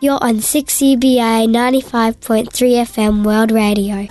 You're 0.00 0.22
on 0.22 0.36
6CBA 0.36 1.48
95.3 1.50 2.86
FM 2.86 3.24
World 3.24 3.50
Radio. 3.50 4.06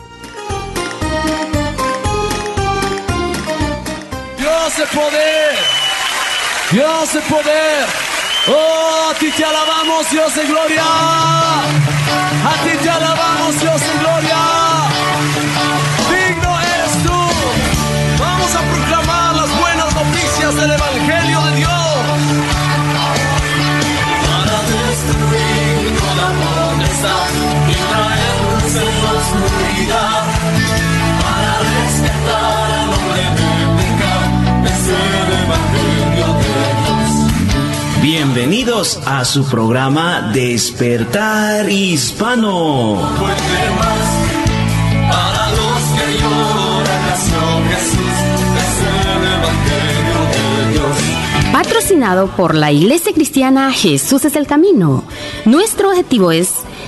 Dios 4.37 4.89
poder. 4.91 5.55
Dios 6.71 7.15
es 7.15 7.23
poder. 7.23 7.85
Oh, 8.49 9.11
a 9.11 9.17
ti 9.17 9.31
te 9.31 9.45
alabamos, 9.45 10.09
Dios 10.11 10.35
de 10.35 10.45
gloria. 10.45 10.83
A 10.83 12.53
ti 12.63 12.77
te 12.83 12.89
alabamos, 12.89 13.59
Dios 13.61 13.79
de 13.79 13.97
gloria. 13.99 14.66
Oscuridad. 29.17 30.23
Para 31.21 31.53
rescatar 31.75 32.67
al 32.79 32.89
hombre 32.93 33.23
de 33.37 33.57
pecado. 33.79 34.25
Es 34.65 34.83
el 34.87 35.27
Evangelio 35.43 36.27
de 36.43 36.55
Dios. 36.85 37.09
Bienvenidos 38.01 38.99
a 39.05 39.25
su 39.25 39.45
programa 39.45 40.31
Despertar 40.33 41.69
Hispano. 41.69 43.09
puede 43.19 43.63
más. 43.79 44.07
Para 45.09 45.43
los 45.51 45.81
que 45.95 46.07
lloran 46.21 47.01
nació 47.09 47.43
Jesús, 47.69 48.17
es 48.63 48.73
el 48.93 49.23
Evangelio 49.39 50.19
de 50.33 50.45
Dios. 50.73 50.95
Patrocinado 51.51 52.27
por 52.27 52.53
la 52.53 52.71
Iglesia 52.71 53.13
Cristiana 53.13 53.71
Jesús 53.71 54.25
es 54.25 54.35
el 54.35 54.45
Camino. 54.45 55.03
Nuestro 55.45 55.89
objetivo 55.89 56.31
es 56.31 56.66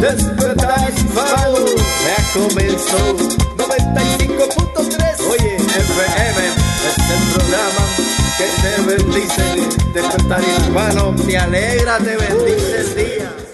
Despertar 0.00 0.90
hispano 0.90 1.66
ya 2.06 2.16
comenzó. 2.32 3.16
95.3. 3.58 5.20
Oye, 5.30 5.56
FM 5.56 6.40
es 6.88 6.96
el 7.10 7.22
programa 7.34 7.84
que 8.38 8.46
te 8.62 8.72
bendice. 8.86 9.44
Despertar 9.92 10.42
hispano, 10.42 11.14
te 11.26 11.36
alegra, 11.36 11.98
te 11.98 12.16
bendice 12.16 12.80
el 12.80 12.94
día. 12.94 13.49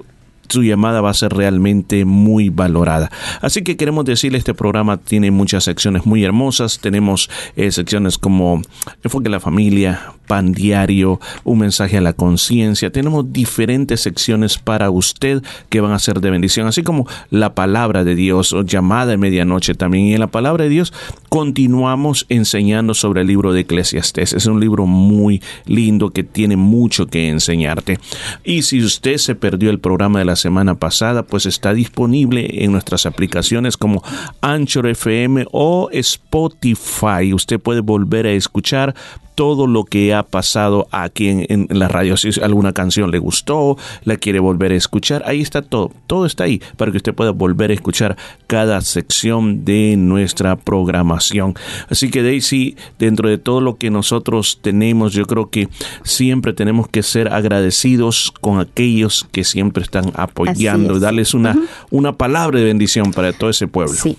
su 0.49 0.63
llamada 0.63 1.01
va 1.01 1.11
a 1.11 1.15
ser 1.15 1.33
realmente 1.33 2.05
muy 2.05 2.49
valorada. 2.49 3.11
Así 3.41 3.63
que 3.63 3.77
queremos 3.77 4.05
decirle, 4.05 4.39
este 4.39 4.55
programa 4.55 4.97
tiene 4.97 5.31
muchas 5.31 5.65
secciones 5.65 6.07
muy 6.07 6.25
hermosas. 6.25 6.79
Tenemos 6.81 7.31
eh, 7.57 7.71
secciones 7.71 8.19
como 8.19 8.63
Enfoque 9.03 9.29
a 9.29 9.33
la 9.33 9.41
Familia, 9.41 10.15
Pan 10.27 10.53
Diario, 10.53 11.21
Un 11.45 11.59
Mensaje 11.61 11.99
a 11.99 12.01
la 12.01 12.13
Conciencia. 12.13 12.91
Tenemos 12.91 13.33
diferentes 13.33 14.01
secciones 14.03 14.59
para 14.59 14.91
usted 14.91 15.43
que 15.69 15.81
van 15.81 15.93
a 15.93 15.99
ser 15.99 16.21
de 16.21 16.31
bendición, 16.31 16.67
así 16.67 16.83
como 16.83 17.07
la 17.31 17.55
Palabra 17.55 18.05
de 18.05 18.15
Dios 18.15 18.53
o 18.53 18.63
llamada 18.63 19.07
de 19.07 19.17
medianoche 19.17 19.75
también. 19.75 20.07
Y 20.07 20.15
en 20.15 20.21
la 20.21 20.27
Palabra 20.29 20.65
de 20.65 20.71
Dios 20.71 20.93
continuamos 21.29 22.27
enseñando 22.29 22.95
sobre 22.95 23.23
el 23.23 23.27
libro 23.27 23.53
de 23.53 23.61
Eclesiastés. 23.61 24.33
Es 24.33 24.47
un 24.47 24.61
libro 24.61 24.87
muy 24.87 25.43
lindo 25.67 26.11
que 26.11 26.23
tiene 26.23 26.57
mucho 26.57 27.07
que 27.07 27.29
enseñarte. 27.29 27.99
Y 28.45 28.63
si 28.63 28.83
usted 28.83 29.17
se 29.17 29.35
perdió 29.35 29.71
el 29.71 29.81
programa 29.81 30.19
de 30.19 30.25
la 30.25 30.37
semana 30.39 30.77
pasada, 30.77 31.25
pues 31.25 31.45
está 31.45 31.75
disponible 31.75 32.65
en 32.65 32.73
nuestras 32.73 33.05
aplicaciones 33.05 33.77
como 33.77 34.03
Anchor 34.41 34.87
FM 34.87 35.47
o 35.53 35.91
Spotify. 35.93 37.35
Usted 37.35 37.61
puede 37.61 37.81
volver 37.81 38.27
a 38.27 38.33
escuchar 38.33 38.95
todo 39.39 39.69
lo 39.69 39.85
que 39.85 40.13
ha 40.15 40.25
pasado 40.25 40.89
aquí 40.91 41.29
en, 41.29 41.47
en, 41.49 41.69
la 41.71 41.87
radio. 41.87 42.17
Si 42.17 42.29
alguna 42.41 42.73
canción 42.73 43.13
le 43.13 43.21
gustó, 43.21 43.79
la 44.03 44.17
quiere 44.17 44.41
volver 44.41 44.73
a 44.73 44.75
escuchar, 44.75 45.23
ahí 45.27 45.41
está 45.41 45.63
todo. 45.63 45.93
Todo 46.09 46.27
está 46.27 46.43
ahí 46.43 46.61
para 46.77 46.91
que 46.91 46.97
usted 46.97 47.15
pueda 47.15 47.31
volver 47.31 47.71
a 47.71 47.75
escuchar 47.75 48.17
cada 48.49 48.81
sección 48.81 49.65
de 49.65 49.95
nuestra 49.97 50.57
programación. 50.57 51.55
Así 51.89 52.11
que 52.11 52.25
Daisy, 52.25 52.75
dentro 52.99 53.29
de 53.29 53.39
todo 53.39 53.61
lo 53.61 53.77
que 53.77 53.91
nosotros 53.91 54.59
tenemos, 54.61 55.13
yo 55.13 55.25
creo 55.25 55.51
que 55.51 55.69
siempre 56.03 56.53
tenemos 56.53 56.89
que 56.89 57.05
ser 57.05 57.33
agradecidos 57.33 58.33
con 58.41 58.59
aquellos 58.59 59.25
que 59.31 59.45
siempre 59.45 59.85
están 59.85 60.11
apoyando 60.15 60.97
y 60.97 60.99
darles 60.99 61.33
una, 61.33 61.53
uh 61.53 61.61
-huh. 61.61 61.69
una 61.93 62.13
palabra 62.17 62.59
de 62.59 62.65
bendición 62.65 63.13
para 63.13 63.33
todo 63.33 63.51
ese 63.51 63.69
pueblo. 63.69 63.95
Sí, 63.95 64.17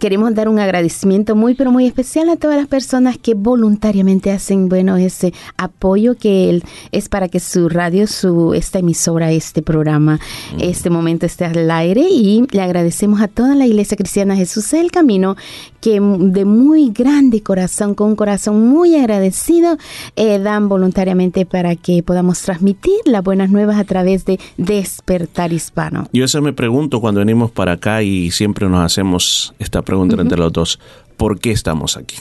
queremos 0.00 0.34
dar 0.34 0.48
un 0.48 0.58
agradecimiento 0.58 1.36
muy, 1.36 1.52
pero 1.54 1.70
muy 1.70 1.86
especial 1.86 2.30
a 2.30 2.36
todas 2.36 2.56
las 2.56 2.68
personas 2.68 3.18
que 3.18 3.34
voluntariamente 3.34 4.30
hacen 4.30 4.45
bueno 4.54 4.96
ese 4.96 5.32
apoyo 5.56 6.16
que 6.16 6.62
es 6.92 7.08
para 7.08 7.28
que 7.28 7.40
su 7.40 7.68
radio, 7.68 8.06
su 8.06 8.54
esta 8.54 8.78
emisora, 8.78 9.32
este 9.32 9.62
programa, 9.62 10.20
mm. 10.54 10.60
este 10.60 10.90
momento 10.90 11.26
esté 11.26 11.44
al 11.44 11.70
aire 11.70 12.06
y 12.10 12.44
le 12.50 12.62
agradecemos 12.62 13.20
a 13.20 13.28
toda 13.28 13.54
la 13.54 13.66
Iglesia 13.66 13.96
Cristiana 13.96 14.36
Jesús 14.36 14.72
el 14.72 14.90
Camino 14.90 15.36
que 15.80 16.00
de 16.00 16.44
muy 16.44 16.90
grande 16.90 17.42
corazón, 17.42 17.94
con 17.94 18.08
un 18.08 18.16
corazón 18.16 18.68
muy 18.68 18.96
agradecido, 18.96 19.76
eh, 20.16 20.38
dan 20.38 20.68
voluntariamente 20.68 21.46
para 21.46 21.76
que 21.76 22.02
podamos 22.02 22.40
transmitir 22.42 22.98
las 23.04 23.22
buenas 23.22 23.50
nuevas 23.50 23.78
a 23.78 23.84
través 23.84 24.24
de 24.24 24.38
Despertar 24.56 25.52
Hispano. 25.52 26.08
Yo 26.12 26.24
eso 26.24 26.42
me 26.42 26.52
pregunto 26.52 27.00
cuando 27.00 27.20
venimos 27.20 27.50
para 27.50 27.72
acá 27.72 28.02
y 28.02 28.30
siempre 28.30 28.68
nos 28.68 28.84
hacemos 28.84 29.54
esta 29.58 29.82
pregunta 29.82 30.16
uh 30.16 30.18
-huh. 30.18 30.22
entre 30.22 30.38
los 30.38 30.52
dos, 30.52 30.80
¿por 31.16 31.38
qué 31.38 31.52
estamos 31.52 31.96
aquí? 31.96 32.16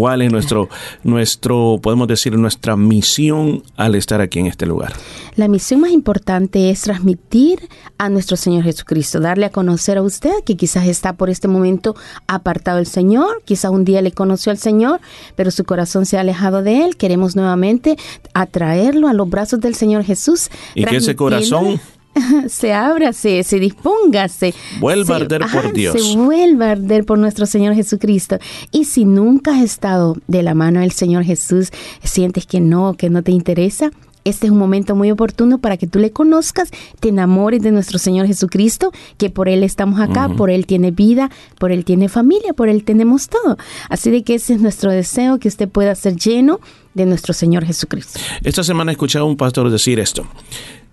¿Cuál 0.00 0.22
es 0.22 0.32
nuestro, 0.32 0.70
nuestro, 1.04 1.78
podemos 1.82 2.08
decir, 2.08 2.34
nuestra 2.38 2.74
misión 2.74 3.62
al 3.76 3.94
estar 3.94 4.22
aquí 4.22 4.38
en 4.38 4.46
este 4.46 4.64
lugar? 4.64 4.94
La 5.36 5.46
misión 5.46 5.80
más 5.80 5.90
importante 5.90 6.70
es 6.70 6.80
transmitir 6.80 7.68
a 7.98 8.08
nuestro 8.08 8.38
Señor 8.38 8.64
Jesucristo, 8.64 9.20
darle 9.20 9.44
a 9.44 9.50
conocer 9.50 9.98
a 9.98 10.02
usted 10.02 10.32
que 10.46 10.56
quizás 10.56 10.86
está 10.86 11.12
por 11.12 11.28
este 11.28 11.48
momento 11.48 11.96
apartado 12.28 12.78
del 12.78 12.86
Señor, 12.86 13.42
quizás 13.44 13.72
un 13.72 13.84
día 13.84 14.00
le 14.00 14.12
conoció 14.12 14.50
al 14.50 14.56
Señor, 14.56 15.02
pero 15.36 15.50
su 15.50 15.64
corazón 15.64 16.06
se 16.06 16.16
ha 16.16 16.20
alejado 16.20 16.62
de 16.62 16.82
Él. 16.82 16.96
Queremos 16.96 17.36
nuevamente 17.36 17.98
atraerlo 18.32 19.06
a 19.06 19.12
los 19.12 19.28
brazos 19.28 19.60
del 19.60 19.74
Señor 19.74 20.04
Jesús. 20.04 20.48
Y 20.74 20.86
que 20.86 20.96
ese 20.96 21.14
corazón 21.14 21.78
se 22.48 22.72
abra, 22.72 23.12
se, 23.12 23.42
se 23.42 23.58
disponga, 23.58 24.28
se 24.28 24.54
vuelva 24.78 25.14
a 25.14 25.18
arder 25.18 25.42
por 25.52 25.72
Dios. 25.72 26.00
Se 26.00 26.16
vuelva 26.16 26.68
a 26.68 26.70
arder 26.72 27.04
por 27.04 27.18
nuestro 27.18 27.46
Señor 27.46 27.74
Jesucristo. 27.74 28.38
Y 28.70 28.84
si 28.84 29.04
nunca 29.04 29.56
has 29.56 29.62
estado 29.62 30.16
de 30.26 30.42
la 30.42 30.54
mano 30.54 30.80
del 30.80 30.92
Señor 30.92 31.24
Jesús, 31.24 31.70
sientes 32.02 32.46
que 32.46 32.60
no, 32.60 32.94
que 32.94 33.10
no 33.10 33.22
te 33.22 33.32
interesa, 33.32 33.90
este 34.24 34.46
es 34.46 34.52
un 34.52 34.58
momento 34.58 34.94
muy 34.94 35.10
oportuno 35.10 35.58
para 35.58 35.76
que 35.78 35.86
tú 35.86 35.98
le 35.98 36.10
conozcas, 36.10 36.70
te 37.00 37.08
enamores 37.08 37.62
de 37.62 37.72
nuestro 37.72 37.98
Señor 37.98 38.26
Jesucristo, 38.26 38.92
que 39.16 39.30
por 39.30 39.48
Él 39.48 39.64
estamos 39.64 39.98
acá, 39.98 40.28
por 40.28 40.50
Él 40.50 40.66
tiene 40.66 40.90
vida, 40.90 41.30
por 41.58 41.72
Él 41.72 41.84
tiene 41.84 42.08
familia, 42.08 42.52
por 42.52 42.68
Él 42.68 42.84
tenemos 42.84 43.28
todo. 43.28 43.56
Así 43.88 44.10
de 44.10 44.22
que 44.22 44.34
ese 44.34 44.54
es 44.54 44.60
nuestro 44.60 44.90
deseo, 44.90 45.38
que 45.38 45.48
usted 45.48 45.68
pueda 45.68 45.94
ser 45.94 46.16
lleno 46.16 46.60
de 46.92 47.06
nuestro 47.06 47.32
Señor 47.32 47.64
Jesucristo. 47.64 48.20
Esta 48.42 48.62
semana 48.62 48.90
he 48.90 48.94
escuchado 48.94 49.24
a 49.24 49.28
un 49.28 49.36
pastor 49.36 49.70
decir 49.70 49.98
esto 49.98 50.26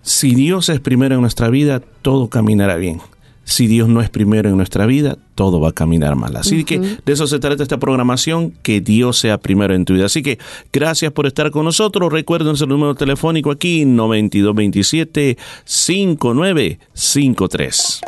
si 0.08 0.34
Dios 0.34 0.68
es 0.70 0.80
primero 0.80 1.16
en 1.16 1.20
nuestra 1.20 1.50
vida, 1.50 1.82
todo 2.02 2.28
caminará 2.28 2.76
bien. 2.76 3.00
Si 3.44 3.66
Dios 3.66 3.88
no 3.88 4.00
es 4.02 4.10
primero 4.10 4.50
en 4.50 4.56
nuestra 4.56 4.86
vida, 4.86 5.16
todo 5.34 5.60
va 5.60 5.70
a 5.70 5.72
caminar 5.72 6.14
mal. 6.16 6.36
Así 6.36 6.64
que 6.64 6.78
de 6.78 7.12
eso 7.12 7.26
se 7.26 7.38
trata 7.38 7.62
esta 7.62 7.78
programación, 7.78 8.52
que 8.62 8.82
Dios 8.82 9.18
sea 9.18 9.38
primero 9.38 9.74
en 9.74 9.86
tu 9.86 9.94
vida. 9.94 10.04
Así 10.06 10.22
que 10.22 10.38
gracias 10.72 11.12
por 11.12 11.26
estar 11.26 11.50
con 11.50 11.64
nosotros. 11.64 12.12
Recuerden 12.12 12.54
el 12.60 12.68
número 12.68 12.94
telefónico 12.94 13.50
aquí, 13.50 13.86
9227 13.86 15.38
5953. 15.64 18.00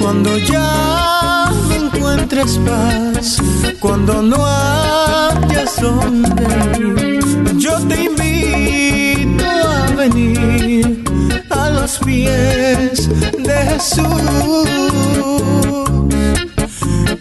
Cuando 0.00 0.38
ya 0.38 1.50
no 1.68 1.74
encuentres 1.74 2.58
paz, 2.58 3.42
cuando 3.80 4.22
no 4.22 4.44
hayas 4.46 5.80
donde 5.80 7.20
yo 7.58 7.78
te 7.88 8.04
invito 8.04 9.44
a 9.44 9.90
venir 9.96 11.04
a 11.50 11.70
los 11.70 11.98
pies 11.98 13.08
de 13.38 13.54
Jesús. 13.68 14.66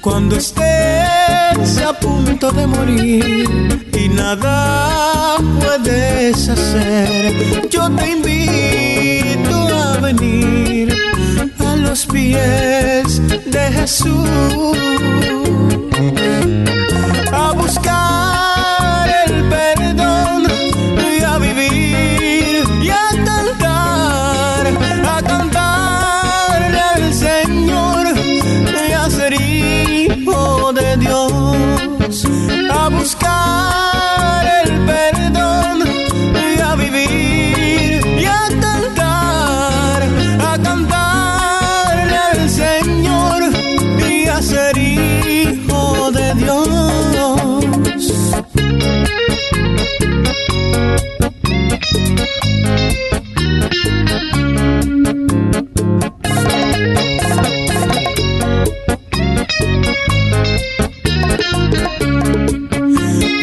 Cuando 0.02 0.36
estés 0.36 1.82
a 1.82 1.94
punto 2.00 2.52
de 2.52 2.68
morir. 2.68 3.88
Y 3.94 4.10
nada 4.10 5.38
puedes 5.60 6.50
hacer, 6.50 7.68
yo 7.70 7.90
te 7.92 8.12
invito 8.12 9.56
a 9.68 9.98
venir 9.98 10.94
a 11.60 11.76
los 11.76 12.06
pies 12.06 13.22
de 13.28 13.72
Jesús 13.72 14.78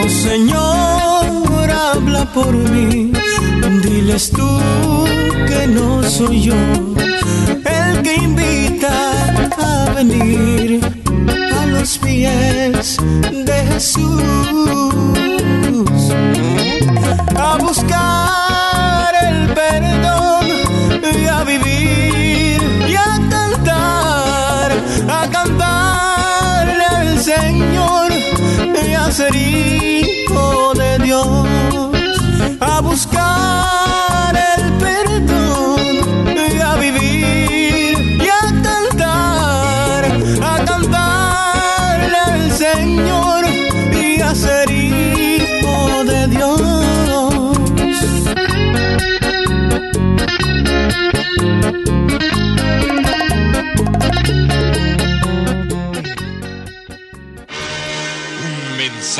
Oh 0.00 0.08
Señor, 0.08 1.70
habla 1.70 2.25
por 2.32 2.52
mí. 2.55 3.12
Diles 3.82 4.31
tú 4.31 4.49
que 5.49 5.67
no 5.67 6.02
soy 6.02 6.43
yo 6.43 6.55
el 7.64 8.02
que 8.02 8.14
invita 8.14 9.50
a 9.58 9.93
venir 9.94 10.81
a 11.61 11.67
los 11.67 11.99
pies 11.99 12.96
de 13.46 13.52
Jesús. 13.73 14.23
A 17.37 17.56
buscar 17.58 19.14
el 19.26 19.49
perdón 19.54 20.46
y 21.02 21.26
a 21.26 21.44
vivir 21.44 22.62
y 22.88 22.94
a 22.94 23.19
cantar, 23.31 24.72
a 25.08 25.28
cantarle 25.31 26.84
al 26.84 27.19
Señor 27.19 28.12
y 28.87 28.94
a 28.94 29.10
ser 29.10 29.34
hijo 29.34 30.72
de 30.75 30.99
Dios, 30.99 31.46
a 32.60 32.81
buscar 32.81 33.92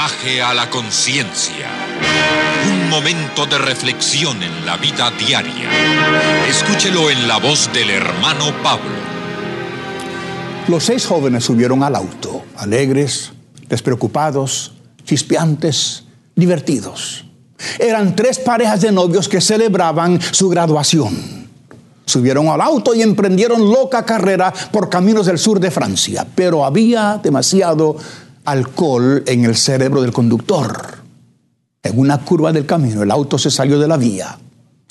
a 0.05 0.53
la 0.53 0.69
conciencia. 0.69 1.69
Un 2.69 2.91
momento 2.91 3.47
de 3.47 3.57
reflexión 3.57 4.43
en 4.43 4.67
la 4.67 4.77
vida 4.77 5.13
diaria. 5.13 5.71
Escúchelo 6.49 7.09
en 7.09 7.29
la 7.29 7.37
voz 7.37 7.73
del 7.73 7.89
hermano 7.89 8.47
Pablo. 8.65 8.91
Los 10.67 10.83
seis 10.83 11.07
jóvenes 11.07 11.45
subieron 11.45 11.85
al 11.85 11.95
auto, 11.95 12.43
alegres, 12.57 13.31
despreocupados, 13.69 14.73
chispeantes, 15.05 16.03
divertidos. 16.35 17.25
Eran 17.79 18.17
tres 18.17 18.41
parejas 18.41 18.81
de 18.81 18.91
novios 18.91 19.29
que 19.29 19.41
celebraban 19.41 20.21
su 20.33 20.49
graduación. 20.49 21.43
Subieron 22.05 22.49
al 22.49 22.61
auto 22.61 22.93
y 22.93 23.03
emprendieron 23.03 23.71
loca 23.71 24.05
carrera 24.05 24.53
por 24.73 24.89
caminos 24.89 25.27
del 25.27 25.39
sur 25.39 25.61
de 25.61 25.71
Francia, 25.71 26.27
pero 26.35 26.65
había 26.65 27.21
demasiado 27.23 27.97
alcohol 28.45 29.23
en 29.27 29.45
el 29.45 29.57
cerebro 29.57 30.03
del 30.03 30.13
conductor. 30.13 30.99
En 31.83 31.99
una 31.99 32.25
curva 32.25 32.53
del 32.53 32.67
camino 32.67 33.03
el 33.03 33.11
auto 33.11 33.39
se 33.39 33.51
salió 33.51 33.79
de 33.79 33.89
la 33.89 33.97
vía. 33.97 34.39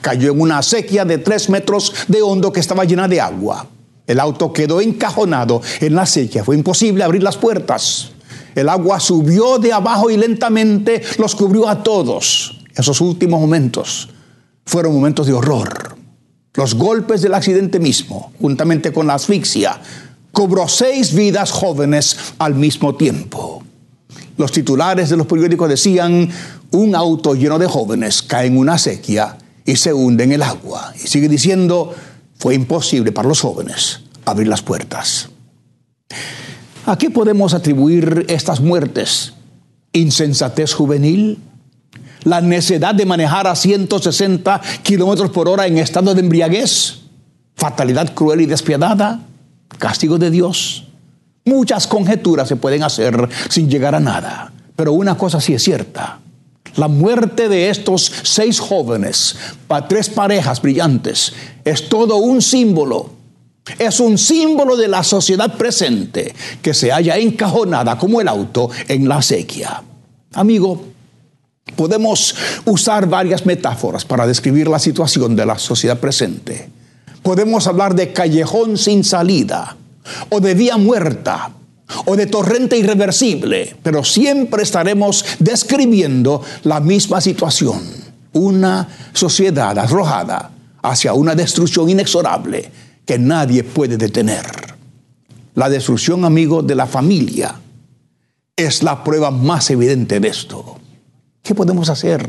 Cayó 0.02 0.32
en 0.32 0.42
una 0.42 0.58
acequia 0.58 1.06
de 1.06 1.20
tres 1.20 1.50
metros 1.50 1.94
de 2.08 2.22
hondo 2.22 2.52
que 2.52 2.60
estaba 2.60 2.86
llena 2.86 3.08
de 3.08 3.22
agua. 3.22 3.68
El 4.08 4.20
auto 4.20 4.52
quedó 4.52 4.82
encajonado 4.82 5.62
en 5.80 5.96
la 5.96 6.02
acequia. 6.04 6.44
Fue 6.44 6.56
imposible 6.56 7.04
abrir 7.04 7.24
las 7.24 7.38
puertas. 7.38 8.12
El 8.56 8.68
agua 8.68 9.00
subió 9.00 9.58
de 9.60 9.72
abajo 9.72 10.10
y 10.10 10.18
lentamente 10.18 11.02
los 11.18 11.36
cubrió 11.36 11.70
a 11.70 11.84
todos. 11.84 12.60
Esos 12.76 13.00
últimos 13.00 13.40
momentos 13.40 14.10
fueron 14.66 14.94
momentos 14.94 15.28
de 15.28 15.34
horror. 15.34 15.96
Los 16.54 16.76
golpes 16.76 17.22
del 17.22 17.34
accidente 17.34 17.80
mismo, 17.80 18.34
juntamente 18.42 18.92
con 18.92 19.08
la 19.08 19.14
asfixia, 19.14 19.80
cobró 20.42 20.68
seis 20.68 21.14
vidas 21.14 21.52
jóvenes 21.52 22.18
al 22.40 22.56
mismo 22.56 22.96
tiempo. 22.96 23.62
Los 24.38 24.52
titulares 24.52 25.12
de 25.12 25.16
los 25.16 25.28
periódicos 25.28 25.70
decían, 25.70 26.28
un 26.72 26.96
auto 26.96 27.36
lleno 27.36 27.60
de 27.60 27.68
jóvenes 27.68 28.24
cae 28.24 28.48
en 28.48 28.58
una 28.58 28.80
sequía 28.80 29.38
y 29.64 29.76
se 29.76 29.94
hunde 29.94 30.24
en 30.24 30.32
el 30.32 30.42
agua. 30.42 30.96
Y 30.96 31.08
sigue 31.08 31.30
diciendo, 31.30 31.94
fue 32.40 32.56
imposible 32.56 33.12
para 33.12 33.28
los 33.28 33.40
jóvenes 33.40 34.00
abrir 34.26 34.48
las 34.48 34.64
puertas. 34.64 35.30
¿A 36.88 36.98
qué 36.98 37.12
podemos 37.12 37.54
atribuir 37.54 38.26
estas 38.28 38.62
muertes? 38.62 39.34
insensatez 39.94 40.74
juvenil, 40.74 41.38
la 42.24 42.42
necedad 42.42 42.96
de 42.96 43.06
manejar 43.06 43.46
a 43.46 43.56
160 43.56 44.60
kilómetros 44.82 45.30
por 45.30 45.48
hora 45.48 45.68
en 45.68 45.78
estado 45.78 46.16
de 46.16 46.22
embriaguez, 46.22 47.02
fatalidad 47.56 48.16
cruel 48.16 48.42
y 48.42 48.48
despiadada, 48.48 49.20
castigo 49.78 50.18
de 50.18 50.32
Dios. 50.32 50.88
Muchas 51.46 51.88
conjeturas 51.88 52.48
se 52.48 52.56
pueden 52.56 52.84
hacer 52.84 53.30
sin 53.50 53.70
llegar 53.70 53.96
a 53.96 54.00
nada, 54.00 54.54
pero 54.76 54.94
una 54.94 55.18
cosa 55.18 55.42
sí 55.42 55.54
es 55.54 55.64
cierta. 55.64 56.20
La 56.76 56.88
muerte 56.88 57.50
de 57.50 57.70
estos 57.70 58.12
seis 58.24 58.60
jóvenes, 58.60 59.36
tres 59.90 60.10
parejas 60.10 60.62
brillantes, 60.62 61.34
es 61.66 61.90
todo 61.90 62.18
un 62.18 62.42
símbolo. 62.42 63.10
Es 63.78 64.00
un 64.00 64.18
símbolo 64.18 64.76
de 64.76 64.88
la 64.88 65.04
sociedad 65.04 65.56
presente 65.58 66.34
que 66.62 66.74
se 66.74 66.92
halla 66.92 67.18
encajonada 67.18 67.98
como 67.98 68.22
el 68.22 68.28
auto 68.28 68.70
en 68.88 69.08
la 69.08 69.22
sequía. 69.22 69.84
Amigo, 70.34 70.86
podemos 71.76 72.36
usar 72.66 73.08
varias 73.08 73.46
metáforas 73.46 74.06
para 74.06 74.26
describir 74.26 74.68
la 74.68 74.80
situación 74.80 75.36
de 75.36 75.46
la 75.46 75.60
sociedad 75.60 76.00
presente. 76.00 76.70
Podemos 77.24 77.68
hablar 77.68 77.96
de 77.96 78.14
callejón 78.14 78.78
sin 78.78 79.04
salida 79.04 79.78
o 80.30 80.40
de 80.40 80.54
vía 80.54 80.78
muerta 80.78 81.52
o 82.06 82.16
de 82.16 82.26
torrente 82.26 82.78
irreversible, 82.78 83.76
pero 83.84 84.04
siempre 84.04 84.64
estaremos 84.64 85.26
describiendo 85.40 86.42
la 86.64 86.80
misma 86.80 87.22
situación, 87.22 87.82
una 88.34 88.88
sociedad 89.14 89.78
arrojada 89.78 90.52
hacia 90.82 91.14
una 91.14 91.36
destrucción 91.36 91.90
inexorable 91.90 92.72
que 93.06 93.20
nadie 93.20 93.64
puede 93.64 93.98
detener. 93.98 94.46
La 95.54 95.70
destrucción, 95.70 96.24
amigo, 96.24 96.62
de 96.62 96.76
la 96.76 96.88
familia 96.88 97.56
es 98.56 98.84
la 98.84 99.04
prueba 99.04 99.32
más 99.32 99.70
evidente 99.70 100.20
de 100.20 100.28
esto. 100.28 100.78
¿Qué 101.44 101.54
podemos 101.54 101.90
hacer? 101.90 102.26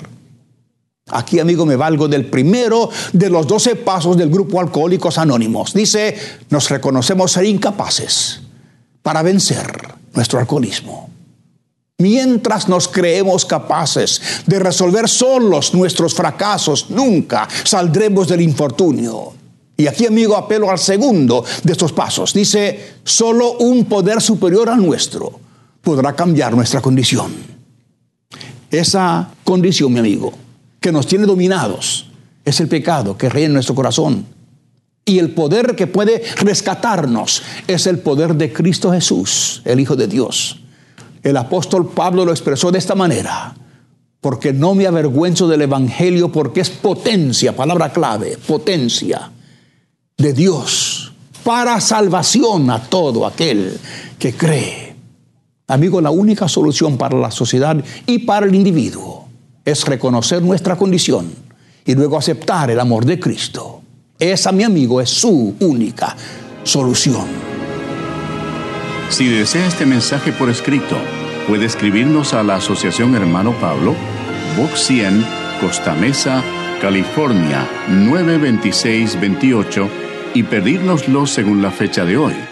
Aquí, 1.11 1.41
amigo, 1.41 1.67
me 1.67 1.77
valgo 1.77 2.07
del 2.09 2.27
primero 2.27 2.89
de 3.13 3.29
los 3.29 3.47
doce 3.47 3.77
pasos 3.77 4.17
del 4.17 4.31
grupo 4.31 4.61
Alcohólicos 4.61 5.19
Anónimos. 5.19 5.75
Dice, 5.75 6.17
nos 6.49 6.71
reconocemos 6.71 7.33
ser 7.33 7.45
incapaces 7.45 8.41
para 9.03 9.23
vencer 9.23 9.95
nuestro 10.15 10.39
alcoholismo. 10.39 11.11
Mientras 11.99 12.69
nos 12.69 12.89
creemos 12.89 13.45
capaces 13.45 14.21
de 14.47 14.59
resolver 14.59 15.09
solos 15.09 15.75
nuestros 15.75 16.15
fracasos, 16.15 16.91
nunca 16.91 17.49
saldremos 17.65 18.29
del 18.29 18.41
infortunio. 18.41 19.35
Y 19.77 19.87
aquí, 19.87 20.07
amigo, 20.07 20.37
apelo 20.37 20.71
al 20.71 20.79
segundo 20.79 21.45
de 21.63 21.73
estos 21.73 21.93
pasos. 21.93 22.33
Dice, 22.33 22.95
solo 23.05 23.53
un 23.59 23.85
poder 23.87 24.21
superior 24.21 24.69
al 24.69 24.85
nuestro 24.85 25.41
podrá 25.81 26.15
cambiar 26.15 26.55
nuestra 26.55 26.81
condición. 26.81 27.33
Esa 28.71 29.29
condición, 29.45 29.93
mi 29.93 29.99
amigo, 29.99 30.33
que 30.83 30.93
nos 30.93 31.07
tiene 31.07 31.25
dominados, 31.25 32.07
es 32.45 32.61
el 32.61 32.69
pecado 32.69 33.17
que 33.17 33.31
reina 33.31 33.47
en 33.47 33.53
nuestro 33.55 33.75
corazón. 33.75 34.27
Y 35.05 35.19
el 35.19 35.31
poder 35.31 35.75
que 35.75 35.87
puede 35.87 36.23
rescatarnos 36.37 37.43
es 37.67 37.87
el 37.87 38.01
poder 38.01 38.35
de 38.35 38.53
Cristo 38.53 38.93
Jesús, 38.93 39.63
el 39.65 39.81
Hijo 39.81 39.97
de 39.97 40.07
Dios. 40.07 40.61
El 41.23 41.37
apóstol 41.37 41.89
Pablo 41.89 42.25
lo 42.25 42.33
expresó 42.33 42.71
de 42.71 42.79
esta 42.79 42.95
manera, 42.95 43.55
porque 44.21 44.53
no 44.53 44.75
me 44.75 44.87
avergüenzo 44.87 45.49
del 45.49 45.63
Evangelio, 45.63 46.31
porque 46.31 46.61
es 46.61 46.71
potencia, 46.71 47.57
palabra 47.57 47.93
clave, 47.93 48.37
potencia 48.47 49.31
de 50.17 50.33
Dios 50.33 51.13
para 51.43 51.81
salvación 51.81 52.71
a 52.71 52.81
todo 52.81 53.27
aquel 53.27 53.79
que 54.19 54.35
cree. 54.35 54.95
Amigo, 55.69 56.01
la 56.01 56.11
única 56.11 56.49
solución 56.49 56.97
para 56.97 57.19
la 57.19 57.31
sociedad 57.31 57.77
y 58.07 58.19
para 58.19 58.47
el 58.47 58.55
individuo 58.55 59.22
es 59.65 59.85
reconocer 59.85 60.43
nuestra 60.43 60.77
condición 60.77 61.33
y 61.85 61.95
luego 61.95 62.19
aceptar 62.19 62.71
el 62.71 62.81
amor 62.81 63.05
de 63.05 63.19
Cristo. 63.19 63.83
Esa, 64.19 64.53
mi 64.53 64.65
amigo, 64.65 65.01
es 65.01 65.11
su 65.11 65.55
única 65.61 66.17
solución. 66.63 67.27
Si 69.09 69.29
desea 69.29 69.67
este 69.67 69.85
mensaje 69.85 70.33
por 70.33 70.49
escrito, 70.49 70.97
puede 71.47 71.67
escribirnos 71.67 72.35
a 72.35 72.43
la 72.43 72.57
Asociación 72.57 73.15
Hermano 73.15 73.53
Pablo, 73.61 73.95
Box 74.57 74.87
100, 74.87 75.27
Costa 75.61 75.95
Mesa, 75.95 76.43
California 76.81 77.69
92628 77.89 79.89
y 80.35 80.43
pedírnoslo 80.45 81.27
según 81.27 81.63
la 81.63 81.71
fecha 81.71 82.05
de 82.05 82.17
hoy. 82.17 82.52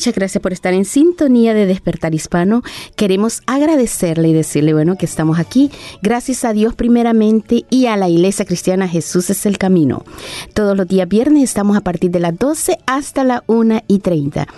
Muchas 0.00 0.14
gracias 0.14 0.40
por 0.40 0.54
estar 0.54 0.72
en 0.72 0.86
sintonía 0.86 1.52
de 1.52 1.66
Despertar 1.66 2.14
Hispano. 2.14 2.62
Queremos 2.96 3.42
agradecerle 3.44 4.28
y 4.28 4.32
decirle, 4.32 4.72
bueno, 4.72 4.96
que 4.96 5.04
estamos 5.04 5.38
aquí. 5.38 5.70
Gracias 6.00 6.42
a 6.46 6.54
Dios 6.54 6.74
primeramente 6.74 7.66
y 7.68 7.84
a 7.84 7.98
la 7.98 8.08
Iglesia 8.08 8.46
Cristiana 8.46 8.88
Jesús 8.88 9.28
es 9.28 9.44
el 9.44 9.58
camino. 9.58 10.02
Todos 10.54 10.74
los 10.74 10.88
días 10.88 11.06
viernes 11.06 11.42
estamos 11.42 11.76
a 11.76 11.82
partir 11.82 12.10
de 12.10 12.18
las 12.18 12.34
12 12.38 12.78
hasta 12.86 13.24
la 13.24 13.44
1 13.46 13.82
y 13.88 13.98
30. 13.98 14.48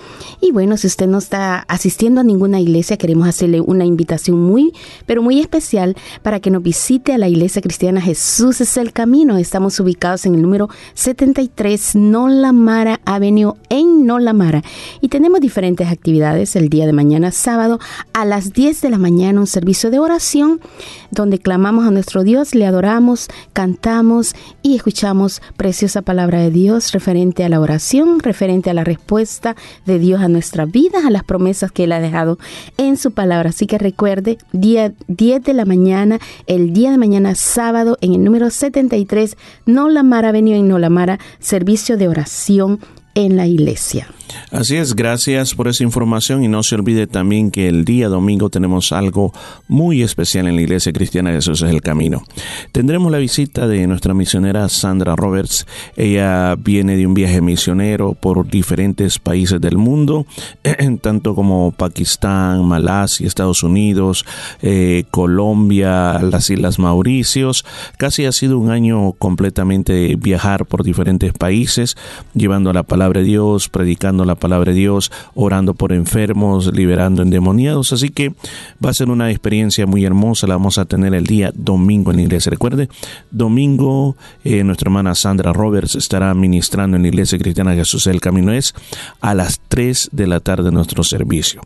Y 0.41 0.53
bueno, 0.53 0.77
si 0.77 0.87
usted 0.87 1.09
no 1.09 1.19
está 1.19 1.65
asistiendo 1.67 2.21
a 2.21 2.25
ninguna 2.25 2.61
iglesia, 2.61 2.97
queremos 2.97 3.27
hacerle 3.27 3.61
una 3.61 3.85
invitación 3.85 4.41
muy, 4.41 4.73
pero 5.07 5.23
muy 5.23 5.41
especial 5.41 5.97
para 6.23 6.39
que 6.39 6.53
nos 6.53 6.63
visite 6.63 7.15
a 7.15 7.19
la 7.19 7.29
Iglesia 7.29 7.63
Cristiana 7.63 8.01
Jesús 8.01 8.61
es 8.61 8.77
el 8.77 8.93
camino. 8.93 9.39
Estamos 9.39 9.81
ubicados 9.81 10.25
en 10.25 10.37
el 10.37 10.43
número 10.43 10.69
73 10.95 11.97
Nolamara 11.97 13.01
Avenue 13.05 13.55
en 13.71 14.07
Nolamara. 14.07 14.63
Y 15.01 15.09
tenemos 15.09 15.32
diferentes 15.41 15.91
actividades 15.91 16.57
el 16.57 16.69
día 16.69 16.87
de 16.87 16.93
mañana, 16.93 17.31
sábado, 17.31 17.79
a 18.13 18.25
las 18.25 18.53
10 18.53 18.81
de 18.81 18.91
la 18.91 18.99
mañana, 18.99 19.41
un 19.41 19.47
servicio 19.47 19.91
de 19.91 19.99
oración 19.99 20.61
donde 21.11 21.39
clamamos 21.39 21.87
a 21.87 21.91
nuestro 21.91 22.25
Dios, 22.25 22.55
le 22.55 22.67
adoramos, 22.67 23.29
cantamos 23.53 24.35
y 24.63 24.77
escuchamos 24.77 25.43
preciosa 25.57 26.03
palabra 26.03 26.41
de 26.41 26.51
Dios 26.51 26.93
referente 26.93 27.45
a 27.45 27.49
la 27.49 27.61
oración, 27.61 28.21
referente 28.21 28.71
a 28.71 28.75
la 28.75 28.85
respuesta 28.85 29.57
de 29.87 29.99
Dios 29.99 30.21
a 30.21 30.29
nuestra 30.29 30.65
vida, 30.65 31.07
a 31.07 31.11
las 31.11 31.25
promesas 31.25 31.73
que 31.73 31.85
Él 31.85 31.93
ha 31.93 32.01
dejado 32.01 32.39
en 32.77 32.97
su 32.97 33.13
palabra. 33.13 33.51
Así 33.51 33.67
que 33.67 33.79
recuerde, 33.79 34.39
día 34.53 34.93
10 35.09 35.43
de 35.43 35.55
la 35.55 35.65
mañana, 35.65 36.19
el 36.47 36.73
día 36.73 36.91
de 36.91 36.99
mañana, 36.99 37.35
sábado, 37.35 37.99
en 38.01 38.15
el 38.15 38.25
número 38.25 38.51
73, 38.51 39.37
No 39.67 39.89
la 39.89 40.03
Mara, 40.03 40.33
venido 40.33 40.59
en 40.59 40.69
No 40.69 40.79
la 40.79 40.91
Mara, 40.91 41.19
servicio 41.39 41.97
de 41.97 42.09
oración 42.09 42.81
en 43.15 43.37
la 43.37 43.47
iglesia. 43.47 44.09
Así 44.51 44.77
es, 44.77 44.95
gracias 44.95 45.55
por 45.55 45.69
esa 45.69 45.83
información 45.83 46.45
y 46.45 46.49
no 46.49 46.63
se 46.63 46.75
olvide 46.75 47.07
también 47.07 47.51
que 47.51 47.69
el 47.69 47.85
día 47.85 48.09
domingo 48.09 48.51
tenemos 48.51 48.93
algo 48.93 49.33
muy 49.69 50.03
especial 50.03 50.47
en 50.47 50.57
la 50.57 50.63
Iglesia 50.63 50.93
Cristiana 50.93 51.33
Jesús 51.33 51.63
es 51.63 51.71
el 51.71 51.83
Camino. 51.83 52.23
Tendremos 52.71 53.11
la 53.11 53.19
visita 53.19 53.67
de 53.67 53.87
nuestra 53.87 54.15
misionera 54.15 54.69
Sandra 54.69 55.17
Roberts. 55.17 55.67
Ella 55.97 56.55
viene 56.57 56.97
de 56.97 57.07
un 57.07 57.15
viaje 57.15 57.41
misionero 57.41 58.15
por 58.15 58.49
diferentes 58.49 59.19
países 59.19 59.61
del 59.61 59.77
mundo, 59.77 60.27
tanto 61.01 61.35
como 61.35 61.73
Pakistán, 61.73 62.65
Malasia, 62.65 63.27
Estados 63.27 63.63
Unidos, 63.63 64.25
eh, 64.63 65.05
Colombia, 65.11 66.19
las 66.21 66.51
Islas 66.51 66.79
Mauricios. 66.79 67.65
Casi 67.97 68.25
ha 68.27 68.33
sido 68.33 68.59
un 68.59 68.71
año 68.71 69.13
completamente 69.13 70.17
viajar 70.17 70.67
por 70.67 70.85
diferentes 70.85 71.33
países, 71.33 71.97
llevando 72.35 72.73
la 72.73 72.83
palabra 72.83 73.02
de 73.11 73.25
Dios, 73.25 73.69
predicando 73.69 74.25
la 74.25 74.37
palabra 74.37 74.73
de 74.73 74.79
Dios, 74.79 75.11
orando 75.35 75.75
por 75.75 75.93
enfermos, 75.93 76.73
liberando 76.73 77.23
endemoniados. 77.23 77.93
Así 77.93 78.11
que 78.11 78.33
va 78.85 78.91
a 78.91 78.95
ser 78.95 79.11
una 79.11 79.31
experiencia 79.31 79.87
muy 79.87 80.05
hermosa. 80.05 80.47
La 80.47 80.55
vamos 80.55 80.79
a 80.79 80.85
tener 80.85 81.15
el 81.15 81.27
día 81.27 81.51
domingo 81.55 82.11
en 82.11 82.19
la 82.19 82.23
iglesia. 82.23 82.51
Recuerde, 82.51 82.89
domingo 83.31 84.17
eh, 84.45 84.63
nuestra 84.65 84.89
hermana 84.89 85.15
Sandra 85.15 85.53
Roberts 85.53 85.97
estará 85.97 86.33
ministrando 86.35 86.97
en 86.97 87.03
la 87.03 87.09
iglesia 87.09 87.39
cristiana 87.39 87.75
Jesús 87.75 88.07
el 88.07 88.21
Camino. 88.21 88.53
Es 88.53 88.75
a 89.21 89.35
las 89.35 89.61
3 89.69 90.11
de 90.13 90.27
la 90.27 90.41
tarde 90.41 90.71
nuestro 90.71 91.03
servicio. 91.03 91.61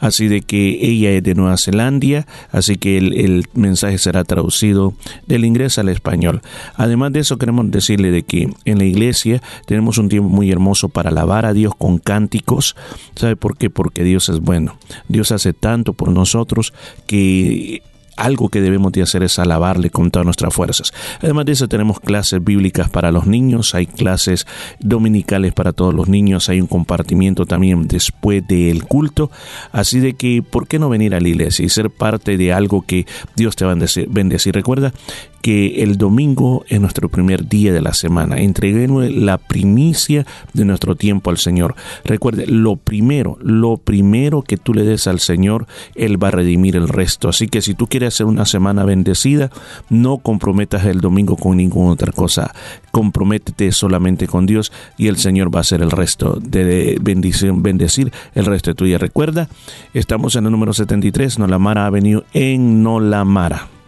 Así 0.00 0.28
de 0.28 0.42
que 0.42 0.78
ella 0.80 1.10
es 1.12 1.22
de 1.22 1.34
Nueva 1.34 1.56
Zelanda, 1.56 2.26
así 2.52 2.76
que 2.76 2.98
el, 2.98 3.12
el 3.14 3.46
mensaje 3.54 3.98
será 3.98 4.24
traducido 4.24 4.94
del 5.26 5.44
inglés 5.44 5.78
al 5.78 5.88
español. 5.88 6.42
Además 6.76 7.12
de 7.12 7.20
eso, 7.20 7.38
queremos 7.38 7.70
decirle 7.70 8.10
de 8.10 8.22
que 8.22 8.52
en 8.64 8.78
la 8.78 8.84
iglesia 8.84 9.42
tenemos 9.66 9.98
un 9.98 10.08
tiempo 10.08 10.28
muy 10.28 10.50
hermoso 10.50 10.79
para 10.88 11.10
alabar 11.10 11.46
a 11.46 11.52
Dios 11.52 11.74
con 11.76 11.98
cánticos. 11.98 12.76
¿Sabe 13.14 13.36
por 13.36 13.56
qué? 13.56 13.70
Porque 13.70 14.04
Dios 14.04 14.28
es 14.28 14.40
bueno. 14.40 14.78
Dios 15.08 15.32
hace 15.32 15.52
tanto 15.52 15.92
por 15.92 16.10
nosotros 16.10 16.72
que 17.06 17.82
algo 18.20 18.50
que 18.50 18.60
debemos 18.60 18.92
de 18.92 19.02
hacer 19.02 19.22
es 19.22 19.38
alabarle 19.38 19.90
con 19.90 20.10
todas 20.10 20.26
nuestras 20.26 20.52
fuerzas. 20.52 20.92
Además 21.22 21.46
de 21.46 21.52
eso 21.52 21.68
tenemos 21.68 22.00
clases 22.00 22.44
bíblicas 22.44 22.90
para 22.90 23.10
los 23.10 23.26
niños, 23.26 23.74
hay 23.74 23.86
clases 23.86 24.46
dominicales 24.78 25.54
para 25.54 25.72
todos 25.72 25.94
los 25.94 26.08
niños, 26.08 26.48
hay 26.48 26.60
un 26.60 26.66
compartimiento 26.66 27.46
también 27.46 27.88
después 27.88 28.46
del 28.46 28.84
culto, 28.84 29.30
así 29.72 30.00
de 30.00 30.14
que 30.14 30.42
¿por 30.42 30.68
qué 30.68 30.78
no 30.78 30.88
venir 30.88 31.14
a 31.14 31.20
la 31.20 31.28
iglesia 31.28 31.64
y 31.64 31.70
ser 31.70 31.90
parte 31.90 32.36
de 32.36 32.52
algo 32.52 32.82
que 32.82 33.06
Dios 33.36 33.56
te 33.56 33.64
va 33.64 33.72
a 33.72 33.76
bendecir? 34.08 34.54
Recuerda 34.54 34.92
que 35.40 35.82
el 35.82 35.96
domingo 35.96 36.64
es 36.68 36.80
nuestro 36.80 37.08
primer 37.08 37.48
día 37.48 37.72
de 37.72 37.80
la 37.80 37.94
semana. 37.94 38.38
Entreguemos 38.38 39.10
la 39.10 39.38
primicia 39.38 40.26
de 40.52 40.64
nuestro 40.64 40.96
tiempo 40.96 41.30
al 41.30 41.38
Señor. 41.38 41.74
Recuerde, 42.04 42.46
lo 42.46 42.76
primero, 42.76 43.38
lo 43.40 43.76
primero 43.78 44.42
que 44.42 44.56
tú 44.56 44.74
le 44.74 44.84
des 44.84 45.06
al 45.06 45.20
Señor, 45.20 45.66
Él 45.94 46.22
va 46.22 46.28
a 46.28 46.32
redimir 46.32 46.76
el 46.76 46.88
resto. 46.88 47.28
Así 47.28 47.48
que 47.48 47.62
si 47.62 47.74
tú 47.74 47.86
quieres 47.86 48.14
hacer 48.14 48.26
una 48.26 48.44
semana 48.44 48.84
bendecida, 48.84 49.50
no 49.88 50.18
comprometas 50.18 50.84
el 50.84 51.00
domingo 51.00 51.36
con 51.36 51.56
ninguna 51.56 51.92
otra 51.92 52.12
cosa. 52.12 52.54
Comprométete 52.92 53.72
solamente 53.72 54.26
con 54.26 54.46
Dios 54.46 54.72
y 54.98 55.08
el 55.08 55.16
Señor 55.16 55.54
va 55.54 55.60
a 55.60 55.62
hacer 55.62 55.82
el 55.82 55.90
resto 55.90 56.38
de 56.40 56.98
bendición, 57.00 57.62
bendecir 57.62 58.12
el 58.34 58.46
resto 58.46 58.70
de 58.70 58.74
tu 58.74 58.84
día. 58.84 58.98
Recuerda, 58.98 59.48
estamos 59.94 60.36
en 60.36 60.46
el 60.46 60.52
número 60.52 60.72
73, 60.72 61.38
Nolamara 61.38 61.86
Avenue 61.86 62.24
en 62.32 62.82
Nolamara. 62.82 63.79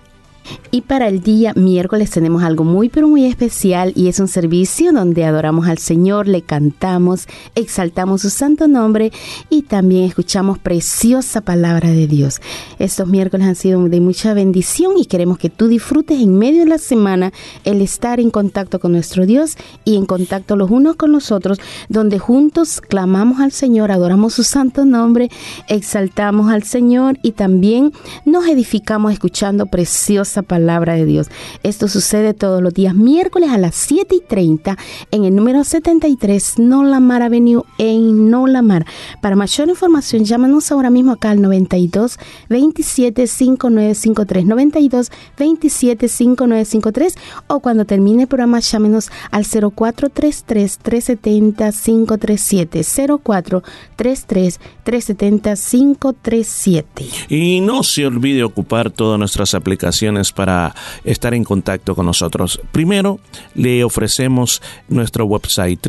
Y 0.71 0.83
para 0.83 1.09
el 1.09 1.23
día 1.23 1.53
miércoles 1.55 2.11
tenemos 2.11 2.43
algo 2.43 2.65
muy 2.65 2.89
pero 2.89 3.09
muy 3.09 3.27
especial 3.27 3.93
y 3.95 4.09
es 4.09 4.21
un 4.21 4.29
servicio 4.29 4.93
donde 4.93 5.25
adoramos 5.25 5.67
al 5.69 5.79
Señor, 5.79 6.29
le 6.29 6.43
cantamos, 6.43 7.27
exaltamos 7.55 8.23
su 8.23 8.31
santo 8.31 8.69
nombre 8.69 9.13
y 9.51 9.63
también 9.63 10.05
escuchamos 10.05 10.59
preciosa 10.59 11.41
palabra 11.41 11.91
de 11.91 12.07
Dios. 12.07 12.41
Estos 12.79 13.09
miércoles 13.09 13.47
han 13.47 13.57
sido 13.57 13.83
de 13.89 14.01
mucha 14.01 14.35
bendición 14.35 14.99
y 14.99 15.07
queremos 15.07 15.39
que 15.39 15.51
tú 15.51 15.69
disfrutes 15.69 16.21
en 16.21 16.39
medio 16.39 16.61
de 16.61 16.71
la 16.71 16.79
semana 16.79 17.33
el 17.65 17.81
estar 17.81 18.21
en 18.21 18.31
contacto 18.31 18.81
con 18.81 18.93
nuestro 18.93 19.27
Dios 19.27 19.57
y 19.85 19.97
en 19.97 20.07
contacto 20.07 20.57
los 20.57 20.71
unos 20.71 20.97
con 20.97 21.13
los 21.13 21.33
otros, 21.33 21.59
donde 21.89 22.19
juntos 22.19 22.81
clamamos 22.81 23.41
al 23.41 23.53
Señor, 23.53 23.91
adoramos 23.91 24.35
su 24.35 24.43
santo 24.43 24.85
nombre, 24.85 25.31
exaltamos 25.69 26.51
al 26.51 26.63
Señor 26.63 27.19
y 27.23 27.33
también 27.33 27.93
nos 28.25 28.47
edificamos 28.47 29.13
escuchando 29.13 29.67
preciosa 29.67 30.42
palabra 30.43 30.95
de 30.95 31.05
Dios. 31.05 31.29
Esto 31.63 31.89
sucede 31.89 32.35
todos 32.35 32.63
los 32.63 32.75
días 32.75 32.95
miércoles 32.95 33.51
a 33.51 33.59
las 33.59 33.75
7 33.75 34.15
y 34.15 34.21
30 34.21 34.77
en 35.11 35.25
el 35.25 35.35
número 35.35 35.65
73 35.65 36.59
Nolamar 36.59 37.23
Avenue 37.23 37.65
en 37.79 38.31
Nolamar. 38.31 38.87
Para 39.21 39.37
mayor 39.37 39.69
información, 39.69 40.25
llámanos 40.25 40.71
ahora 40.71 40.91
mismo 40.91 41.13
acá 41.13 41.31
al 41.31 41.43
92 41.43 42.19
27 42.49 43.27
5953 43.27 44.47
92 44.47 45.11
27 45.39 46.09
5953 46.09 47.15
o 47.49 47.61
cuando 47.61 47.85
termine 47.85 48.23
el 48.23 48.29
programa 48.29 48.61
llámenos 48.61 49.11
al 49.31 49.45
0433 49.45 50.79
370 50.79 51.73
537 51.73 52.83
0433 53.25 54.61
370 54.85 55.55
537. 55.57 57.07
Y 57.29 57.61
no 57.61 57.83
se 57.83 58.07
olvide 58.07 58.45
ocupar 58.45 58.91
todas 58.91 59.19
nuestras 59.19 59.55
aplicaciones 59.55 60.22
para 60.31 60.73
estar 61.03 61.35
en 61.35 61.43
contacto 61.43 61.97
con 61.97 62.07
nosotros. 62.07 62.61
Primero, 62.71 63.19
le 63.55 63.83
ofrecemos 63.83 64.63
nuestro 64.89 65.25
website 65.25 65.81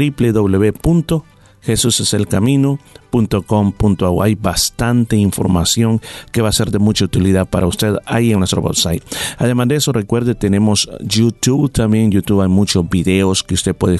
www.jesuseselcamino.com 1.65 3.73
hay 4.21 4.35
bastante 4.35 5.15
información 5.15 6.01
que 6.31 6.41
va 6.41 6.49
a 6.49 6.53
ser 6.53 6.71
de 6.71 6.79
mucha 6.79 7.05
utilidad 7.05 7.47
para 7.47 7.67
usted 7.67 7.95
ahí 8.05 8.31
en 8.31 8.39
nuestro 8.39 8.61
website. 8.61 9.03
Además 9.37 9.67
de 9.67 9.75
eso, 9.75 9.91
recuerde, 9.91 10.33
tenemos 10.33 10.89
YouTube 11.01 11.71
también. 11.71 12.11
YouTube 12.11 12.41
hay 12.41 12.49
muchos 12.49 12.89
videos 12.89 13.43
que 13.43 13.53
usted 13.53 13.75
puede 13.75 13.99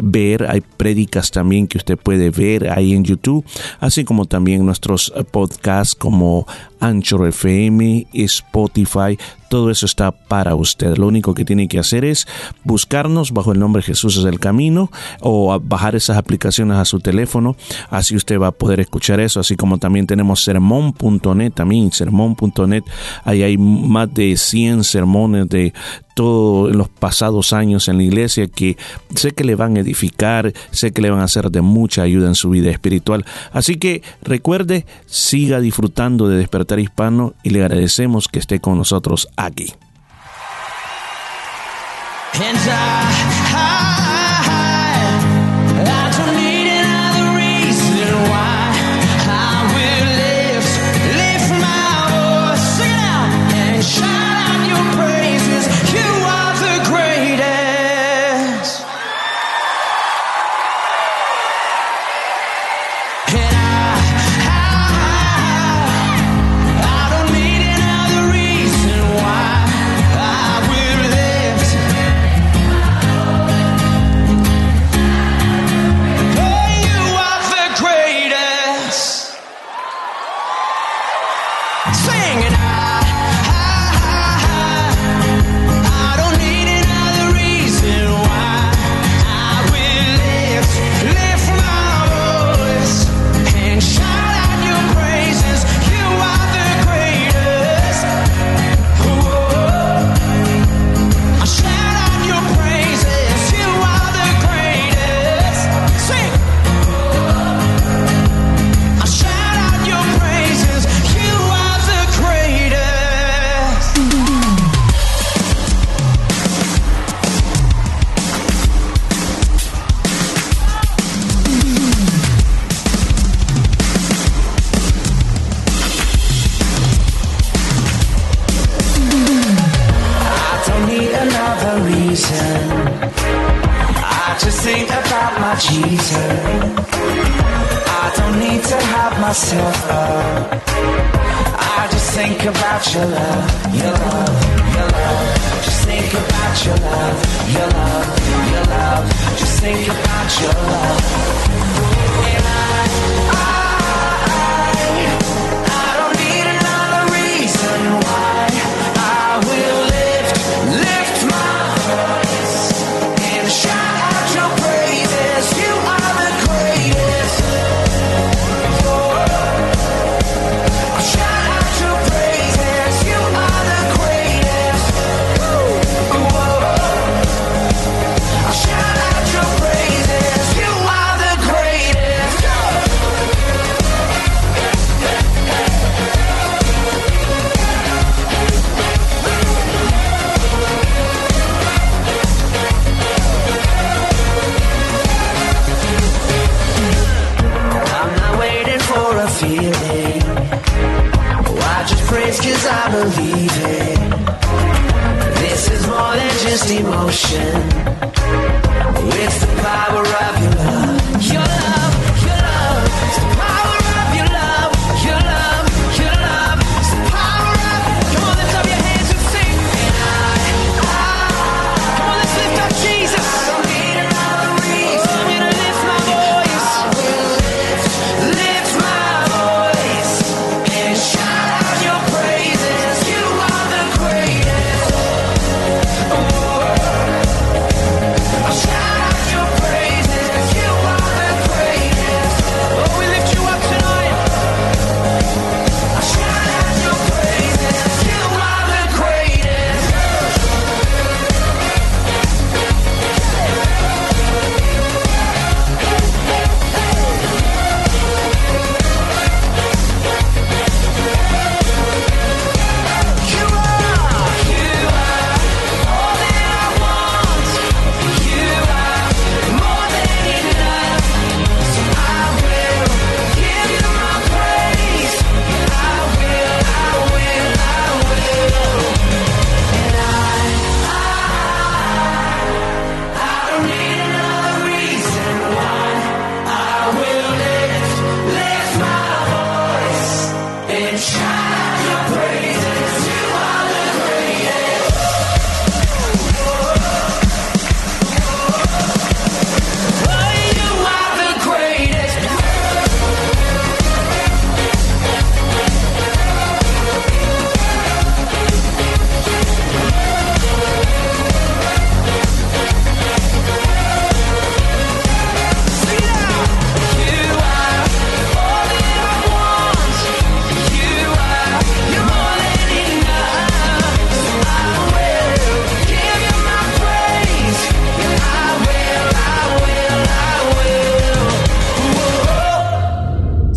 ver. 0.00 0.48
Hay 0.48 0.60
prédicas 0.60 1.30
también 1.30 1.66
que 1.66 1.78
usted 1.78 1.98
puede 1.98 2.30
ver 2.30 2.70
ahí 2.70 2.94
en 2.94 3.04
YouTube. 3.04 3.44
Así 3.80 4.04
como 4.04 4.26
también 4.26 4.64
nuestros 4.64 5.12
podcasts 5.32 5.96
como 5.96 6.46
Anchor 6.78 7.28
FM, 7.28 8.06
Spotify, 8.12 9.18
todo 9.48 9.70
eso 9.70 9.86
está 9.86 10.12
para 10.12 10.54
usted. 10.54 10.96
Lo 10.96 11.06
único 11.06 11.34
que 11.34 11.44
tiene 11.44 11.68
que 11.68 11.78
hacer 11.78 12.04
es 12.04 12.26
buscarnos 12.64 13.32
bajo 13.32 13.52
el 13.52 13.58
nombre 13.58 13.82
Jesús 13.82 14.16
es 14.16 14.24
el 14.24 14.40
camino 14.40 14.90
o 15.20 15.58
bajar 15.60 15.94
esas 15.94 16.16
aplicaciones 16.16 16.78
a 16.78 16.84
su 16.84 17.00
teléfono. 17.02 17.56
Así 17.90 18.16
usted 18.16 18.38
va 18.40 18.52
poder 18.52 18.80
escuchar 18.80 19.20
eso, 19.20 19.40
así 19.40 19.56
como 19.56 19.78
también 19.78 20.06
tenemos 20.06 20.44
sermón.net, 20.44 21.52
también 21.52 21.90
sermón.net, 21.92 22.84
ahí 23.24 23.42
hay 23.42 23.58
más 23.58 24.12
de 24.14 24.36
100 24.36 24.84
sermones 24.84 25.48
de 25.48 25.72
todo 26.14 26.68
en 26.70 26.78
los 26.78 26.88
pasados 26.88 27.52
años 27.52 27.88
en 27.88 27.96
la 27.96 28.02
iglesia 28.04 28.46
que 28.46 28.76
sé 29.14 29.32
que 29.32 29.44
le 29.44 29.54
van 29.54 29.76
a 29.76 29.80
edificar, 29.80 30.52
sé 30.70 30.92
que 30.92 31.02
le 31.02 31.10
van 31.10 31.20
a 31.20 31.24
hacer 31.24 31.50
de 31.50 31.62
mucha 31.62 32.02
ayuda 32.02 32.28
en 32.28 32.34
su 32.34 32.50
vida 32.50 32.70
espiritual. 32.70 33.24
Así 33.52 33.76
que 33.76 34.02
recuerde, 34.22 34.86
siga 35.06 35.60
disfrutando 35.60 36.28
de 36.28 36.36
Despertar 36.36 36.78
Hispano 36.78 37.34
y 37.42 37.50
le 37.50 37.62
agradecemos 37.62 38.28
que 38.28 38.38
esté 38.38 38.60
con 38.60 38.78
nosotros 38.78 39.28
aquí. 39.36 39.72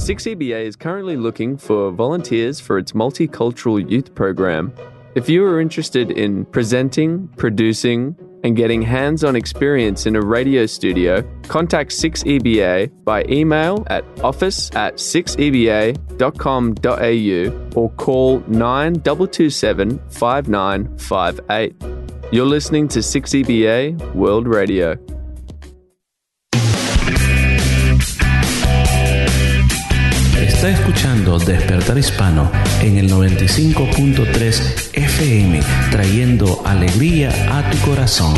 6EBA 0.06 0.66
is 0.66 0.76
currently 0.76 1.18
looking 1.18 1.58
for 1.58 1.90
volunteers 1.90 2.60
for 2.60 2.78
its 2.78 2.92
multicultural 2.92 3.90
youth 3.90 4.14
program. 4.14 4.72
If 5.16 5.28
you 5.28 5.44
are 5.44 5.60
interested 5.60 6.12
in 6.12 6.46
presenting, 6.46 7.28
producing, 7.38 8.16
and 8.44 8.56
getting 8.56 8.84
hands 8.84 9.24
on 9.24 9.36
experience 9.36 10.06
in 10.06 10.16
a 10.16 10.22
radio 10.22 10.68
studio, 10.68 11.24
contact 11.48 11.90
6EBA 11.90 13.04
by 13.04 13.26
email 13.30 13.84
at 13.88 14.06
office 14.24 14.70
at 14.76 14.98
6EBA.com.au 14.98 17.82
or 17.82 17.90
call 17.94 18.42
9227 18.42 20.00
5958. 20.12 21.76
You're 22.32 22.46
listening 22.46 22.88
to 22.90 23.00
6EBA 23.00 24.14
World 24.14 24.46
Radio. 24.46 25.15
Está 30.66 30.80
escuchando 30.80 31.38
Despertar 31.38 31.96
Hispano 31.96 32.52
en 32.82 32.98
el 32.98 33.08
95.3 33.12 34.90
FM, 34.94 35.60
trayendo 35.92 36.64
alegría 36.66 37.30
a 37.56 37.70
tu 37.70 37.78
corazón. 37.88 38.34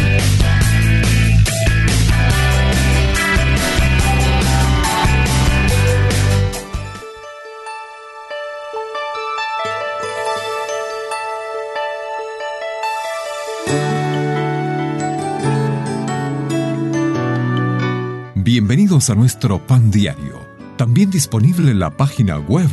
Bienvenidos 18.36 19.10
a 19.10 19.16
nuestro 19.16 19.66
pan 19.66 19.92
diario, 19.92 20.47
también 20.78 21.10
disponible 21.10 21.72
en 21.72 21.80
la 21.80 21.90
página 21.90 22.38
web 22.38 22.70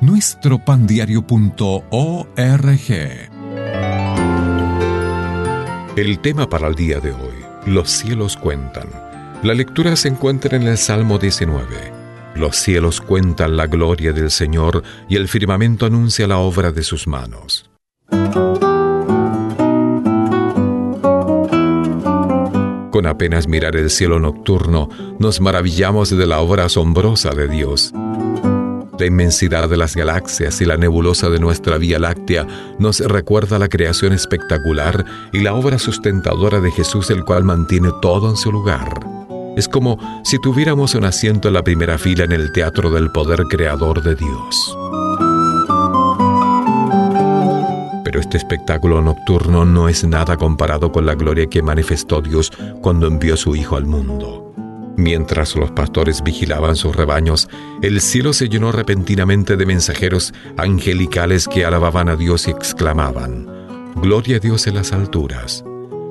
nuestropandiario.org. 0.00 2.92
El 5.96 6.18
tema 6.20 6.48
para 6.48 6.68
el 6.68 6.74
día 6.74 7.00
de 7.00 7.12
hoy, 7.12 7.34
los 7.66 7.90
cielos 7.90 8.36
cuentan. 8.36 8.88
La 9.42 9.54
lectura 9.54 9.96
se 9.96 10.08
encuentra 10.08 10.56
en 10.56 10.62
el 10.62 10.78
Salmo 10.78 11.18
19. 11.18 11.92
Los 12.34 12.56
cielos 12.56 13.00
cuentan 13.00 13.56
la 13.56 13.66
gloria 13.66 14.12
del 14.12 14.30
Señor 14.30 14.82
y 15.08 15.16
el 15.16 15.28
firmamento 15.28 15.84
anuncia 15.84 16.26
la 16.26 16.38
obra 16.38 16.72
de 16.72 16.82
sus 16.82 17.06
manos. 17.06 17.70
Con 22.92 23.06
apenas 23.06 23.48
mirar 23.48 23.74
el 23.74 23.88
cielo 23.88 24.20
nocturno, 24.20 24.90
nos 25.18 25.40
maravillamos 25.40 26.10
de 26.10 26.26
la 26.26 26.40
obra 26.40 26.66
asombrosa 26.66 27.30
de 27.30 27.48
Dios. 27.48 27.90
La 28.98 29.06
inmensidad 29.06 29.70
de 29.70 29.78
las 29.78 29.96
galaxias 29.96 30.60
y 30.60 30.66
la 30.66 30.76
nebulosa 30.76 31.30
de 31.30 31.40
nuestra 31.40 31.78
Vía 31.78 31.98
Láctea 31.98 32.46
nos 32.78 33.00
recuerda 33.00 33.58
la 33.58 33.70
creación 33.70 34.12
espectacular 34.12 35.06
y 35.32 35.40
la 35.40 35.54
obra 35.54 35.78
sustentadora 35.78 36.60
de 36.60 36.70
Jesús, 36.70 37.08
el 37.08 37.24
cual 37.24 37.44
mantiene 37.44 37.88
todo 38.02 38.28
en 38.28 38.36
su 38.36 38.52
lugar. 38.52 39.00
Es 39.56 39.68
como 39.68 39.98
si 40.22 40.38
tuviéramos 40.38 40.94
un 40.94 41.06
asiento 41.06 41.48
en 41.48 41.54
la 41.54 41.64
primera 41.64 41.96
fila 41.96 42.24
en 42.24 42.32
el 42.32 42.52
teatro 42.52 42.90
del 42.90 43.10
poder 43.10 43.44
creador 43.48 44.02
de 44.02 44.16
Dios. 44.16 44.76
Este 48.32 48.46
espectáculo 48.46 49.02
nocturno 49.02 49.66
no 49.66 49.90
es 49.90 50.04
nada 50.04 50.38
comparado 50.38 50.90
con 50.90 51.04
la 51.04 51.14
gloria 51.14 51.50
que 51.50 51.60
manifestó 51.60 52.22
Dios 52.22 52.50
cuando 52.80 53.06
envió 53.06 53.34
a 53.34 53.36
su 53.36 53.54
Hijo 53.54 53.76
al 53.76 53.84
mundo. 53.84 54.54
Mientras 54.96 55.54
los 55.54 55.70
pastores 55.72 56.22
vigilaban 56.22 56.74
sus 56.76 56.96
rebaños, 56.96 57.50
el 57.82 58.00
cielo 58.00 58.32
se 58.32 58.48
llenó 58.48 58.72
repentinamente 58.72 59.58
de 59.58 59.66
mensajeros 59.66 60.32
angelicales 60.56 61.46
que 61.46 61.66
alababan 61.66 62.08
a 62.08 62.16
Dios 62.16 62.48
y 62.48 62.52
exclamaban, 62.52 63.46
Gloria 63.96 64.38
a 64.38 64.40
Dios 64.40 64.66
en 64.66 64.76
las 64.76 64.94
alturas. 64.94 65.62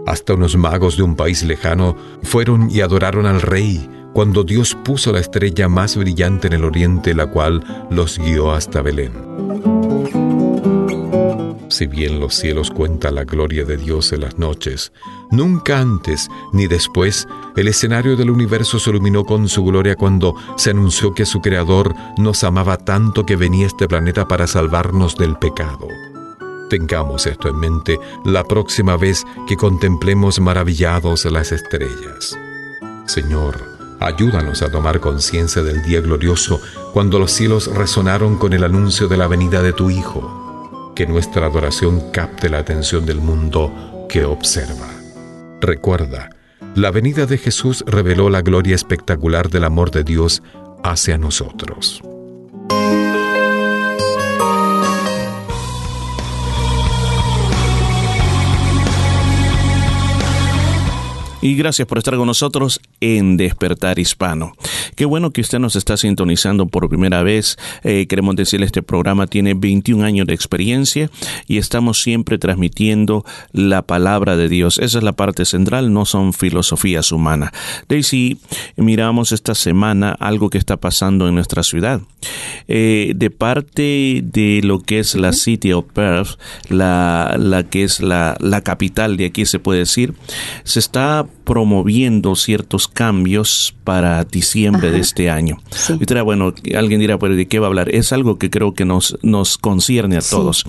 Hasta 0.06 0.36
unos 0.36 0.56
magos 0.56 0.98
de 0.98 1.02
un 1.02 1.16
país 1.16 1.42
lejano 1.42 1.96
fueron 2.22 2.70
y 2.70 2.82
adoraron 2.82 3.26
al 3.26 3.42
Rey 3.42 3.90
cuando 4.14 4.44
Dios 4.44 4.78
puso 4.84 5.12
la 5.12 5.22
estrella 5.22 5.68
más 5.68 5.98
brillante 5.98 6.46
en 6.46 6.54
el 6.54 6.66
oriente, 6.66 7.16
la 7.16 7.26
cual 7.26 7.88
los 7.90 8.20
guió 8.20 8.52
hasta 8.52 8.84
Belén. 8.84 9.81
Si 11.72 11.88
bien 11.88 12.20
los 12.20 12.36
cielos 12.36 12.70
cuentan 12.70 13.16
la 13.16 13.24
gloria 13.24 13.64
de 13.64 13.78
Dios 13.78 14.12
en 14.12 14.22
las 14.22 14.38
noches, 14.38 14.92
nunca 15.32 15.80
antes 15.80 16.28
ni 16.52 16.68
después 16.68 17.30
el 17.56 17.70
escenario 17.70 18.18
del 18.18 18.30
universo 18.30 18.78
se 18.78 18.90
iluminó 18.90 19.24
con 19.24 19.48
su 19.48 19.64
gloria 19.64 19.96
cuando 19.96 20.36
se 20.58 20.72
anunció 20.72 21.14
que 21.14 21.26
su 21.26 21.40
Creador 21.40 21.96
nos 22.18 22.44
amaba 22.44 22.76
tanto 22.76 23.26
que 23.26 23.38
venía 23.38 23.64
a 23.64 23.68
este 23.68 23.88
planeta 23.88 24.28
para 24.28 24.48
salvarnos 24.48 25.16
del 25.16 25.38
pecado. 25.38 25.88
Tengamos 26.70 27.26
esto 27.26 27.48
en 27.48 27.56
mente 27.56 27.98
la 28.26 28.44
próxima 28.44 28.98
vez 28.98 29.24
que 29.48 29.56
contemplemos 29.56 30.42
maravillados 30.42 31.24
las 31.24 31.54
estrellas. 31.54 32.38
Señor, 33.06 33.64
ayúdanos 34.02 34.62
a 34.62 34.70
tomar 34.70 35.00
conciencia 35.00 35.64
del 35.64 35.82
día 35.84 36.02
glorioso 36.02 36.60
cuando 36.92 37.18
los 37.18 37.32
cielos 37.32 37.74
resonaron 37.74 38.36
con 38.36 38.52
el 38.52 38.66
anuncio 38.66 39.08
de 39.08 39.16
la 39.16 39.28
venida 39.28 39.62
de 39.62 39.72
tu 39.72 39.90
Hijo 39.90 40.41
que 41.02 41.08
nuestra 41.08 41.48
adoración 41.48 42.12
capte 42.12 42.48
la 42.48 42.60
atención 42.60 43.08
del 43.08 43.22
mundo 43.22 44.06
que 44.08 44.24
observa. 44.24 44.88
Recuerda, 45.60 46.30
la 46.76 46.92
venida 46.92 47.26
de 47.26 47.40
Jesús 47.40 47.84
reveló 47.88 48.30
la 48.30 48.44
gloria 48.44 48.76
espectacular 48.76 49.50
del 49.50 49.64
amor 49.64 49.90
de 49.90 50.04
Dios 50.04 50.44
hacia 50.84 51.18
nosotros. 51.18 52.04
Y 61.42 61.56
gracias 61.56 61.88
por 61.88 61.98
estar 61.98 62.16
con 62.16 62.28
nosotros 62.28 62.80
en 63.00 63.36
Despertar 63.36 63.98
Hispano. 63.98 64.54
Qué 64.96 65.06
bueno 65.06 65.32
que 65.32 65.42
usted 65.42 65.60
nos 65.60 65.76
está 65.76 65.98
sintonizando 65.98 66.68
por 66.68 66.88
primera 66.88 67.24
vez. 67.24 67.58
Eh, 67.84 68.06
queremos 68.08 68.36
decirle, 68.36 68.66
este 68.66 68.84
programa 68.84 69.28
tiene 69.28 69.56
21 69.56 70.04
años 70.04 70.28
de 70.28 70.34
experiencia 70.34 71.10
y 71.48 71.58
estamos 71.58 72.02
siempre 72.02 72.38
transmitiendo 72.38 73.26
la 73.52 73.82
palabra 73.82 74.38
de 74.38 74.50
Dios. 74.50 74.78
Esa 74.78 75.00
es 75.00 75.04
la 75.04 75.14
parte 75.14 75.46
central, 75.46 75.92
no 75.92 76.06
son 76.06 76.34
filosofías 76.34 77.12
humanas. 77.12 77.52
Daisy, 77.90 78.38
miramos 78.76 79.32
esta 79.32 79.56
semana 79.56 80.12
algo 80.12 80.50
que 80.50 80.60
está 80.60 80.78
pasando 80.78 81.28
en 81.28 81.36
nuestra 81.36 81.64
ciudad. 81.64 82.02
Eh, 82.68 83.14
de 83.16 83.32
parte 83.32 84.22
de 84.24 84.62
lo 84.64 84.80
que 84.80 85.00
es 85.00 85.16
la 85.16 85.34
City 85.34 85.74
of 85.74 85.86
Perth, 85.92 86.40
la, 86.70 87.36
la 87.40 87.64
que 87.64 87.84
es 87.84 88.00
la, 88.00 88.38
la 88.40 88.62
capital 88.62 89.18
de 89.18 89.26
aquí, 89.26 89.46
se 89.46 89.60
puede 89.60 89.80
decir, 89.80 90.14
se 90.64 90.80
está 90.80 91.26
promoviendo 91.44 92.36
ciertos 92.36 92.88
cambios 92.88 93.76
para 93.84 94.24
diciembre 94.24 94.92
de 94.92 95.00
este 95.00 95.30
año. 95.30 95.58
Y 96.00 96.06
dirá, 96.06 96.22
bueno, 96.22 96.54
alguien 96.76 97.00
dirá, 97.00 97.18
pero 97.18 97.36
¿de 97.36 97.48
qué 97.48 97.60
va 97.60 97.68
a 97.68 97.70
hablar? 97.70 97.94
Es 97.94 98.14
algo 98.14 98.38
que 98.38 98.50
creo 98.50 98.74
que 98.74 98.86
nos, 98.86 99.18
nos 99.22 99.58
concierne 99.58 100.18
a 100.18 100.22
todos. 100.22 100.66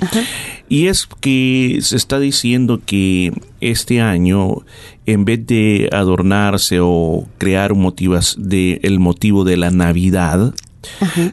Y 0.69 0.87
es 0.87 1.07
que 1.21 1.79
se 1.83 1.97
está 1.97 2.19
diciendo 2.19 2.81
que 2.85 3.33
este 3.61 4.01
año, 4.01 4.63
en 5.07 5.25
vez 5.25 5.47
de 5.47 5.89
adornarse 5.93 6.79
o 6.81 7.29
crear 7.39 7.73
un 7.73 7.83
de, 8.39 8.81
el 8.83 8.99
motivo 8.99 9.45
de 9.45 9.57
la 9.57 9.71
Navidad, 9.71 10.55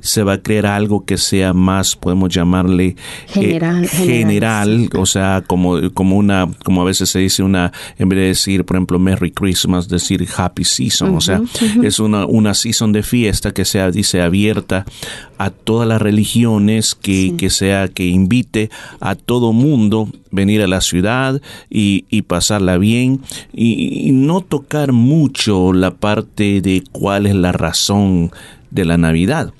se 0.01 0.23
va 0.23 0.33
a 0.33 0.41
crear 0.41 0.65
algo 0.65 1.05
que 1.05 1.17
sea 1.17 1.53
más, 1.53 1.95
podemos 1.95 2.29
llamarle 2.29 2.87
eh, 2.87 2.95
general, 3.27 3.87
general, 3.87 4.89
o 4.97 5.05
sea, 5.05 5.43
como, 5.45 5.91
como 5.93 6.17
una, 6.17 6.47
como 6.63 6.81
a 6.81 6.85
veces 6.85 7.09
se 7.09 7.19
dice 7.19 7.43
una, 7.43 7.71
en 7.97 8.09
vez 8.09 8.19
de 8.19 8.25
decir, 8.25 8.65
por 8.65 8.77
ejemplo, 8.77 8.99
Merry 8.99 9.31
Christmas, 9.31 9.87
decir 9.87 10.27
Happy 10.35 10.63
Season, 10.63 11.15
o 11.15 11.21
sea, 11.21 11.41
es 11.83 11.99
una, 11.99 12.25
una 12.25 12.53
season 12.53 12.91
de 12.91 13.03
fiesta 13.03 13.53
que 13.53 13.65
sea, 13.65 13.91
dice, 13.91 14.21
abierta 14.21 14.85
a 15.37 15.51
todas 15.51 15.87
las 15.87 16.01
religiones, 16.01 16.95
que, 16.95 17.33
que 17.37 17.49
sea, 17.49 17.87
que 17.87 18.05
invite 18.05 18.69
a 18.99 19.15
todo 19.15 19.53
mundo 19.53 20.09
venir 20.31 20.61
a 20.61 20.67
la 20.67 20.81
ciudad 20.81 21.41
y, 21.69 22.05
y 22.09 22.23
pasarla 22.23 22.77
bien. 22.77 23.21
Y, 23.53 24.09
y 24.09 24.11
no 24.11 24.41
tocar 24.41 24.91
mucho 24.91 25.73
la 25.73 25.91
parte 25.91 26.61
de 26.61 26.83
cuál 26.91 27.25
es 27.25 27.35
la 27.35 27.51
razón 27.51 28.31
de 28.71 28.85
la 28.85 28.97
Navidad. 28.97 29.53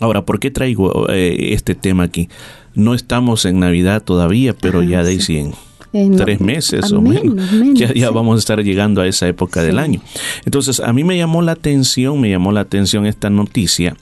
Ahora, 0.00 0.24
¿por 0.24 0.40
qué 0.40 0.50
traigo 0.50 1.08
eh, 1.10 1.52
este 1.52 1.74
tema 1.74 2.04
aquí? 2.04 2.28
No 2.74 2.94
estamos 2.94 3.44
en 3.44 3.60
Navidad 3.60 4.02
todavía, 4.02 4.54
pero 4.54 4.82
ya 4.82 5.02
de 5.02 5.14
en 5.28 5.52
Eh, 5.92 6.08
tres 6.16 6.40
meses 6.40 6.92
o 6.92 7.00
menos, 7.00 7.50
ya, 7.74 7.92
ya 7.92 8.10
vamos 8.10 8.36
a 8.36 8.38
estar 8.38 8.62
llegando 8.62 9.00
a 9.00 9.08
esa 9.08 9.26
época 9.26 9.60
del 9.64 9.76
año. 9.76 10.00
Entonces, 10.44 10.78
a 10.78 10.92
mí 10.92 11.02
me 11.02 11.16
llamó 11.16 11.42
la 11.42 11.52
atención, 11.52 12.20
me 12.20 12.30
llamó 12.30 12.52
la 12.52 12.60
atención 12.60 13.06
esta 13.06 13.28
noticia 13.28 13.96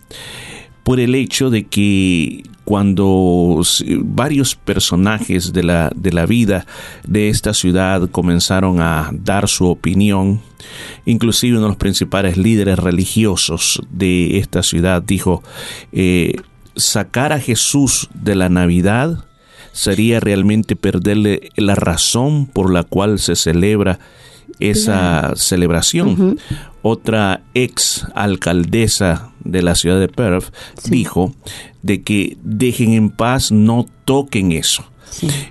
por 0.82 1.00
el 1.00 1.14
hecho 1.14 1.48
de 1.48 1.64
que 1.64 2.42
cuando 2.68 3.62
varios 4.00 4.54
personajes 4.54 5.54
de 5.54 5.62
la, 5.62 5.90
de 5.96 6.12
la 6.12 6.26
vida 6.26 6.66
de 7.06 7.30
esta 7.30 7.54
ciudad 7.54 8.10
comenzaron 8.10 8.82
a 8.82 9.08
dar 9.10 9.48
su 9.48 9.68
opinión, 9.68 10.42
inclusive 11.06 11.56
uno 11.56 11.62
de 11.62 11.68
los 11.68 11.78
principales 11.78 12.36
líderes 12.36 12.78
religiosos 12.78 13.80
de 13.88 14.36
esta 14.36 14.62
ciudad 14.62 15.02
dijo, 15.02 15.42
eh, 15.92 16.34
sacar 16.76 17.32
a 17.32 17.40
Jesús 17.40 18.10
de 18.12 18.34
la 18.34 18.50
Navidad 18.50 19.24
sería 19.72 20.20
realmente 20.20 20.76
perderle 20.76 21.48
la 21.56 21.74
razón 21.74 22.44
por 22.44 22.70
la 22.70 22.82
cual 22.82 23.18
se 23.18 23.34
celebra 23.34 23.98
esa 24.58 25.34
celebración. 25.36 26.38
Otra 26.82 27.42
ex 27.54 28.06
alcaldesa 28.14 29.32
de 29.44 29.62
la 29.62 29.74
ciudad 29.74 29.98
de 29.98 30.08
Perth 30.08 30.52
dijo 30.88 31.34
de 31.82 32.02
que 32.02 32.36
dejen 32.42 32.92
en 32.92 33.10
paz, 33.10 33.50
no 33.52 33.86
toquen 34.04 34.52
eso. 34.52 34.84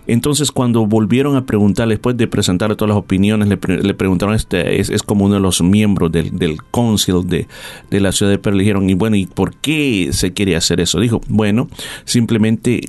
Entonces, 0.06 0.52
cuando 0.52 0.86
volvieron 0.86 1.36
a 1.36 1.46
preguntar, 1.46 1.88
después 1.88 2.16
de 2.16 2.28
presentar 2.28 2.76
todas 2.76 2.90
las 2.90 2.98
opiniones, 2.98 3.48
le, 3.48 3.58
le 3.78 3.94
preguntaron, 3.94 4.36
este 4.36 4.80
es, 4.80 4.90
es, 4.90 5.04
como 5.04 5.26
uno 5.26 5.36
de 5.36 5.40
los 5.42 5.62
miembros 5.62 6.12
del, 6.12 6.38
del 6.38 6.62
council 6.64 7.28
de, 7.28 7.48
de, 7.90 8.00
la 8.00 8.12
ciudad 8.12 8.32
de 8.32 8.38
Perth, 8.38 8.56
le 8.56 8.64
dijeron, 8.64 8.90
y 8.90 8.94
bueno, 8.94 9.16
¿y 9.16 9.26
por 9.26 9.56
qué 9.56 10.10
se 10.12 10.32
quiere 10.32 10.56
hacer 10.56 10.80
eso? 10.80 11.00
Dijo, 11.00 11.22
bueno, 11.28 11.70
simplemente 12.06 12.82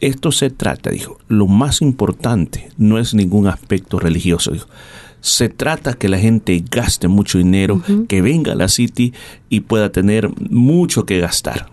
esto 0.00 0.30
se 0.30 0.50
trata, 0.50 0.90
dijo, 0.90 1.18
lo 1.28 1.46
más 1.46 1.82
importante 1.82 2.70
no 2.76 2.98
es 2.98 3.14
ningún 3.14 3.46
aspecto 3.46 3.98
religioso, 3.98 4.52
dijo 4.52 4.66
se 5.20 5.48
trata 5.48 5.94
que 5.94 6.08
la 6.08 6.18
gente 6.18 6.62
gaste 6.70 7.08
mucho 7.08 7.38
dinero, 7.38 7.74
uh 7.76 7.78
-huh. 7.80 8.06
que 8.06 8.22
venga 8.22 8.52
a 8.52 8.56
la 8.56 8.68
City 8.68 9.12
y 9.48 9.60
pueda 9.60 9.90
tener 9.90 10.30
mucho 10.50 11.04
que 11.04 11.18
gastar. 11.18 11.68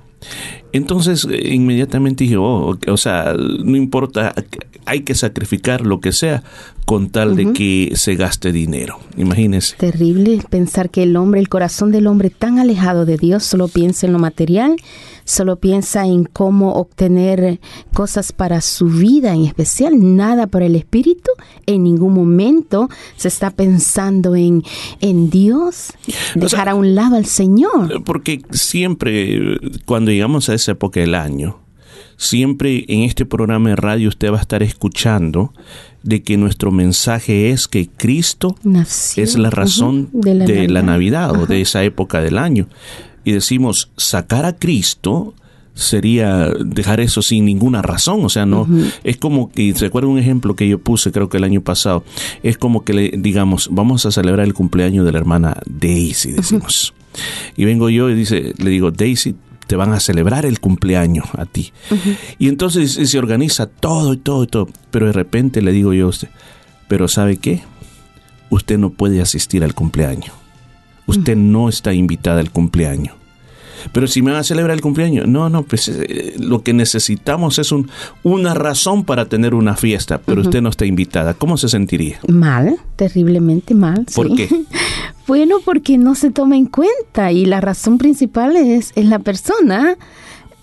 Entonces, 0.73 1.25
inmediatamente 1.29 2.25
dije, 2.25 2.37
oh, 2.37 2.77
o 2.87 2.97
sea, 2.97 3.33
no 3.33 3.77
importa, 3.77 4.33
hay 4.85 5.01
que 5.01 5.15
sacrificar 5.15 5.81
lo 5.81 6.01
que 6.01 6.11
sea 6.11 6.43
con 6.85 7.09
tal 7.09 7.29
uh 7.29 7.33
-huh. 7.33 7.35
de 7.35 7.53
que 7.53 7.95
se 7.95 8.15
gaste 8.15 8.51
dinero. 8.51 8.99
Imagínese. 9.17 9.75
Terrible 9.77 10.41
pensar 10.49 10.89
que 10.89 11.03
el 11.03 11.15
hombre, 11.15 11.39
el 11.39 11.49
corazón 11.49 11.91
del 11.91 12.07
hombre 12.07 12.29
tan 12.29 12.59
alejado 12.59 13.05
de 13.05 13.17
Dios, 13.17 13.43
solo 13.43 13.67
piensa 13.67 14.07
en 14.07 14.13
lo 14.13 14.19
material 14.19 14.75
solo 15.27 15.57
piensa 15.57 16.05
en 16.07 16.23
cómo 16.23 16.73
obtener 16.75 17.59
cosas 17.93 18.31
para 18.31 18.61
su 18.61 18.85
vida 18.85 19.33
en 19.33 19.43
especial, 19.45 20.15
nada 20.15 20.47
para 20.47 20.65
el 20.65 20.75
espíritu. 20.75 21.29
En 21.65 21.83
ningún 21.83 22.13
momento 22.13 22.89
se 23.17 23.27
está 23.27 23.51
pensando 23.51 24.35
en, 24.35 24.63
en 25.01 25.29
Dios, 25.29 25.91
dejar 26.33 26.43
o 26.45 26.49
sea, 26.49 26.71
a 26.71 26.75
un 26.75 26.95
lado 26.95 27.17
al 27.17 27.25
Señor. 27.25 28.03
Porque 28.05 28.41
siempre, 28.51 29.59
cuando 29.85 30.11
llegamos 30.11 30.47
a 30.47 30.53
esa 30.53 30.71
época 30.71 31.01
del 31.01 31.13
año, 31.13 31.59
siempre 32.15 32.85
en 32.87 33.01
este 33.01 33.25
programa 33.25 33.69
de 33.69 33.75
radio 33.75 34.07
usted 34.07 34.31
va 34.31 34.37
a 34.37 34.41
estar 34.41 34.63
escuchando 34.63 35.53
de 36.03 36.23
que 36.23 36.37
nuestro 36.37 36.71
mensaje 36.71 37.49
es 37.49 37.67
que 37.67 37.89
Cristo 37.89 38.55
Nació. 38.63 39.23
es 39.25 39.37
la 39.37 39.49
razón 39.49 40.09
de 40.13 40.35
la 40.35 40.45
de 40.45 40.53
Navidad, 40.53 40.73
la 40.73 40.81
Navidad 40.83 41.29
Ajá. 41.31 41.39
o 41.41 41.45
de 41.47 41.61
esa 41.61 41.83
época 41.83 42.21
del 42.21 42.37
año 42.37 42.69
y 43.27 43.33
decimos 43.33 43.91
sacar 43.97 44.45
a 44.45 44.55
Cristo 44.55 45.33
sería 45.73 46.47
dejar 46.47 47.01
eso 47.01 47.21
sin 47.21 47.43
ninguna 47.43 47.81
razón, 47.81 48.23
o 48.23 48.29
sea, 48.29 48.45
no, 48.45 48.61
uh 48.61 48.67
-huh. 48.67 48.91
es 49.03 49.17
como 49.17 49.51
que, 49.51 49.75
¿se 49.75 49.87
acuerda 49.87 50.07
un 50.07 50.17
ejemplo 50.17 50.55
que 50.55 50.65
yo 50.65 50.79
puse 50.79 51.11
creo 51.11 51.27
que 51.27 51.35
el 51.35 51.43
año 51.43 51.59
pasado? 51.59 52.05
Es 52.41 52.57
como 52.57 52.85
que 52.85 52.93
le 52.93 53.11
digamos, 53.17 53.67
vamos 53.69 54.05
a 54.05 54.11
celebrar 54.11 54.47
el 54.47 54.53
cumpleaños 54.53 55.05
de 55.05 55.11
la 55.11 55.17
hermana 55.19 55.57
Daisy, 55.65 56.31
decimos. 56.31 56.93
Uh 56.93 57.17
-huh. 57.17 57.21
Y 57.57 57.65
vengo 57.65 57.89
yo 57.89 58.09
y 58.09 58.15
dice, 58.15 58.53
le 58.57 58.69
digo, 58.69 58.91
Daisy, 58.91 59.35
te 59.67 59.75
van 59.75 59.91
a 59.91 59.99
celebrar 59.99 60.45
el 60.45 60.61
cumpleaños 60.61 61.25
a 61.37 61.45
ti. 61.45 61.73
Uh 61.91 61.95
-huh. 61.95 62.17
Y 62.39 62.47
entonces 62.47 62.93
se 62.93 63.19
organiza 63.19 63.65
todo 63.67 64.13
y 64.13 64.17
todo 64.17 64.43
y 64.43 64.47
todo, 64.47 64.69
pero 64.89 65.07
de 65.07 65.13
repente 65.13 65.61
le 65.61 65.73
digo 65.73 65.91
yo 65.93 66.05
a 66.05 66.09
usted, 66.09 66.29
pero 66.87 67.09
¿sabe 67.09 67.35
qué? 67.35 67.61
Usted 68.49 68.77
no 68.77 68.91
puede 68.91 69.19
asistir 69.19 69.65
al 69.65 69.73
cumpleaños 69.73 70.31
usted 71.07 71.35
no 71.35 71.69
está 71.69 71.93
invitada 71.93 72.39
al 72.39 72.51
cumpleaños. 72.51 73.15
Pero 73.91 74.07
si 74.07 74.21
me 74.21 74.31
van 74.31 74.41
a 74.41 74.43
celebrar 74.43 74.75
el 74.75 74.81
cumpleaños, 74.81 75.27
no, 75.27 75.49
no, 75.49 75.63
pues 75.63 75.87
eh, 75.87 76.35
lo 76.39 76.61
que 76.61 76.73
necesitamos 76.73 77.59
es 77.59 77.71
un, 77.71 77.89
una 78.23 78.53
razón 78.53 79.03
para 79.03 79.25
tener 79.25 79.53
una 79.53 79.75
fiesta, 79.75 80.19
pero 80.23 80.41
uh 80.41 80.43
-huh. 80.43 80.47
usted 80.47 80.61
no 80.61 80.69
está 80.69 80.85
invitada. 80.85 81.33
¿Cómo 81.33 81.57
se 81.57 81.69
sentiría? 81.69 82.19
Mal, 82.27 82.77
terriblemente 82.95 83.73
mal. 83.73 84.05
¿Por 84.13 84.27
sí. 84.29 84.35
qué? 84.35 84.49
Bueno, 85.27 85.57
porque 85.65 85.97
no 85.97 86.15
se 86.15 86.31
toma 86.31 86.55
en 86.55 86.67
cuenta 86.67 87.33
y 87.33 87.45
la 87.45 87.59
razón 87.59 87.97
principal 87.97 88.55
es, 88.55 88.93
es 88.95 89.05
la 89.05 89.19
persona. 89.19 89.97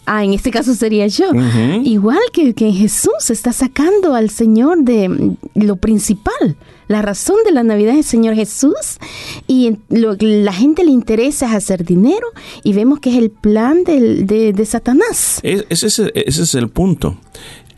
Ah, 0.06 0.24
en 0.24 0.34
este 0.34 0.50
caso 0.50 0.74
sería 0.74 1.06
yo. 1.06 1.30
Uh 1.30 1.36
-huh. 1.36 1.86
Igual 1.86 2.18
que, 2.32 2.54
que 2.54 2.72
Jesús 2.72 3.30
está 3.30 3.52
sacando 3.52 4.14
al 4.14 4.30
Señor 4.30 4.82
de 4.82 5.36
lo 5.54 5.76
principal. 5.76 6.56
La 6.88 7.00
razón 7.00 7.36
de 7.44 7.52
la 7.52 7.62
Navidad 7.62 7.96
es 7.96 8.06
Señor 8.06 8.34
Jesús 8.34 8.98
y 9.46 9.78
lo 9.88 10.18
que 10.18 10.26
la 10.26 10.52
gente 10.52 10.84
le 10.84 10.90
interesa 10.90 11.46
es 11.46 11.54
hacer 11.54 11.84
dinero 11.84 12.26
y 12.62 12.74
vemos 12.74 13.00
que 13.00 13.10
es 13.10 13.16
el 13.16 13.30
plan 13.30 13.84
del, 13.84 14.26
de, 14.26 14.52
de, 14.52 14.66
Satanás. 14.66 15.40
Es, 15.42 15.82
ese, 15.82 16.12
ese, 16.14 16.42
es 16.42 16.54
el 16.54 16.68
punto, 16.68 17.16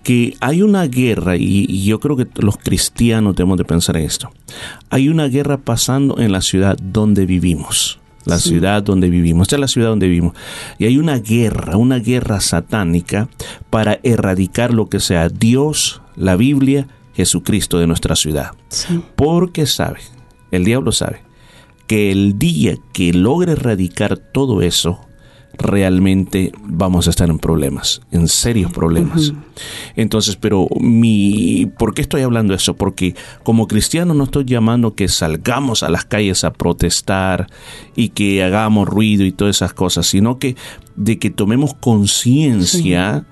que 0.03 0.37
hay 0.41 0.63
una 0.63 0.87
guerra 0.87 1.37
y, 1.37 1.67
y, 1.69 1.85
yo 1.85 2.01
creo 2.01 2.17
que 2.17 2.27
los 2.37 2.57
cristianos 2.57 3.37
debemos 3.37 3.59
de 3.59 3.65
pensar 3.65 3.97
en 3.97 4.05
esto. 4.05 4.31
Hay 4.91 5.09
una 5.09 5.29
guerra 5.29 5.59
pasando 5.59 6.19
en 6.19 6.33
la 6.33 6.41
ciudad 6.41 6.77
donde 6.83 7.27
vivimos. 7.27 8.01
La 8.27 8.39
sí. 8.39 8.51
ciudad 8.51 8.83
donde 8.83 9.09
vivimos, 9.09 9.47
esta 9.47 9.57
es 9.57 9.61
la 9.61 9.69
ciudad 9.69 9.89
donde 9.89 10.09
vivimos. 10.09 10.35
Y 10.79 10.85
hay 10.85 10.99
una 10.99 11.19
guerra, 11.19 11.77
una 11.77 11.99
guerra 11.99 12.41
satánica 12.41 13.29
para 13.71 14.01
erradicar 14.03 14.75
lo 14.75 14.89
que 14.89 15.01
sea 15.01 15.29
Dios, 15.29 16.03
la 16.17 16.37
Biblia 16.37 16.89
Jesucristo 17.15 17.79
de 17.79 17.87
nuestra 17.87 18.15
ciudad. 18.15 18.51
Porque 19.15 19.67
sabe, 19.67 20.01
el 20.51 20.65
diablo 20.65 20.93
sabe, 20.93 21.23
que 21.87 22.13
el 22.13 22.39
día 22.39 22.77
que 22.93 23.13
logre 23.13 23.53
erradicar 23.53 24.19
todo 24.19 24.61
eso, 24.61 25.06
realmente 25.59 26.53
vamos 26.63 27.07
a 27.07 27.11
estar 27.11 27.29
en 27.29 27.39
problemas, 27.39 28.01
en 28.11 28.29
serios 28.29 28.73
problemas. 28.73 29.33
Entonces, 29.95 30.37
pero 30.37 30.69
mi, 30.81 31.67
¿por 31.79 31.95
qué 31.95 32.03
estoy 32.03 32.23
hablando 32.23 32.53
de 32.53 32.59
eso? 32.59 32.75
Porque 32.75 33.15
como 33.43 33.67
cristiano 33.67 34.15
no 34.15 34.25
estoy 34.25 34.45
llamando 34.45 34.95
que 34.95 35.09
salgamos 35.09 35.83
a 35.83 35.89
las 35.89 36.05
calles 36.05 36.45
a 36.45 36.53
protestar 36.53 37.49
y 37.95 38.11
que 38.11 38.43
hagamos 38.43 38.89
ruido 38.89 39.25
y 39.25 39.33
todas 39.33 39.57
esas 39.57 39.73
cosas, 39.73 40.07
sino 40.07 40.39
que 40.39 40.57
de 40.97 41.19
que 41.19 41.31
tomemos 41.31 41.75
conciencia 41.75 43.27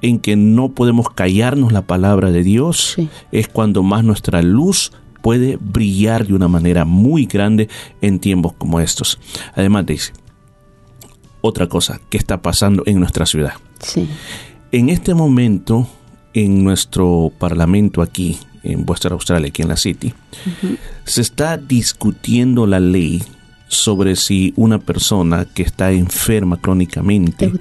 en 0.00 0.18
que 0.18 0.36
no 0.36 0.70
podemos 0.70 1.10
callarnos 1.10 1.72
la 1.72 1.86
palabra 1.86 2.30
de 2.30 2.42
Dios, 2.42 2.96
es 3.32 3.48
cuando 3.48 3.82
más 3.82 4.04
nuestra 4.04 4.42
luz 4.42 4.92
puede 5.22 5.58
brillar 5.60 6.26
de 6.26 6.34
una 6.34 6.48
manera 6.48 6.84
muy 6.84 7.26
grande 7.26 7.68
en 8.00 8.20
tiempos 8.20 8.52
como 8.56 8.80
estos. 8.80 9.18
Además 9.54 9.86
dice, 9.86 10.12
otra 11.40 11.68
cosa 11.68 12.00
que 12.10 12.18
está 12.18 12.42
pasando 12.42 12.82
en 12.86 13.00
nuestra 13.00 13.26
ciudad. 13.26 13.54
En 14.72 14.88
este 14.88 15.14
momento, 15.14 15.88
en 16.34 16.64
nuestro 16.64 17.32
parlamento 17.38 18.02
aquí, 18.02 18.38
en 18.62 18.84
Western 18.86 19.14
Australia, 19.14 19.48
aquí 19.48 19.62
en 19.62 19.68
la 19.68 19.76
City, 19.76 20.12
se 21.04 21.20
está 21.20 21.56
discutiendo 21.56 22.66
la 22.66 22.80
ley 22.80 23.22
sobre 23.68 24.16
si 24.16 24.52
una 24.56 24.78
persona 24.78 25.44
que 25.44 25.62
está 25.62 25.92
enferma 25.92 26.56
crónicamente 26.56 27.52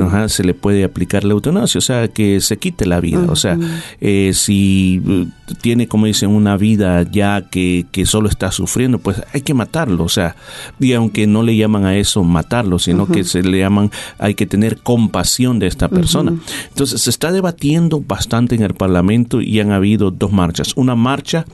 ajá, 0.00 0.28
se 0.28 0.44
le 0.44 0.54
puede 0.54 0.84
aplicar 0.84 1.24
la 1.24 1.32
eutanasia, 1.32 1.78
o 1.78 1.82
sea, 1.82 2.08
que 2.08 2.40
se 2.40 2.58
quite 2.58 2.86
la 2.86 3.00
vida. 3.00 3.24
O 3.28 3.36
sea, 3.36 3.58
eh, 4.00 4.32
si 4.34 5.02
eh, 5.06 5.26
tiene, 5.60 5.88
como 5.88 6.06
dicen, 6.06 6.30
una 6.30 6.56
vida 6.56 7.02
ya 7.02 7.48
que, 7.50 7.86
que, 7.90 8.06
solo 8.06 8.28
está 8.28 8.52
sufriendo, 8.52 8.98
pues 8.98 9.22
hay 9.32 9.40
que 9.40 9.54
matarlo. 9.54 10.04
O 10.04 10.08
sea, 10.08 10.36
y 10.78 10.92
aunque 10.92 11.26
no 11.26 11.42
le 11.42 11.56
llaman 11.56 11.84
a 11.84 11.96
eso 11.96 12.22
matarlo, 12.24 12.78
sino 12.78 13.06
que 13.06 13.24
se 13.24 13.42
le 13.42 13.58
llaman, 13.58 13.90
hay 14.18 14.34
que 14.34 14.46
tener 14.46 14.78
compasión 14.78 15.58
de 15.58 15.66
esta 15.66 15.88
persona. 15.88 16.34
Entonces, 16.68 17.00
se 17.00 17.10
está 17.10 17.32
debatiendo 17.32 18.00
bastante 18.00 18.54
en 18.54 18.62
el 18.62 18.74
Parlamento 18.74 19.40
y 19.40 19.60
han 19.60 19.72
habido 19.72 20.10
dos 20.10 20.32
marchas. 20.32 20.72
Una 20.76 20.94
marcha 20.94 21.44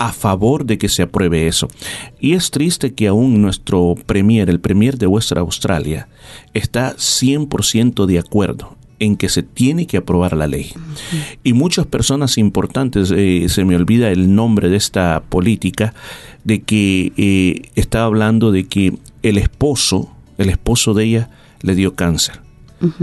a 0.00 0.12
favor 0.12 0.64
de 0.64 0.78
que 0.78 0.88
se 0.88 1.02
apruebe 1.02 1.46
eso. 1.46 1.68
Y 2.18 2.32
es 2.32 2.50
triste 2.50 2.94
que 2.94 3.06
aún 3.06 3.42
nuestro 3.42 3.94
premier, 4.06 4.48
el 4.48 4.58
premier 4.58 4.96
de 4.96 5.06
Western 5.06 5.42
Australia, 5.42 6.08
está 6.54 6.96
100% 6.96 8.06
de 8.06 8.18
acuerdo 8.18 8.76
en 8.98 9.16
que 9.16 9.28
se 9.28 9.42
tiene 9.42 9.86
que 9.86 9.98
aprobar 9.98 10.34
la 10.34 10.46
ley. 10.46 10.72
Y 11.44 11.52
muchas 11.52 11.86
personas 11.86 12.38
importantes, 12.38 13.12
eh, 13.14 13.46
se 13.48 13.64
me 13.66 13.76
olvida 13.76 14.10
el 14.10 14.34
nombre 14.34 14.70
de 14.70 14.76
esta 14.76 15.22
política, 15.28 15.92
de 16.44 16.62
que 16.62 17.12
eh, 17.18 17.70
estaba 17.74 18.06
hablando 18.06 18.52
de 18.52 18.64
que 18.64 18.94
el 19.22 19.36
esposo, 19.36 20.10
el 20.38 20.48
esposo 20.48 20.94
de 20.94 21.04
ella, 21.04 21.30
le 21.60 21.74
dio 21.74 21.94
cáncer 21.94 22.40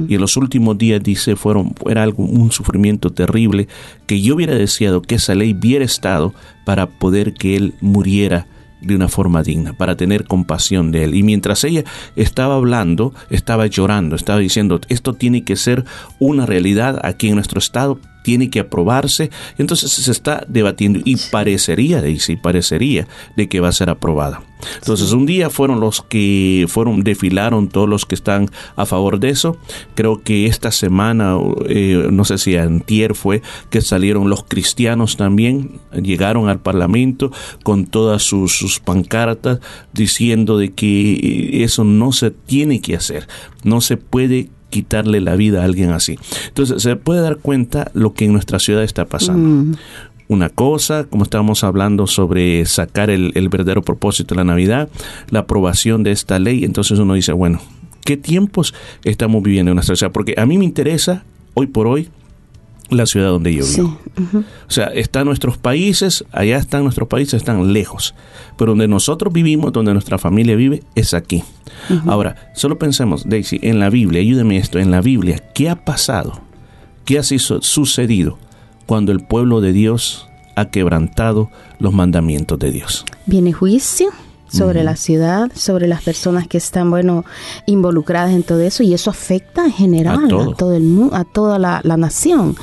y 0.07 0.15
en 0.15 0.21
los 0.21 0.37
últimos 0.37 0.77
días 0.77 1.03
dice 1.03 1.35
fueron 1.35 1.73
era 1.87 2.03
algo 2.03 2.23
un 2.23 2.51
sufrimiento 2.51 3.11
terrible 3.11 3.67
que 4.07 4.21
yo 4.21 4.35
hubiera 4.35 4.55
deseado 4.55 5.01
que 5.01 5.15
esa 5.15 5.35
ley 5.35 5.53
hubiera 5.53 5.85
estado 5.85 6.33
para 6.65 6.87
poder 6.87 7.33
que 7.33 7.55
él 7.55 7.75
muriera 7.81 8.47
de 8.81 8.95
una 8.95 9.07
forma 9.07 9.43
digna, 9.43 9.73
para 9.73 9.97
tener 9.97 10.25
compasión 10.25 10.91
de 10.91 11.05
él. 11.05 11.15
Y 11.15 11.23
mientras 11.23 11.63
ella 11.63 11.83
estaba 12.15 12.55
hablando, 12.55 13.13
estaba 13.29 13.65
llorando, 13.65 14.15
estaba 14.15 14.39
diciendo, 14.39 14.79
esto 14.87 15.13
tiene 15.13 15.43
que 15.43 15.55
ser 15.55 15.83
una 16.19 16.45
realidad 16.45 16.99
aquí 17.03 17.29
en 17.29 17.35
nuestro 17.35 17.59
estado, 17.59 17.99
tiene 18.23 18.49
que 18.49 18.59
aprobarse. 18.59 19.29
Entonces 19.57 19.91
se 19.91 20.11
está 20.11 20.43
debatiendo 20.47 20.99
y 21.03 21.15
parecería, 21.31 22.03
parecería 22.41 23.07
de 23.35 23.47
que 23.47 23.59
va 23.59 23.69
a 23.69 23.73
ser 23.73 23.89
aprobada. 23.89 24.43
Entonces 24.75 25.11
un 25.11 25.25
día 25.25 25.49
fueron 25.49 25.79
los 25.79 26.01
que 26.01 26.65
fueron, 26.67 27.03
desfilaron 27.03 27.69
todos 27.69 27.87
los 27.87 28.05
que 28.05 28.15
están 28.15 28.49
a 28.75 28.85
favor 28.85 29.19
de 29.19 29.29
eso. 29.29 29.57
Creo 29.95 30.23
que 30.23 30.47
esta 30.47 30.71
semana, 30.71 31.37
eh, 31.67 32.07
no 32.11 32.25
sé 32.25 32.37
si 32.37 32.57
antier 32.57 33.15
fue, 33.15 33.41
que 33.69 33.81
salieron 33.81 34.29
los 34.29 34.43
cristianos 34.43 35.17
también, 35.17 35.79
llegaron 36.01 36.49
al 36.49 36.59
Parlamento 36.59 37.31
con 37.63 37.85
todas 37.85 38.23
sus, 38.23 38.57
sus 38.57 38.79
pancartas 38.79 39.59
diciendo 39.93 40.57
de 40.57 40.73
que 40.73 41.63
eso 41.63 41.83
no 41.83 42.11
se 42.11 42.31
tiene 42.31 42.81
que 42.81 42.95
hacer, 42.95 43.27
no 43.63 43.81
se 43.81 43.97
puede 43.97 44.49
quitarle 44.69 45.21
la 45.21 45.35
vida 45.35 45.61
a 45.61 45.65
alguien 45.65 45.91
así. 45.91 46.17
Entonces 46.47 46.81
se 46.81 46.95
puede 46.95 47.21
dar 47.21 47.37
cuenta 47.37 47.91
lo 47.93 48.13
que 48.13 48.25
en 48.25 48.33
nuestra 48.33 48.59
ciudad 48.59 48.83
está 48.83 49.05
pasando. 49.05 49.47
Mm. 49.47 49.75
Una 50.29 50.49
cosa, 50.49 51.05
como 51.05 51.23
estábamos 51.23 51.63
hablando 51.63 52.05
sobre 52.05 52.65
sacar 52.65 53.09
el, 53.09 53.31
el 53.35 53.47
verdadero 53.47 53.81
propósito 53.81 54.35
de 54.35 54.39
la 54.39 54.43
Navidad, 54.43 54.89
la 55.29 55.39
aprobación 55.39 56.03
de 56.03 56.11
esta 56.11 56.37
ley, 56.37 56.65
entonces 56.65 56.99
uno 56.99 57.13
dice, 57.13 57.31
bueno, 57.31 57.61
¿qué 58.03 58.17
tiempos 58.17 58.73
estamos 59.05 59.41
viviendo 59.41 59.71
en 59.71 59.75
nuestra 59.75 59.95
ciudad? 59.95 60.11
Porque 60.11 60.33
a 60.37 60.45
mí 60.45 60.57
me 60.57 60.65
interesa, 60.65 61.23
hoy 61.53 61.67
por 61.67 61.87
hoy, 61.87 62.09
la 62.89 63.05
ciudad 63.05 63.29
donde 63.29 63.53
yo 63.53 63.65
vivo. 63.65 63.99
O 64.67 64.71
sea, 64.71 64.87
están 64.87 65.25
nuestros 65.25 65.57
países, 65.57 66.23
allá 66.31 66.57
están 66.57 66.83
nuestros 66.83 67.07
países, 67.07 67.35
están 67.35 67.73
lejos. 67.73 68.15
Pero 68.57 68.71
donde 68.71 68.87
nosotros 68.87 69.33
vivimos, 69.33 69.73
donde 69.73 69.93
nuestra 69.93 70.17
familia 70.17 70.55
vive, 70.55 70.83
es 70.95 71.13
aquí. 71.13 71.43
Ahora, 72.05 72.51
solo 72.55 72.77
pensemos, 72.77 73.27
Daisy, 73.27 73.59
en 73.61 73.79
la 73.79 73.89
Biblia, 73.89 74.21
ayúdeme 74.21 74.57
esto, 74.57 74.79
en 74.79 74.91
la 74.91 75.01
Biblia, 75.01 75.43
¿qué 75.53 75.69
ha 75.69 75.83
pasado? 75.83 76.41
¿Qué 77.05 77.19
ha 77.19 77.23
sucedido 77.23 78.37
cuando 78.85 79.11
el 79.11 79.21
pueblo 79.21 79.61
de 79.61 79.71
Dios 79.71 80.27
ha 80.55 80.69
quebrantado 80.69 81.49
los 81.79 81.93
mandamientos 81.93 82.59
de 82.59 82.71
Dios? 82.71 83.05
Viene 83.25 83.53
juicio 83.53 84.09
sobre 84.57 84.83
la 84.83 84.95
ciudad, 84.95 85.51
sobre 85.53 85.87
las 85.87 86.01
personas 86.01 86.47
que 86.47 86.57
están, 86.57 86.89
bueno, 86.89 87.25
involucradas 87.65 88.31
en 88.31 88.43
todo 88.43 88.61
eso 88.61 88.83
y 88.83 88.93
eso 88.93 89.09
afecta 89.09 89.65
en 89.65 89.71
general 89.71 90.25
a 90.25 90.55
todo, 90.55 90.73
el 90.73 90.83
mundo, 90.83 91.15
a 91.15 91.23
toda 91.23 91.59
la, 91.59 91.81
nación. 91.97 92.55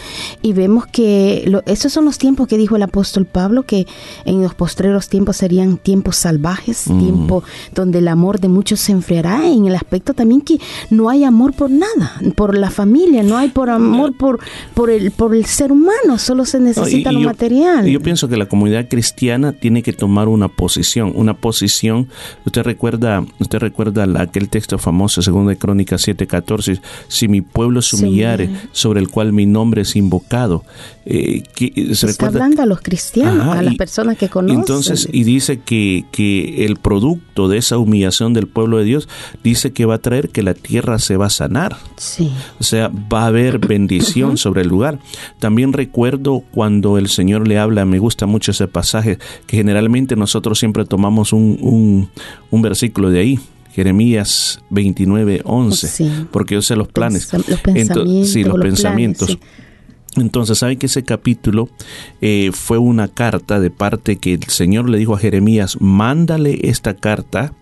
Y 0.42 0.52
vemos 0.52 0.86
que 0.86 1.50
esos 1.66 1.92
son 1.92 2.04
los 2.04 2.18
tiempos 2.18 2.46
que 2.46 2.56
dijo 2.56 2.76
el 2.76 2.82
apóstol 2.82 3.26
Pablo, 3.26 3.64
que 3.64 3.86
en 4.24 4.42
los 4.42 4.54
postreros 4.54 5.08
tiempos 5.08 5.36
serían 5.36 5.76
tiempos 5.76 6.16
salvajes, 6.16 6.84
tiempos 6.84 7.44
donde 7.74 7.98
el 7.98 8.08
amor 8.08 8.40
de 8.40 8.48
muchos 8.48 8.80
se 8.80 8.92
enfriará, 8.92 9.48
en 9.48 9.66
el 9.66 9.74
aspecto 9.74 10.14
también 10.14 10.40
que 10.40 10.58
no 10.90 11.08
hay 11.08 11.24
amor 11.24 11.54
por 11.54 11.70
nada, 11.70 12.20
por 12.36 12.56
la 12.56 12.70
familia, 12.70 13.22
no 13.22 13.36
hay 13.36 13.48
por 13.48 13.70
amor 13.70 14.16
por, 14.16 14.40
por, 14.74 14.90
el, 14.90 15.10
por 15.10 15.34
el 15.34 15.46
ser 15.46 15.72
humano, 15.72 16.18
solo 16.18 16.44
se 16.44 16.60
necesita 16.60 17.12
lo 17.12 17.20
material. 17.20 17.86
Yo 17.86 18.00
pienso 18.00 18.28
que 18.28 18.36
la 18.36 18.46
comunidad 18.46 18.88
cristiana 18.88 19.52
tiene 19.52 19.82
que 19.82 19.92
tomar 19.92 20.28
una 20.28 20.48
posición, 20.48 21.12
una 21.14 21.34
posición 21.34 21.83
Usted 22.44 22.62
recuerda, 22.62 23.24
usted 23.38 23.58
recuerda 23.58 24.06
aquel 24.20 24.48
texto 24.48 24.78
famoso, 24.78 25.22
segundo 25.22 25.50
de 25.50 25.56
Crónicas 25.56 26.06
7:14, 26.06 26.80
si 27.08 27.28
mi 27.28 27.40
pueblo 27.40 27.82
se 27.82 27.96
humillare, 27.96 28.50
sobre 28.72 29.00
el 29.00 29.08
cual 29.08 29.32
mi 29.32 29.46
nombre 29.46 29.82
es 29.82 29.96
invocado. 29.96 30.64
Eh, 31.06 31.42
se 31.92 32.06
Está 32.06 32.28
hablando 32.28 32.62
a 32.62 32.66
los 32.66 32.80
cristianos, 32.80 33.54
a 33.54 33.62
las 33.62 33.74
personas 33.74 34.16
que 34.16 34.28
conocen. 34.28 34.60
Entonces, 34.60 35.08
y 35.12 35.24
dice 35.24 35.60
que, 35.60 36.06
que 36.10 36.64
el 36.64 36.76
producto 36.76 37.48
de 37.48 37.58
esa 37.58 37.76
humillación 37.76 38.32
del 38.32 38.46
pueblo 38.46 38.78
de 38.78 38.84
Dios, 38.84 39.08
dice 39.42 39.72
que 39.72 39.84
va 39.84 39.96
a 39.96 39.98
traer 39.98 40.30
que 40.30 40.42
la 40.42 40.54
tierra 40.54 40.98
se 40.98 41.16
va 41.16 41.26
a 41.26 41.30
sanar. 41.30 41.76
Sí. 41.96 42.32
O 42.58 42.64
sea, 42.64 42.90
va 43.12 43.24
a 43.24 43.26
haber 43.26 43.58
bendición 43.58 44.38
sobre 44.38 44.62
el 44.62 44.68
lugar. 44.68 44.98
También 45.38 45.72
recuerdo 45.72 46.42
cuando 46.52 46.98
el 46.98 47.08
Señor 47.08 47.46
le 47.46 47.58
habla, 47.58 47.84
me 47.84 47.98
gusta 47.98 48.26
mucho 48.26 48.52
ese 48.52 48.68
pasaje, 48.68 49.18
que 49.46 49.56
generalmente 49.56 50.16
nosotros 50.16 50.58
siempre 50.58 50.84
tomamos 50.84 51.32
un, 51.32 51.58
un, 51.70 52.62
versículo 52.62 53.10
de 53.10 53.20
ahí. 53.20 53.40
Jeremías 53.72 54.60
29, 54.70 55.40
11, 55.44 56.26
porque 56.30 56.54
yo 56.54 56.62
sé 56.62 56.76
los 56.76 56.86
planes, 56.86 57.32
los 57.32 57.44
pensamientos, 57.60 58.30
sí, 58.30 58.44
los, 58.44 58.60
pensamientos. 58.60 59.38
Entonces, 60.14 60.58
¿saben 60.58 60.78
que 60.78 60.86
ese 60.86 61.02
capítulo 61.02 61.68
eh, 62.20 62.50
fue 62.52 62.78
una 62.78 63.08
carta 63.08 63.58
de 63.58 63.70
parte 63.70 64.16
que 64.16 64.34
el 64.34 64.44
Señor 64.44 64.88
le 64.88 64.98
dijo 64.98 65.16
a 65.16 65.18
Jeremías, 65.18 65.80
mándale 65.80 66.68
esta 66.68 66.94
carta 66.94 67.52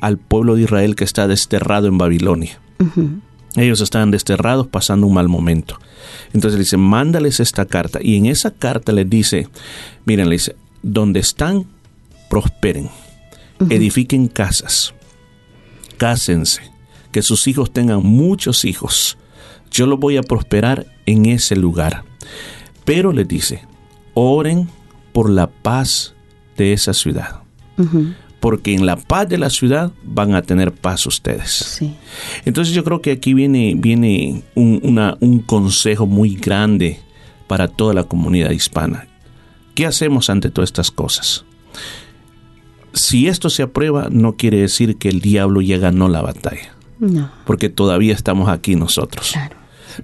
al 0.00 0.18
pueblo 0.18 0.56
de 0.56 0.62
Israel 0.62 0.96
que 0.96 1.04
está 1.04 1.28
desterrado 1.28 1.86
en 1.86 1.96
Babilonia. 1.96 2.58
Ellos 3.54 3.80
estaban 3.80 4.10
desterrados 4.10 4.66
pasando 4.66 5.06
un 5.06 5.14
mal 5.14 5.28
momento. 5.28 5.78
Entonces 6.32 6.54
le 6.54 6.64
dice, 6.64 6.76
mándales 6.76 7.38
esta 7.38 7.66
carta. 7.66 8.00
Y 8.02 8.16
en 8.16 8.26
esa 8.26 8.50
carta 8.50 8.90
les 8.90 9.08
dice, 9.08 9.48
miren, 10.04 10.28
le 10.28 10.34
dice, 10.34 10.56
donde 10.82 11.20
están, 11.20 11.66
prosperen 12.28 12.90
edifiquen 13.70 14.28
casas, 14.28 14.94
cásense, 15.96 16.62
que 17.10 17.22
sus 17.22 17.46
hijos 17.46 17.72
tengan 17.72 18.02
muchos 18.02 18.64
hijos. 18.64 19.18
Yo 19.70 19.86
los 19.86 19.98
voy 19.98 20.16
a 20.16 20.22
prosperar 20.22 20.86
en 21.06 21.26
ese 21.26 21.56
lugar. 21.56 22.04
Pero 22.84 23.12
les 23.12 23.28
dice, 23.28 23.62
oren 24.14 24.68
por 25.12 25.30
la 25.30 25.48
paz 25.48 26.14
de 26.56 26.72
esa 26.72 26.92
ciudad. 26.92 27.42
Porque 28.40 28.74
en 28.74 28.86
la 28.86 28.96
paz 28.96 29.28
de 29.28 29.38
la 29.38 29.50
ciudad 29.50 29.92
van 30.02 30.34
a 30.34 30.42
tener 30.42 30.72
paz 30.72 31.06
ustedes. 31.06 31.80
Entonces 32.44 32.74
yo 32.74 32.84
creo 32.84 33.00
que 33.00 33.12
aquí 33.12 33.34
viene, 33.34 33.74
viene 33.76 34.42
un, 34.54 35.16
un 35.20 35.38
consejo 35.40 36.06
muy 36.06 36.34
grande 36.34 37.00
para 37.46 37.68
toda 37.68 37.94
la 37.94 38.04
comunidad 38.04 38.50
hispana. 38.50 39.06
¿Qué 39.74 39.86
hacemos 39.86 40.28
ante 40.28 40.50
todas 40.50 40.68
estas 40.68 40.90
cosas? 40.90 41.44
Si 42.92 43.28
esto 43.28 43.50
se 43.50 43.62
aprueba, 43.62 44.08
no 44.10 44.36
quiere 44.36 44.58
decir 44.58 44.96
que 44.96 45.08
el 45.08 45.20
diablo 45.20 45.60
ya 45.60 45.78
ganó 45.78 46.08
la 46.08 46.22
batalla, 46.22 46.74
No. 46.98 47.30
porque 47.46 47.68
todavía 47.68 48.14
estamos 48.14 48.48
aquí 48.48 48.76
nosotros. 48.76 49.34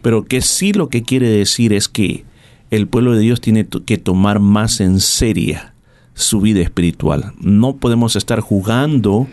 Pero 0.03 0.25
que 0.25 0.41
sí 0.43 0.73
lo 0.73 0.89
que 0.89 1.03
quiere 1.03 1.29
decir 1.29 1.73
es 1.73 1.89
que 1.89 2.25
el 2.71 2.87
pueblo 2.87 3.13
de 3.15 3.21
Dios 3.21 3.41
tiene 3.41 3.67
que 3.67 3.99
tomar 3.99 4.41
más 4.41 4.81
en 4.81 5.01
seria 5.01 5.75
su 6.15 6.41
vida 6.41 6.61
espiritual. 6.61 7.33
No 7.41 7.77
podemos 7.77 8.17
estar 8.17 8.41
jugando 8.41 9.27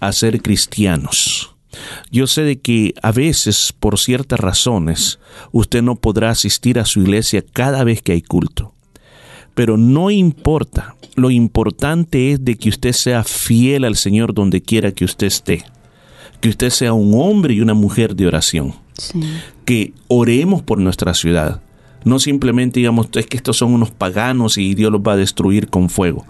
a 0.00 0.10
ser 0.12 0.40
cristianos. 0.42 1.54
Yo 2.10 2.26
sé 2.26 2.42
de 2.42 2.60
que 2.60 2.94
a 3.02 3.12
veces, 3.12 3.72
por 3.78 3.98
ciertas 3.98 4.40
razones, 4.40 5.18
usted 5.52 5.82
no 5.82 5.96
podrá 5.96 6.30
asistir 6.30 6.78
a 6.78 6.84
su 6.84 7.00
iglesia 7.00 7.42
cada 7.52 7.84
vez 7.84 8.02
que 8.02 8.12
hay 8.12 8.22
culto. 8.22 8.71
Pero 9.54 9.76
no 9.76 10.10
importa. 10.10 10.96
Lo 11.14 11.30
importante 11.30 12.32
es 12.32 12.44
de 12.44 12.56
que 12.56 12.68
usted 12.68 12.92
sea 12.92 13.22
fiel 13.24 13.84
al 13.84 13.96
Señor 13.96 14.34
donde 14.34 14.62
quiera 14.62 14.92
que 14.92 15.04
usted 15.04 15.26
esté. 15.26 15.64
Que 16.40 16.48
usted 16.48 16.70
sea 16.70 16.92
un 16.92 17.12
hombre 17.14 17.54
y 17.54 17.60
una 17.60 17.74
mujer 17.74 18.16
de 18.16 18.26
oración. 18.26 18.74
Que 19.64 19.92
oremos 20.08 20.62
por 20.62 20.78
nuestra 20.78 21.14
ciudad. 21.14 21.60
No 22.04 22.18
simplemente 22.18 22.80
digamos, 22.80 23.08
es 23.14 23.26
que 23.26 23.36
estos 23.36 23.56
son 23.56 23.74
unos 23.74 23.90
paganos 23.90 24.58
y 24.58 24.74
Dios 24.74 24.90
los 24.90 25.02
va 25.02 25.12
a 25.12 25.16
destruir 25.16 25.68
con 25.68 25.88
fuego. 25.88 26.26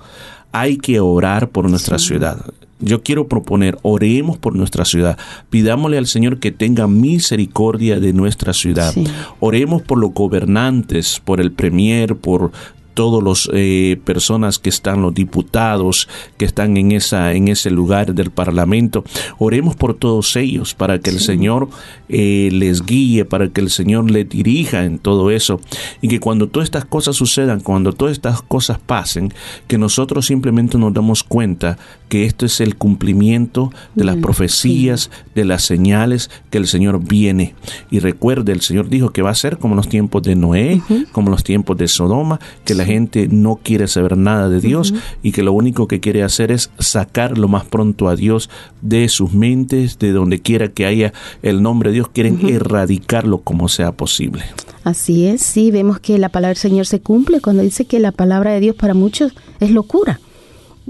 Hay 0.51 0.77
que 0.77 1.01
orar 1.01 1.49
por 1.49 1.70
nuestra 1.70 1.99
ciudad. 1.99 2.45
Yo 2.79 3.03
quiero 3.03 3.29
proponer, 3.29 3.79
oremos 3.83 4.37
por 4.39 4.57
nuestra 4.57 4.85
ciudad. 4.85 5.16
Pidámosle 5.51 5.99
al 5.99 6.09
Señor 6.09 6.41
que 6.41 6.51
tenga 6.51 6.89
misericordia 6.89 8.01
de 8.01 8.12
nuestra 8.12 8.53
ciudad. 8.53 8.93
Oremos 9.39 9.83
por 9.83 9.99
los 9.99 10.12
gobernantes, 10.12 11.20
por 11.25 11.41
el 11.41 11.53
premier, 11.53 12.16
por 12.16 12.51
todos 12.95 13.22
los 13.22 13.51
eh, 13.53 13.99
personas 14.05 14.59
que 14.59 14.70
están 14.70 15.03
los 15.03 15.14
diputados 15.14 16.09
que 16.38 16.45
están 16.45 16.76
en 16.76 16.93
esa 16.93 17.32
en 17.32 17.49
ese 17.49 17.70
lugar 17.70 18.14
del 18.14 18.30
parlamento. 18.30 19.05
Oremos 19.38 19.76
por 19.76 19.95
todos 19.95 20.36
ellos 20.36 20.74
para 20.74 20.99
que 20.99 21.11
el 21.11 21.20
Señor 21.20 21.68
eh, 22.09 22.49
les 22.53 22.84
guíe 22.84 23.24
para 23.24 23.49
que 23.49 23.61
el 23.61 23.70
Señor 23.70 24.11
les 24.11 24.28
dirija 24.28 24.84
en 24.84 24.99
todo 24.99 25.30
eso. 25.30 25.61
Y 26.01 26.09
que 26.09 26.20
cuando 26.20 26.49
todas 26.49 26.66
estas 26.66 26.84
cosas 26.84 27.16
sucedan 27.16 27.61
cuando 27.61 27.93
todas 27.93 28.12
estas 28.12 28.40
cosas 28.40 28.78
pasen 28.78 29.32
que 29.66 29.78
nosotros 29.78 30.26
simplemente 30.26 30.78
nos 30.78 30.95
damos 30.95 31.22
cuenta 31.22 31.78
que 32.09 32.24
esto 32.24 32.47
es 32.47 32.61
el 32.61 32.76
cumplimiento 32.76 33.72
de 33.95 34.05
las 34.05 34.16
Mm, 34.16 34.20
profecías 34.20 35.11
de 35.34 35.45
las 35.45 35.64
señales 35.64 36.30
que 36.51 36.59
el 36.59 36.66
Señor 36.66 37.03
viene. 37.03 37.55
Y 37.90 37.99
recuerde 37.99 38.53
el 38.53 38.61
Señor 38.61 38.88
dijo 38.88 39.11
que 39.11 39.22
va 39.22 39.30
a 39.30 39.34
ser 39.34 39.59
como 39.59 39.74
los 39.74 39.88
tiempos 39.88 40.22
de 40.22 40.34
Noé 40.34 40.80
como 41.12 41.30
los 41.30 41.45
tiempos 41.45 41.76
de 41.76 41.88
Sodoma 41.88 42.40
que 42.64 42.74
la 42.74 42.82
gente 42.85 43.28
no 43.28 43.57
quiere 43.62 43.89
saber 43.89 44.16
nada 44.16 44.49
de 44.49 44.61
Dios 44.61 44.95
y 45.22 45.33
que 45.33 45.43
lo 45.43 45.53
único 45.53 45.89
que 45.89 46.01
quiere 46.01 46.22
hacer 46.22 46.51
es 46.51 46.70
sacar 46.78 47.39
lo 47.39 47.49
más 47.49 47.64
pronto 47.64 48.09
a 48.09 48.16
Dios 48.16 48.51
de 48.80 49.09
sus 49.09 49.33
mentes, 49.33 49.99
de 49.99 50.12
donde 50.12 50.41
quiera 50.41 50.68
que 50.68 50.87
haya 50.87 51.12
el 51.43 51.62
nombre 51.62 51.91
de 51.91 51.95
Dios, 51.95 52.09
quieren 52.09 52.49
erradicarlo 52.49 53.39
como 53.39 53.68
sea 53.68 53.93
posible. 53.93 54.43
Así 54.85 55.26
es, 55.26 55.43
sí, 55.43 55.70
vemos 55.70 56.01
que 56.01 56.18
la 56.18 56.28
palabra 56.28 56.51
del 56.51 56.57
Señor 56.57 56.87
se 56.87 57.01
cumple 57.01 57.41
cuando 57.41 57.62
dice 57.62 57.85
que 57.85 58.01
la 58.01 58.12
palabra 58.12 58.53
de 58.53 58.61
Dios 58.61 58.76
para 58.76 58.95
muchos 58.95 59.33
es 59.61 59.70
locura. 59.70 60.20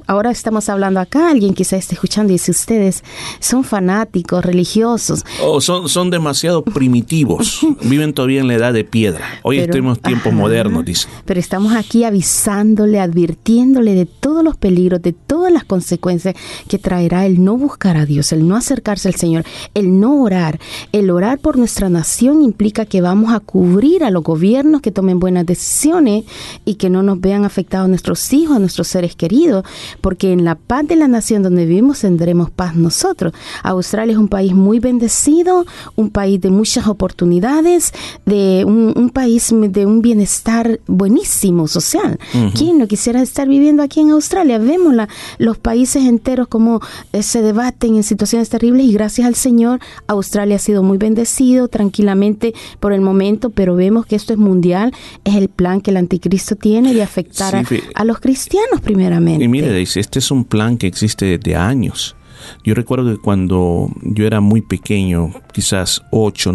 Ahora 0.07 0.31
estamos 0.31 0.69
hablando 0.69 1.01
acá, 1.01 1.31
alguien 1.31 1.55
quizá 1.55 1.77
esté 1.77 1.95
escuchando 1.95 2.33
y 2.33 2.35
dice, 2.35 2.51
ustedes 2.51 3.05
son 3.41 3.63
fanáticos, 3.63 4.45
religiosos. 4.45 5.25
Oh, 5.43 5.61
son, 5.61 5.89
son 5.89 6.11
demasiado 6.11 6.63
primitivos, 6.65 7.61
viven 7.83 8.13
todavía 8.15 8.41
en 8.41 8.49
la 8.49 8.55
edad 8.55 8.73
de 8.73 8.85
piedra. 8.85 9.25
Hoy 9.43 9.59
Pero- 9.59 9.73
estamos 9.73 9.99
en 9.99 10.03
tiempos 10.03 10.33
modernos, 10.33 10.85
dice. 10.85 11.09
Pero 11.25 11.39
estamos 11.39 11.75
aquí 11.75 12.05
avisándole, 12.05 13.01
advirtiéndole 13.01 13.95
de 13.95 14.07
todos 14.07 14.43
los 14.43 14.57
peligros, 14.57 15.03
de 15.03 15.13
todas 15.13 15.53
las 15.53 15.65
consecuencias 15.65 16.35
que 16.69 16.79
traerá 16.79 17.27
el 17.27 17.43
no 17.45 17.57
buscar 17.57 17.97
a 17.97 18.07
Dios, 18.07 18.33
el 18.33 18.49
no 18.49 18.57
acercarse 18.57 19.09
al 19.09 19.15
Señor, 19.15 19.45
el 19.75 20.01
no 20.01 20.23
orar. 20.23 20.59
El 20.93 21.11
orar 21.11 21.39
por 21.39 21.57
nuestra 21.59 21.89
nación 21.89 22.43
implica 22.43 22.87
que 22.87 23.01
vamos 23.01 23.33
a 23.33 23.41
cubrir 23.41 24.05
a 24.05 24.11
los 24.11 24.23
gobiernos 24.23 24.81
que 24.81 24.91
tomen 24.91 25.21
buenas 25.21 25.47
decisiones 25.47 26.25
y 26.65 26.75
que 26.77 26.91
no 26.91 27.03
nos 27.03 27.21
vean 27.21 27.45
afectados 27.45 27.89
nuestros 27.89 28.33
hijos, 28.33 28.57
a 28.57 28.61
nuestros 28.61 28.89
seres 28.89 29.15
queridos, 29.17 29.65
porque 30.01 30.33
en 30.33 30.45
la 30.45 30.55
paz 30.55 30.87
de 30.87 30.97
la 30.97 31.09
nación 31.09 31.43
donde 31.43 31.67
vivimos 31.67 32.01
tendremos 32.01 32.51
paz 32.51 32.75
nosotros. 32.77 33.33
Australia 33.63 34.13
es 34.13 34.19
un 34.19 34.29
país 34.29 34.55
muy 34.55 34.79
bendecido, 34.81 35.65
un 35.97 36.11
país 36.11 36.41
de 36.41 36.51
muchas 36.51 36.87
oportunidades, 36.87 37.93
de 38.27 38.65
un, 38.67 38.93
un 38.97 39.11
país 39.11 39.53
de 39.53 39.87
un 39.87 40.03
bienestar 40.03 40.81
buenísimo 40.87 41.69
social. 41.69 42.19
¿Quién 42.57 42.79
no 42.79 42.87
quisiera 42.87 43.23
estar 43.23 43.49
viviendo 43.49 43.83
aquí 43.83 44.01
en 44.01 44.11
Australia? 44.11 44.59
Vemos 44.59 44.95
la- 44.95 45.09
los 45.39 45.59
países 45.59 46.05
enteros 46.05 46.49
como 46.49 46.81
eh, 47.13 47.23
se 47.23 47.43
debaten 47.43 47.97
en 47.97 48.03
situaciones 48.03 48.49
terribles 48.49 48.87
y 48.87 48.93
gracias 48.93 49.27
al 49.27 49.35
Señor 49.35 49.81
Australia 50.07 50.57
ha 50.57 50.59
sido 50.59 50.83
muy 50.83 50.99
bendecido 50.99 51.69
tranquilamente 51.69 52.55
por 52.81 52.93
el 52.93 53.01
momento, 53.01 53.51
pero 53.51 53.75
vemos 53.75 54.07
que 54.07 54.17
esto 54.17 54.33
es 54.33 54.39
mundial, 54.39 54.93
es 55.25 55.37
el 55.37 55.49
plan 55.49 55.81
que 55.81 55.91
el 55.91 55.97
anticristo 55.97 56.57
tiene 56.57 56.95
de 56.95 57.03
afectar 57.03 57.55
a- 57.57 57.65
Sí, 57.65 57.81
a, 57.95 58.05
los 58.05 58.19
cristianos 58.21 58.81
primeramente. 58.83 59.45
Y 59.45 59.49
mire, 59.49 59.72
dice, 59.79 60.01
este 60.01 60.19
es 60.19 60.31
un 60.31 60.45
plan 60.45 60.77
que 60.79 60.87
existe 60.87 61.25
desde 61.39 61.57
años. 61.57 62.17
Yo 62.65 62.75
recuerdo 62.75 63.11
que 63.15 63.19
cuando 63.23 63.89
yo 64.03 64.27
era 64.27 64.41
muy 64.41 64.61
pequeño, 64.63 65.33
quizás 65.53 66.03
ocho, 66.11 66.55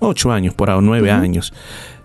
ocho 0.00 0.32
años, 0.32 0.54
por 0.54 0.70
ahí, 0.70 0.78
nueve 0.82 1.12
Ujú. 1.12 1.22
años, 1.22 1.52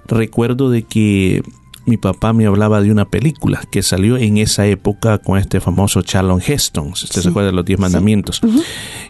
recuerdo 0.07 0.70
de 0.70 0.84
que 0.84 1.41
mi 1.86 1.97
papá 1.97 2.32
me 2.32 2.45
hablaba 2.45 2.82
de 2.82 2.91
una 2.91 3.05
película 3.09 3.61
que 3.72 3.84
salió 3.84 4.18
en 4.18 4.38
esa 4.38 4.66
época 4.68 5.18
con 5.18 5.38
este 5.38 5.59
famoso 5.59 6.01
Charlton 6.01 6.41
Heston, 6.45 6.89
usted 6.93 7.09
se 7.09 7.22
Sí. 7.24 7.28
acuerda 7.28 7.47
de 7.49 7.55
los 7.55 7.66
Diez 7.66 7.80
Mandamientos. 7.80 8.39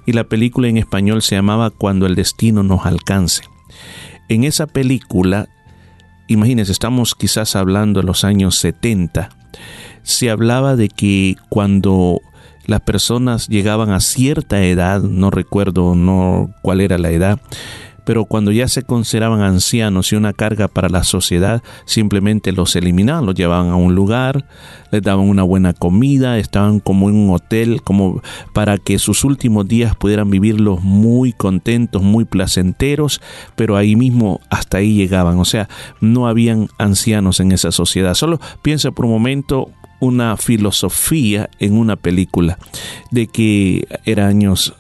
Y 0.06 0.14
la 0.14 0.24
película 0.24 0.68
en 0.70 0.78
español 0.78 1.22
se 1.22 1.36
llamaba 1.36 1.70
Cuando 1.70 2.06
el 2.08 2.16
destino 2.16 2.64
nos 2.64 2.86
alcance. 2.86 3.44
En 4.30 4.44
esa 4.44 4.66
película, 4.68 5.50
imagínense, 6.28 6.72
estamos 6.72 7.14
quizás 7.14 7.56
hablando 7.56 8.00
de 8.00 8.08
los 8.08 8.24
años 8.24 8.56
70, 8.56 9.30
se 10.04 10.30
hablaba 10.30 10.76
de 10.76 10.90
que 10.90 11.36
cuando 11.50 12.22
las 12.66 12.82
personas 12.82 13.48
llegaban 13.48 13.92
a 13.92 14.00
cierta 14.00 14.64
edad, 14.64 15.02
no 15.02 15.32
recuerdo 15.32 15.96
no 15.96 16.52
cuál 16.62 16.82
era 16.82 16.98
la 16.98 17.12
edad, 17.12 17.40
pero 18.06 18.26
cuando 18.26 18.52
ya 18.52 18.68
se 18.68 18.84
consideraban 18.84 19.42
ancianos 19.42 20.12
y 20.12 20.16
una 20.16 20.34
carga 20.34 20.68
para 20.68 20.90
la 20.90 21.04
sociedad, 21.04 21.64
simplemente 21.86 22.52
los 22.52 22.76
eliminaban, 22.76 23.26
los 23.26 23.36
llevaban 23.36 23.70
a 23.70 23.76
un 23.76 23.96
lugar, 23.96 24.46
les 24.92 25.02
daban 25.02 25.28
una 25.28 25.44
buena 25.44 25.74
comida, 25.74 26.38
estaban 26.38 26.80
como 26.80 27.10
en 27.10 27.16
un 27.16 27.34
hotel, 27.34 27.82
como 27.82 28.22
para 28.54 28.78
que 28.78 29.00
sus 29.00 29.24
últimos 29.24 29.68
días 29.68 29.96
pudieran 29.96 30.30
vivirlos 30.30 30.82
muy 30.84 31.32
contentos, 31.32 32.02
muy 32.02 32.26
placenteros, 32.26 33.22
pero 33.56 33.78
ahí 33.78 33.96
mismo 33.96 34.42
hasta 34.50 34.80
ahí 34.80 34.96
llegaban, 34.96 35.40
o 35.40 35.46
sea, 35.46 35.70
no 36.02 36.28
habían 36.28 36.68
ancianos 36.78 37.40
en 37.40 37.52
esa 37.52 37.72
sociedad. 37.72 38.16
Solo 38.16 38.40
piensa 38.62 38.92
por 38.92 39.06
un 39.06 39.12
momento 39.12 39.70
una 40.04 40.38
filosofía 40.38 41.50
en 41.60 41.78
una 41.78 41.96
película 41.96 42.58
de 43.12 43.28
que 43.28 43.88
era 44.06 44.28
años 44.28 44.74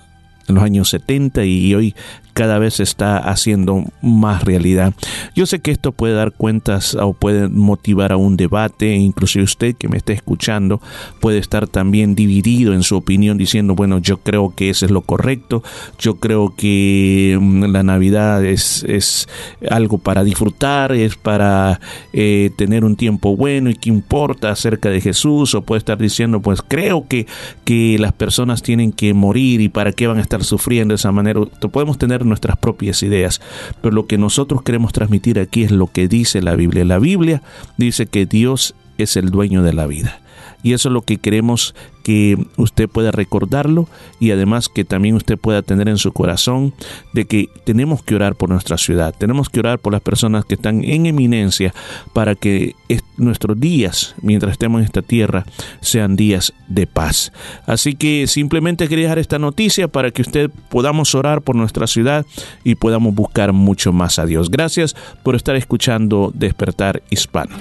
en 0.47 0.55
los 0.55 0.63
años 0.63 0.89
70 0.89 1.45
y 1.45 1.73
hoy 1.73 1.95
cada 2.33 2.59
vez 2.59 2.75
se 2.75 2.83
está 2.83 3.17
haciendo 3.17 3.85
más 4.01 4.43
realidad. 4.43 4.93
Yo 5.35 5.45
sé 5.45 5.59
que 5.59 5.71
esto 5.71 5.91
puede 5.91 6.13
dar 6.13 6.31
cuentas 6.31 6.95
o 6.95 7.13
puede 7.13 7.47
motivar 7.47 8.11
a 8.11 8.17
un 8.17 8.37
debate, 8.37 8.93
e 8.93 8.95
inclusive 8.95 9.43
usted 9.43 9.75
que 9.75 9.87
me 9.87 9.97
está 9.97 10.13
escuchando 10.13 10.81
puede 11.19 11.37
estar 11.37 11.67
también 11.67 12.15
dividido 12.15 12.73
en 12.73 12.83
su 12.83 12.95
opinión 12.95 13.37
diciendo, 13.37 13.75
bueno, 13.75 13.99
yo 13.99 14.17
creo 14.17 14.53
que 14.55 14.69
eso 14.69 14.85
es 14.85 14.91
lo 14.91 15.01
correcto, 15.01 15.63
yo 15.99 16.15
creo 16.15 16.55
que 16.55 17.37
mm, 17.39 17.65
la 17.65 17.83
Navidad 17.83 18.43
es, 18.43 18.83
es 18.83 19.27
algo 19.69 19.97
para 19.97 20.23
disfrutar, 20.23 20.91
es 20.91 21.15
para 21.15 21.79
eh, 22.11 22.51
tener 22.57 22.83
un 22.83 22.95
tiempo 22.95 23.35
bueno 23.35 23.69
y 23.69 23.75
que 23.75 23.89
importa 23.89 24.49
acerca 24.49 24.89
de 24.89 25.01
Jesús, 25.01 25.55
o 25.55 25.61
puede 25.61 25.79
estar 25.79 25.97
diciendo, 25.97 26.41
pues 26.41 26.61
creo 26.61 27.07
que, 27.07 27.27
que 27.63 27.97
las 27.99 28.13
personas 28.13 28.61
tienen 28.61 28.91
que 28.91 29.13
morir 29.13 29.61
y 29.61 29.69
para 29.69 29.91
qué 29.91 30.07
van 30.07 30.17
a 30.17 30.21
estar 30.21 30.43
sufriendo 30.43 30.93
de 30.93 30.95
esa 30.95 31.11
manera. 31.11 31.41
Podemos 31.71 31.97
tener 31.97 32.22
nuestras 32.25 32.57
propias 32.57 33.03
ideas, 33.03 33.41
pero 33.81 33.93
lo 33.93 34.05
que 34.05 34.17
nosotros 34.17 34.63
queremos 34.63 34.93
transmitir 34.93 35.39
aquí 35.39 35.63
es 35.63 35.71
lo 35.71 35.87
que 35.87 36.07
dice 36.07 36.41
la 36.41 36.55
Biblia. 36.55 36.85
La 36.85 36.99
Biblia 36.99 37.41
dice 37.77 38.05
que 38.05 38.25
Dios 38.25 38.75
es 38.97 39.17
el 39.17 39.29
dueño 39.29 39.63
de 39.63 39.73
la 39.73 39.87
vida. 39.87 40.22
Y 40.63 40.73
eso 40.73 40.89
es 40.89 40.93
lo 40.93 41.01
que 41.01 41.17
queremos 41.17 41.75
que 42.03 42.37
usted 42.57 42.89
pueda 42.89 43.11
recordarlo 43.11 43.87
y 44.19 44.31
además 44.31 44.67
que 44.67 44.83
también 44.83 45.15
usted 45.15 45.37
pueda 45.37 45.61
tener 45.61 45.87
en 45.87 45.97
su 45.97 46.11
corazón 46.11 46.73
de 47.13 47.25
que 47.25 47.47
tenemos 47.65 48.03
que 48.03 48.15
orar 48.15 48.35
por 48.35 48.49
nuestra 48.49 48.77
ciudad, 48.77 49.15
tenemos 49.17 49.47
que 49.49 49.59
orar 49.61 49.79
por 49.79 49.93
las 49.93 50.01
personas 50.01 50.43
que 50.43 50.55
están 50.55 50.83
en 50.83 51.05
eminencia 51.05 51.73
para 52.11 52.35
que 52.35 52.75
est- 52.89 53.05
nuestros 53.15 53.57
días, 53.57 54.15
mientras 54.21 54.51
estemos 54.53 54.79
en 54.79 54.85
esta 54.85 55.01
tierra, 55.01 55.45
sean 55.79 56.17
días 56.17 56.53
de 56.67 56.87
paz. 56.87 57.31
Así 57.67 57.93
que 57.95 58.27
simplemente 58.27 58.89
quería 58.89 59.03
dejar 59.05 59.19
esta 59.19 59.39
noticia 59.39 59.87
para 59.87 60.11
que 60.11 60.23
usted 60.23 60.51
podamos 60.69 61.15
orar 61.15 61.41
por 61.41 61.55
nuestra 61.55 61.87
ciudad 61.87 62.25
y 62.65 62.75
podamos 62.75 63.15
buscar 63.15 63.53
mucho 63.53 63.93
más 63.93 64.19
a 64.19 64.25
Dios. 64.25 64.49
Gracias 64.51 64.93
por 65.23 65.35
estar 65.35 65.55
escuchando 65.55 66.31
Despertar 66.35 67.01
Hispano. 67.09 67.55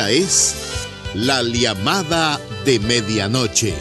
Esta 0.00 0.12
es 0.12 0.56
la 1.14 1.42
llamada 1.42 2.40
de 2.64 2.80
medianoche. 2.80 3.74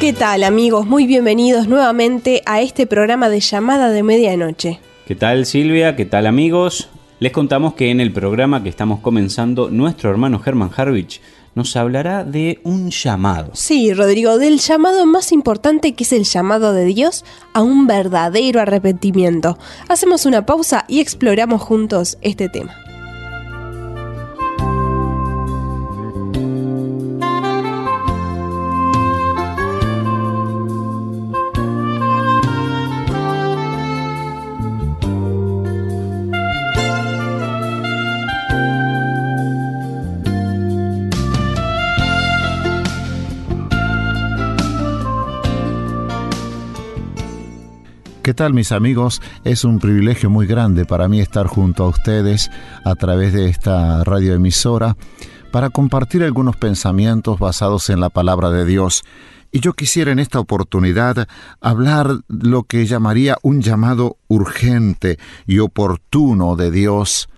¿Qué 0.00 0.12
tal 0.12 0.42
amigos? 0.42 0.86
Muy 0.86 1.06
bienvenidos 1.06 1.68
nuevamente 1.68 2.42
a 2.46 2.60
este 2.60 2.88
programa 2.88 3.28
de 3.28 3.38
llamada 3.38 3.90
de 3.90 4.02
medianoche. 4.02 4.80
¿Qué 5.06 5.14
tal 5.14 5.46
Silvia? 5.46 5.94
¿Qué 5.94 6.04
tal 6.04 6.26
amigos? 6.26 6.88
Les 7.20 7.30
contamos 7.30 7.74
que 7.74 7.92
en 7.92 8.00
el 8.00 8.12
programa 8.12 8.64
que 8.64 8.68
estamos 8.68 8.98
comenzando, 8.98 9.70
nuestro 9.70 10.10
hermano 10.10 10.42
Herman 10.44 10.72
Harvich 10.76 11.20
nos 11.54 11.76
hablará 11.76 12.24
de 12.24 12.58
un 12.64 12.90
llamado. 12.90 13.52
Sí, 13.54 13.94
Rodrigo, 13.94 14.36
del 14.36 14.58
llamado 14.58 15.06
más 15.06 15.30
importante 15.30 15.94
que 15.94 16.02
es 16.02 16.12
el 16.12 16.24
llamado 16.24 16.72
de 16.72 16.86
Dios 16.86 17.24
a 17.52 17.62
un 17.62 17.86
verdadero 17.86 18.60
arrepentimiento. 18.60 19.58
Hacemos 19.88 20.26
una 20.26 20.44
pausa 20.44 20.86
y 20.88 20.98
exploramos 20.98 21.62
juntos 21.62 22.18
este 22.20 22.48
tema. 22.48 22.74
Tal 48.36 48.52
mis 48.52 48.70
amigos? 48.70 49.22
Es 49.44 49.64
un 49.64 49.80
privilegio 49.80 50.28
muy 50.28 50.46
grande 50.46 50.84
para 50.84 51.08
mí 51.08 51.20
estar 51.20 51.46
junto 51.46 51.84
a 51.84 51.88
ustedes 51.88 52.50
a 52.84 52.94
través 52.94 53.32
de 53.32 53.48
esta 53.48 54.04
radioemisora 54.04 54.96
para 55.50 55.70
compartir 55.70 56.22
algunos 56.22 56.56
pensamientos 56.56 57.38
basados 57.38 57.88
en 57.88 57.98
la 57.98 58.10
palabra 58.10 58.50
de 58.50 58.66
Dios. 58.66 59.04
Y 59.52 59.60
yo 59.60 59.72
quisiera 59.72 60.12
en 60.12 60.18
esta 60.18 60.38
oportunidad 60.38 61.26
hablar 61.62 62.20
lo 62.28 62.64
que 62.64 62.84
llamaría 62.84 63.38
un 63.42 63.62
llamado 63.62 64.18
urgente 64.28 65.18
y 65.46 65.58
oportuno 65.60 66.56
de 66.56 66.70
Dios 66.70 67.30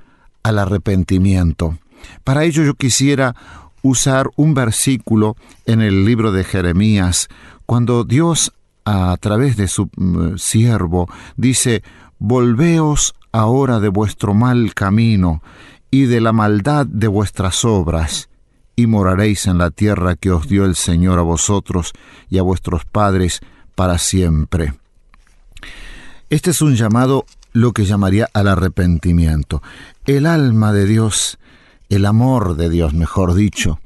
al 0.43 0.59
arrepentimiento. 0.59 1.79
Para 2.25 2.43
ello 2.43 2.65
yo 2.65 2.75
quisiera 2.75 3.37
usar 3.83 4.31
un 4.35 4.53
versículo 4.53 5.37
en 5.65 5.81
el 5.81 6.05
libro 6.05 6.33
de 6.33 6.43
Jeremías, 6.43 7.29
cuando 7.67 8.03
Dios 8.03 8.53
a 8.89 9.17
través 9.19 9.57
de 9.57 9.69
su 9.69 9.91
mm, 9.97 10.37
siervo, 10.37 11.09
dice, 11.37 11.83
Volveos 12.19 13.15
ahora 13.33 13.81
de 13.81 13.89
vuestro 13.89 14.35
mal 14.35 14.75
camino 14.75 15.43
y 15.91 16.07
de 16.07 16.21
la 16.21 16.33
maldad 16.33 16.87
de 16.87 17.07
vuestras 17.07 17.65
obras, 17.65 18.29
y 18.77 18.87
moraréis 18.87 19.47
en 19.47 19.59
la 19.59 19.71
tierra 19.71 20.17
que 20.17 20.31
os 20.31 20.49
dio 20.49 20.65
el 20.65 20.75
Señor 20.75 21.19
a 21.19 21.23
vosotros 21.23 21.93
y 22.31 22.39
a 22.39 22.43
vuestros 22.43 22.85
padres 22.85 23.41
para 23.75 23.99
siempre. 23.99 24.75
Este 26.31 26.51
es 26.51 26.63
un 26.63 26.75
llamado, 26.75 27.27
lo 27.53 27.73
que 27.73 27.85
llamaría 27.85 28.29
al 28.33 28.49
arrepentimiento. 28.49 29.63
El 30.07 30.27
alma 30.27 30.73
de 30.73 30.87
Dios, 30.87 31.39
el 31.89 32.07
amor 32.07 32.57
de 32.57 32.69
Dios, 32.69 32.95
mejor 32.95 33.35
dicho, 33.35 33.81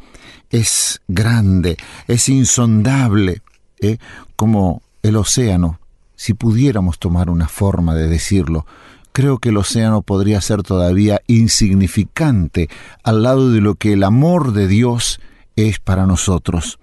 es 0.51 1.01
grande, 1.09 1.77
es 2.07 2.29
insondable, 2.29 3.43
¿eh? 3.81 3.99
como 4.37 4.83
el 5.03 5.17
océano, 5.17 5.81
si 6.15 6.35
pudiéramos 6.35 6.99
tomar 6.99 7.31
una 7.31 7.49
forma 7.49 7.95
de 7.95 8.09
decirlo, 8.09 8.67
creo 9.13 9.39
que 9.39 9.51
el 9.51 9.57
océano 9.57 10.03
podría 10.03 10.41
ser 10.41 10.63
todavía 10.63 11.21
insignificante 11.27 12.69
al 13.03 13.23
lado 13.23 13.51
de 13.51 13.61
lo 13.61 13.75
que 13.75 13.95
el 13.95 14.05
amor 14.05 14.53
de 14.53 14.69
Dios 14.69 15.21
es 15.57 15.81
para 15.81 16.07
nosotros. 16.07 16.79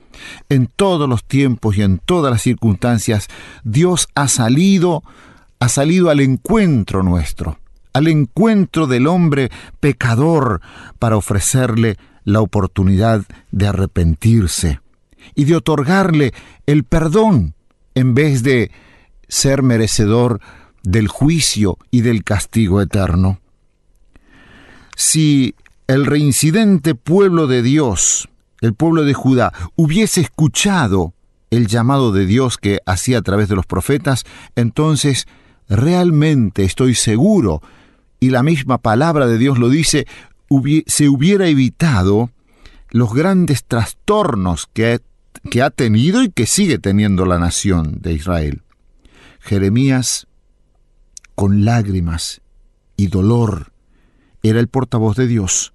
En 0.50 0.68
todos 0.68 1.08
los 1.08 1.24
tiempos 1.24 1.78
y 1.78 1.82
en 1.82 1.98
todas 2.00 2.32
las 2.32 2.42
circunstancias, 2.42 3.28
Dios 3.64 4.10
ha 4.16 4.28
salido, 4.28 5.02
ha 5.60 5.70
salido 5.70 6.10
al 6.10 6.20
encuentro 6.20 7.04
nuestro, 7.04 7.58
al 7.94 8.08
encuentro 8.08 8.86
del 8.86 9.08
hombre 9.08 9.50
pecador 9.80 10.62
para 11.00 11.16
ofrecerle 11.16 11.98
la 12.26 12.42
oportunidad 12.42 13.24
de 13.52 13.68
arrepentirse 13.68 14.82
y 15.36 15.46
de 15.46 15.56
otorgarle 15.56 16.34
el 16.66 16.84
perdón 16.84 17.56
en 18.00 18.14
vez 18.14 18.44
de 18.44 18.72
ser 19.28 19.62
merecedor 19.62 20.40
del 20.84 21.10
juicio 21.10 21.78
y 21.92 22.02
del 22.02 22.24
castigo 22.24 22.82
eterno. 22.82 23.40
Si 24.96 25.54
el 25.88 26.06
reincidente 26.06 26.96
pueblo 26.96 27.48
de 27.48 27.62
Dios, 27.62 28.30
el 28.62 28.74
pueblo 28.74 29.04
de 29.04 29.14
Judá, 29.14 29.52
hubiese 29.76 30.22
escuchado 30.22 31.14
el 31.50 31.68
llamado 31.68 32.14
de 32.14 32.26
Dios 32.26 32.58
que 32.58 32.80
hacía 32.86 33.18
a 33.18 33.22
través 33.22 33.50
de 33.50 33.56
los 33.56 33.66
profetas, 33.66 34.24
entonces 34.56 35.28
realmente 35.68 36.64
estoy 36.64 36.96
seguro, 36.96 37.62
y 38.22 38.30
la 38.30 38.44
misma 38.44 38.78
palabra 38.78 39.28
de 39.28 39.38
Dios 39.38 39.60
lo 39.60 39.68
dice, 39.70 40.08
se 40.88 41.10
hubiera 41.10 41.48
evitado 41.48 42.30
los 42.92 43.14
grandes 43.14 43.66
trastornos 43.66 44.68
que, 44.72 45.00
que 45.50 45.62
ha 45.62 45.70
tenido 45.70 46.24
y 46.24 46.30
que 46.30 46.46
sigue 46.46 46.78
teniendo 46.78 47.26
la 47.26 47.40
nación 47.40 48.00
de 48.02 48.14
Israel. 48.14 48.62
Jeremías, 49.40 50.28
con 51.36 51.66
lágrimas 51.66 52.42
y 52.96 53.08
dolor, 53.08 53.72
era 54.44 54.60
el 54.60 54.68
portavoz 54.68 55.16
de 55.18 55.28
Dios, 55.28 55.74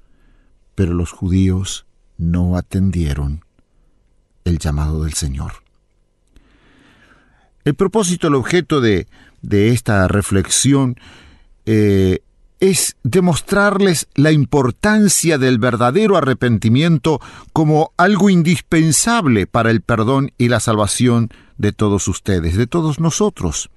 pero 0.75 0.95
los 0.95 1.11
judíos 1.11 1.87
no 2.17 2.57
atendieron 2.57 3.45
el 4.45 4.59
llamado 4.59 5.05
del 5.05 5.15
Señor. 5.15 5.53
El 7.65 7.75
propósito, 7.75 8.29
el 8.29 8.35
objeto 8.35 8.81
de, 8.81 9.07
de 9.43 9.71
esta 9.71 10.07
reflexión 10.07 10.97
eh, 11.67 12.21
es 12.71 12.97
demostrarles 13.03 14.09
la 14.15 14.33
importancia 14.33 15.37
del 15.37 15.59
verdadero 15.59 16.17
arrepentimiento 16.17 17.21
como 17.53 17.93
algo 17.99 18.31
indispensable 18.31 19.47
para 19.47 19.71
el 19.71 19.83
perdón 19.83 20.33
y 20.39 20.49
la 20.49 20.61
salvación 20.61 21.29
de 21.59 21.73
todos 21.73 22.09
ustedes, 22.09 22.57
de 22.57 22.67
todos 22.67 23.01
nosotros. 23.01 23.69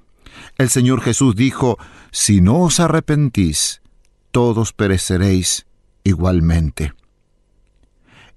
El 0.57 0.69
Señor 0.69 1.01
Jesús 1.01 1.35
dijo, 1.35 1.77
Si 2.11 2.39
no 2.39 2.61
os 2.61 2.79
arrepentís, 2.79 3.81
todos 4.31 4.71
pereceréis 4.71 5.67
igualmente. 6.05 6.93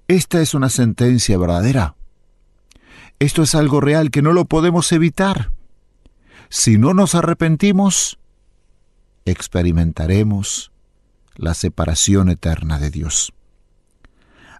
Esta 0.09 0.41
es 0.41 0.53
una 0.53 0.67
sentencia 0.67 1.37
verdadera. 1.37 1.95
Esto 3.19 3.41
es 3.43 3.55
algo 3.55 3.79
real 3.79 4.11
que 4.11 4.21
no 4.21 4.33
lo 4.33 4.43
podemos 4.43 4.91
evitar. 4.91 5.51
Si 6.49 6.77
no 6.77 6.93
nos 6.93 7.15
arrepentimos, 7.15 8.19
experimentaremos 9.25 10.71
la 11.35 11.53
separación 11.53 12.29
eterna 12.29 12.79
de 12.79 12.89
Dios. 12.89 13.33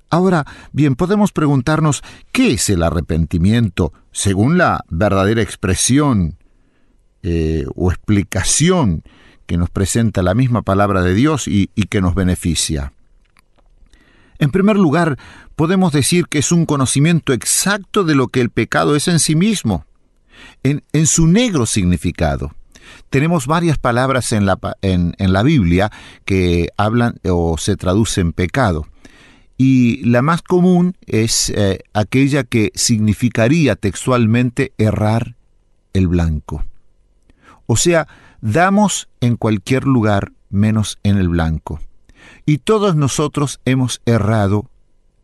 Ahora, 0.10 0.46
bien, 0.74 0.96
podemos 0.96 1.32
preguntarnos 1.32 2.04
qué 2.32 2.54
es 2.54 2.70
el 2.70 2.84
arrepentimiento 2.84 3.94
según 4.12 4.58
la 4.58 4.84
verdadera 4.90 5.42
expresión 5.42 6.38
eh, 7.24 7.66
o 7.76 7.92
explicación 7.92 9.04
que 9.46 9.58
nos 9.58 9.70
presenta 9.70 10.22
la 10.22 10.34
misma 10.34 10.64
palabra 10.64 11.02
de 11.02 11.14
Dios 11.14 11.48
y, 11.48 11.68
que 11.90 12.02
nos 12.02 12.14
beneficia. 12.14 12.94
En 14.40 14.52
primer 14.52 14.76
lugar, 14.76 15.18
podemos 15.56 15.94
decir 15.94 16.26
que 16.28 16.40
es 16.40 16.52
un 16.52 16.66
conocimiento 16.66 17.32
exacto 17.32 18.04
de 18.04 18.16
lo 18.16 18.28
que 18.28 18.42
el 18.42 18.50
pecado 18.50 18.96
es 18.96 19.08
en 19.08 19.20
sí 19.20 19.36
mismo, 19.36 19.86
en, 20.64 20.84
en 20.94 21.08
su 21.08 21.28
negro 21.28 21.66
significado 21.66 22.54
tenemos 23.10 23.48
varias 23.48 23.78
palabras 23.78 24.32
en 24.32 24.46
la, 24.46 24.60
en, 24.82 25.14
la 25.18 25.44
Biblia 25.44 25.92
que 26.26 26.70
hablan 26.78 27.16
o 27.30 27.58
se 27.58 27.76
traducen 27.76 28.34
pecado. 28.34 28.88
Y 29.58 30.04
la 30.06 30.22
más 30.22 30.42
común 30.42 30.96
es 31.06 31.50
eh, 31.56 31.80
aquella 31.94 32.44
que 32.44 32.72
significaría 32.74 33.76
textualmente 33.76 34.74
errar 34.78 35.36
el 35.94 36.08
blanco. 36.08 36.66
O 37.68 37.78
sea, 37.78 38.08
damos 38.42 39.08
en 39.20 39.36
cualquier 39.36 39.86
lugar 39.86 40.32
menos 40.50 40.98
en 41.04 41.18
el 41.18 41.30
blanco. 41.30 41.80
Y 42.46 42.58
todos 42.58 42.96
nosotros 42.96 43.60
hemos 43.66 44.02
errado 44.06 44.70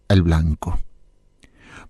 el 0.07 0.21
blanco 0.21 0.79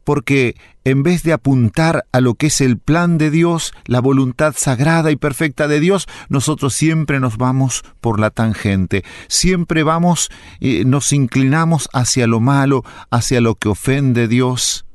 porque 0.07 0.55
en 0.85 1.03
vez 1.03 1.23
de 1.23 1.33
apuntar 1.33 2.05
a 2.13 2.21
lo 2.21 2.35
que 2.35 2.47
es 2.47 2.61
el 2.61 2.77
plan 2.77 3.17
de 3.17 3.29
Dios, 3.29 3.73
la 3.87 3.99
voluntad 3.99 4.55
sagrada 4.55 5.11
y 5.11 5.17
perfecta 5.17 5.67
de 5.67 5.81
Dios, 5.81 6.07
nosotros 6.29 6.73
siempre 6.73 7.19
nos 7.19 7.35
vamos 7.35 7.83
por 7.99 8.17
la 8.17 8.29
tangente, 8.29 9.03
siempre 9.27 9.83
vamos, 9.83 10.29
eh, 10.61 10.85
nos 10.85 11.11
inclinamos 11.11 11.89
hacia 11.91 12.25
lo 12.25 12.39
malo, 12.39 12.85
hacia 13.11 13.41
lo 13.41 13.55
que 13.55 13.67
ofende 13.67 14.21
a 14.21 14.27
Dios, 14.27 14.85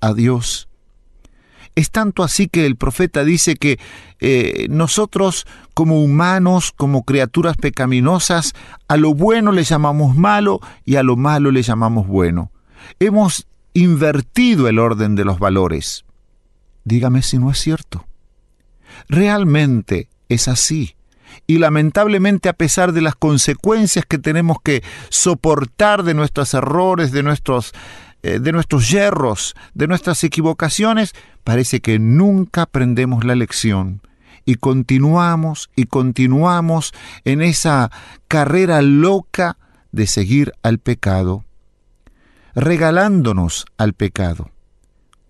a 0.00 0.14
Dios. 0.14 0.70
Es 1.74 1.90
tanto 1.90 2.22
así 2.22 2.48
que 2.48 2.64
el 2.64 2.76
profeta 2.76 3.24
dice 3.24 3.56
que 3.56 3.78
eh, 4.20 4.68
nosotros 4.70 5.46
como 5.74 6.02
humanos, 6.02 6.72
como 6.74 7.02
criaturas 7.02 7.58
pecaminosas, 7.58 8.54
a 8.88 8.96
lo 8.96 9.12
bueno 9.12 9.52
le 9.52 9.64
llamamos 9.64 10.16
malo 10.16 10.60
y 10.86 10.96
a 10.96 11.02
lo 11.02 11.16
malo 11.16 11.50
le 11.50 11.60
llamamos 11.60 12.06
bueno. 12.06 12.50
Hemos 13.00 13.46
invertido 13.74 14.68
el 14.68 14.78
orden 14.78 15.14
de 15.14 15.24
los 15.24 15.38
valores. 15.38 16.04
Dígame 16.84 17.22
si 17.22 17.38
no 17.38 17.50
es 17.50 17.58
cierto. 17.58 18.06
Realmente 19.08 20.08
es 20.28 20.48
así. 20.48 20.96
Y 21.46 21.58
lamentablemente 21.58 22.48
a 22.48 22.52
pesar 22.52 22.92
de 22.92 23.00
las 23.00 23.14
consecuencias 23.14 24.04
que 24.06 24.18
tenemos 24.18 24.58
que 24.62 24.82
soportar 25.08 26.02
de 26.02 26.14
nuestros 26.14 26.52
errores, 26.54 27.10
de 27.10 27.22
nuestros, 27.22 27.72
eh, 28.22 28.38
de 28.38 28.52
nuestros 28.52 28.90
yerros, 28.90 29.54
de 29.72 29.86
nuestras 29.86 30.22
equivocaciones, 30.24 31.14
parece 31.42 31.80
que 31.80 31.98
nunca 31.98 32.62
aprendemos 32.62 33.24
la 33.24 33.34
lección 33.34 34.02
y 34.44 34.56
continuamos 34.56 35.70
y 35.74 35.84
continuamos 35.84 36.92
en 37.24 37.42
esa 37.42 37.90
carrera 38.28 38.82
loca 38.82 39.56
de 39.92 40.06
seguir 40.06 40.52
al 40.62 40.78
pecado 40.78 41.44
regalándonos 42.54 43.66
al 43.78 43.94
pecado, 43.94 44.50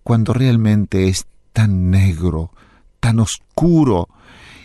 cuando 0.03 0.33
realmente 0.33 1.09
es 1.09 1.27
tan 1.53 1.91
negro, 1.91 2.51
tan 3.01 3.21
oscuro, 3.21 4.09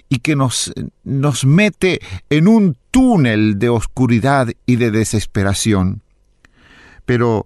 y 0.10 0.20
que 0.20 0.36
nos, 0.36 0.74
nos 1.04 1.46
mete 1.46 2.00
en 2.30 2.48
un 2.48 2.78
túnel 2.92 3.60
de 3.60 3.70
oscuridad 3.70 4.48
y 4.66 4.78
de 4.78 4.92
desesperación. 4.92 6.02
Pero 7.06 7.46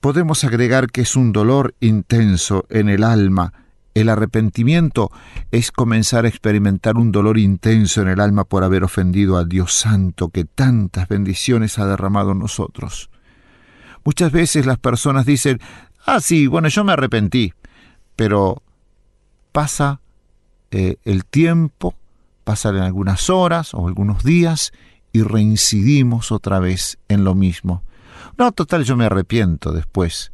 podemos 0.00 0.44
agregar 0.44 0.90
que 0.90 1.02
es 1.02 1.16
un 1.16 1.32
dolor 1.32 1.74
intenso 1.80 2.66
en 2.70 2.88
el 2.88 3.04
alma. 3.04 3.52
El 3.94 4.08
arrepentimiento 4.08 5.12
es 5.52 5.70
comenzar 5.70 6.24
a 6.24 6.28
experimentar 6.28 6.96
un 6.96 7.12
dolor 7.12 7.38
intenso 7.38 8.02
en 8.02 8.08
el 8.08 8.20
alma 8.20 8.44
por 8.44 8.64
haber 8.64 8.82
ofendido 8.82 9.38
al 9.38 9.48
Dios 9.48 9.74
Santo 9.74 10.30
que 10.30 10.44
tantas 10.44 11.06
bendiciones 11.08 11.78
ha 11.78 11.86
derramado 11.86 12.32
en 12.32 12.40
nosotros. 12.40 13.10
Muchas 14.04 14.32
veces 14.32 14.66
las 14.66 14.78
personas 14.78 15.26
dicen, 15.26 15.60
ah, 16.06 16.20
sí, 16.20 16.46
bueno, 16.46 16.68
yo 16.68 16.84
me 16.84 16.92
arrepentí, 16.92 17.52
pero 18.16 18.62
pasa 19.52 20.00
eh, 20.70 20.96
el 21.04 21.24
tiempo, 21.24 21.94
pasan 22.44 22.76
algunas 22.76 23.30
horas 23.30 23.74
o 23.74 23.88
algunos 23.88 24.22
días 24.22 24.72
y 25.12 25.22
reincidimos 25.22 26.32
otra 26.32 26.58
vez 26.58 26.98
en 27.08 27.24
lo 27.24 27.34
mismo. 27.34 27.82
No, 28.36 28.52
total, 28.52 28.84
yo 28.84 28.96
me 28.96 29.04
arrepiento 29.06 29.72
después. 29.72 30.32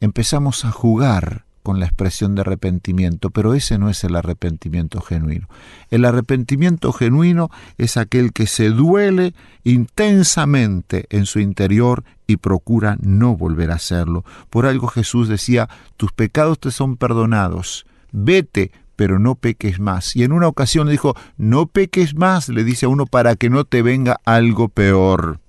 Empezamos 0.00 0.64
a 0.64 0.70
jugar 0.70 1.43
con 1.64 1.80
la 1.80 1.86
expresión 1.86 2.34
de 2.34 2.42
arrepentimiento, 2.42 3.30
pero 3.30 3.54
ese 3.54 3.78
no 3.78 3.88
es 3.88 4.04
el 4.04 4.16
arrepentimiento 4.16 5.00
genuino. 5.00 5.48
El 5.90 6.04
arrepentimiento 6.04 6.92
genuino 6.92 7.50
es 7.78 7.96
aquel 7.96 8.34
que 8.34 8.46
se 8.46 8.68
duele 8.68 9.32
intensamente 9.64 11.06
en 11.08 11.24
su 11.24 11.40
interior 11.40 12.04
y 12.26 12.36
procura 12.36 12.98
no 13.00 13.34
volver 13.34 13.70
a 13.70 13.76
hacerlo. 13.76 14.26
Por 14.50 14.66
algo 14.66 14.88
Jesús 14.88 15.26
decía, 15.26 15.70
tus 15.96 16.12
pecados 16.12 16.60
te 16.60 16.70
son 16.70 16.98
perdonados, 16.98 17.86
vete, 18.12 18.70
pero 18.94 19.18
no 19.18 19.34
peques 19.34 19.80
más. 19.80 20.14
Y 20.16 20.22
en 20.22 20.32
una 20.32 20.48
ocasión 20.48 20.90
dijo, 20.90 21.16
no 21.38 21.66
peques 21.66 22.14
más, 22.14 22.50
le 22.50 22.62
dice 22.62 22.84
a 22.84 22.90
uno, 22.90 23.06
para 23.06 23.36
que 23.36 23.48
no 23.48 23.64
te 23.64 23.80
venga 23.80 24.20
algo 24.26 24.68
peor. 24.68 25.40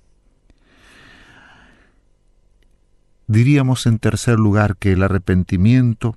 Diríamos 3.26 3.86
en 3.86 3.98
tercer 3.98 4.38
lugar 4.38 4.76
que 4.76 4.92
el 4.92 5.02
arrepentimiento 5.02 6.16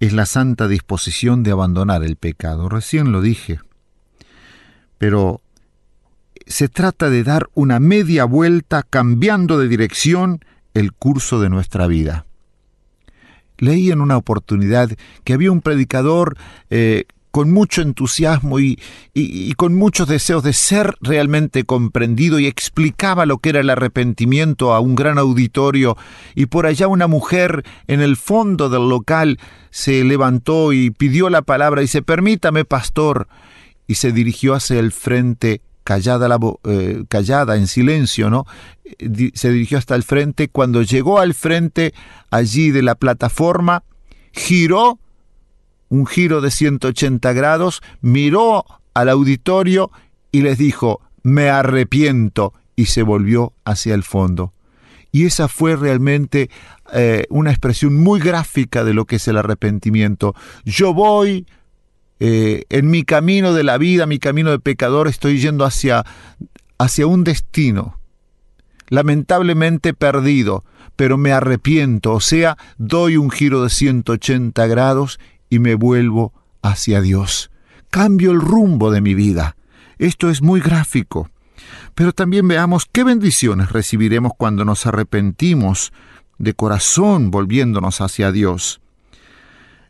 es 0.00 0.14
la 0.14 0.24
santa 0.24 0.66
disposición 0.68 1.42
de 1.42 1.50
abandonar 1.50 2.02
el 2.02 2.16
pecado. 2.16 2.68
Recién 2.68 3.12
lo 3.12 3.20
dije. 3.20 3.60
Pero 4.96 5.42
se 6.46 6.68
trata 6.68 7.10
de 7.10 7.22
dar 7.22 7.48
una 7.54 7.78
media 7.78 8.24
vuelta 8.24 8.82
cambiando 8.82 9.58
de 9.58 9.68
dirección 9.68 10.44
el 10.72 10.92
curso 10.92 11.40
de 11.40 11.50
nuestra 11.50 11.86
vida. 11.86 12.24
Leí 13.58 13.90
en 13.90 14.00
una 14.00 14.16
oportunidad 14.16 14.90
que 15.22 15.34
había 15.34 15.52
un 15.52 15.60
predicador 15.60 16.38
eh, 16.70 17.04
con 17.30 17.52
mucho 17.52 17.82
entusiasmo 17.82 18.58
y, 18.60 18.78
y, 19.14 19.52
con 19.54 19.74
muchos 19.74 20.08
deseos 20.08 20.42
de 20.42 20.52
ser 20.52 20.96
realmente 21.00 21.64
comprendido 21.64 22.38
y 22.38 22.46
explicaba 22.46 23.26
lo 23.26 23.38
que 23.38 23.50
era 23.50 23.60
el 23.60 23.70
arrepentimiento 23.70 24.74
a 24.74 24.80
un 24.80 24.94
gran 24.94 25.18
auditorio 25.18 25.96
y 26.34 26.46
por 26.46 26.66
allá 26.66 26.88
una 26.88 27.06
mujer 27.06 27.64
en 27.86 28.00
el 28.00 28.16
fondo 28.16 28.68
del 28.68 28.88
local 28.88 29.38
se 29.70 30.02
levantó 30.04 30.72
y 30.72 30.90
pidió 30.90 31.30
la 31.30 31.42
palabra 31.42 31.80
y 31.80 31.84
dice 31.84 32.02
permítame 32.02 32.64
pastor 32.64 33.28
y 33.86 33.96
se 33.96 34.12
dirigió 34.12 34.54
hacia 34.54 34.78
el 34.78 34.92
frente 34.92 35.62
callada, 35.84 36.28
la, 36.28 36.38
eh, 36.64 37.04
callada 37.08 37.56
en 37.56 37.66
silencio, 37.66 38.30
¿no? 38.30 38.46
Se 39.34 39.50
dirigió 39.50 39.78
hasta 39.78 39.96
el 39.96 40.04
frente. 40.04 40.48
Cuando 40.48 40.82
llegó 40.82 41.18
al 41.18 41.34
frente 41.34 41.94
allí 42.30 42.70
de 42.70 42.82
la 42.82 42.94
plataforma, 42.94 43.82
giró 44.32 45.00
un 45.90 46.06
giro 46.06 46.40
de 46.40 46.50
180 46.50 47.32
grados, 47.34 47.82
miró 48.00 48.64
al 48.94 49.10
auditorio 49.10 49.90
y 50.32 50.40
les 50.40 50.56
dijo, 50.56 51.02
me 51.22 51.50
arrepiento, 51.50 52.54
y 52.80 52.86
se 52.86 53.02
volvió 53.02 53.52
hacia 53.66 53.94
el 53.94 54.02
fondo. 54.02 54.54
Y 55.12 55.26
esa 55.26 55.48
fue 55.48 55.76
realmente 55.76 56.48
eh, 56.94 57.26
una 57.28 57.50
expresión 57.50 57.94
muy 57.94 58.20
gráfica 58.20 58.84
de 58.84 58.94
lo 58.94 59.04
que 59.04 59.16
es 59.16 59.28
el 59.28 59.36
arrepentimiento. 59.36 60.34
Yo 60.64 60.94
voy 60.94 61.46
eh, 62.20 62.64
en 62.70 62.88
mi 62.88 63.02
camino 63.02 63.52
de 63.52 63.64
la 63.64 63.76
vida, 63.76 64.06
mi 64.06 64.18
camino 64.18 64.50
de 64.50 64.60
pecador, 64.60 65.08
estoy 65.08 65.40
yendo 65.40 65.66
hacia, 65.66 66.06
hacia 66.78 67.06
un 67.06 67.24
destino, 67.24 67.98
lamentablemente 68.88 69.92
perdido, 69.92 70.64
pero 70.96 71.18
me 71.18 71.32
arrepiento, 71.32 72.12
o 72.12 72.20
sea, 72.20 72.56
doy 72.78 73.16
un 73.16 73.30
giro 73.30 73.62
de 73.62 73.70
180 73.70 74.66
grados 74.66 75.18
y 75.50 75.58
me 75.58 75.74
vuelvo 75.74 76.32
hacia 76.62 77.00
Dios. 77.02 77.50
Cambio 77.90 78.30
el 78.30 78.40
rumbo 78.40 78.90
de 78.90 79.00
mi 79.00 79.14
vida. 79.14 79.56
Esto 79.98 80.30
es 80.30 80.40
muy 80.40 80.60
gráfico. 80.60 81.28
Pero 81.94 82.12
también 82.12 82.48
veamos 82.48 82.86
qué 82.90 83.04
bendiciones 83.04 83.70
recibiremos 83.70 84.32
cuando 84.36 84.64
nos 84.64 84.86
arrepentimos 84.86 85.92
de 86.38 86.54
corazón 86.54 87.30
volviéndonos 87.30 88.00
hacia 88.00 88.32
Dios. 88.32 88.80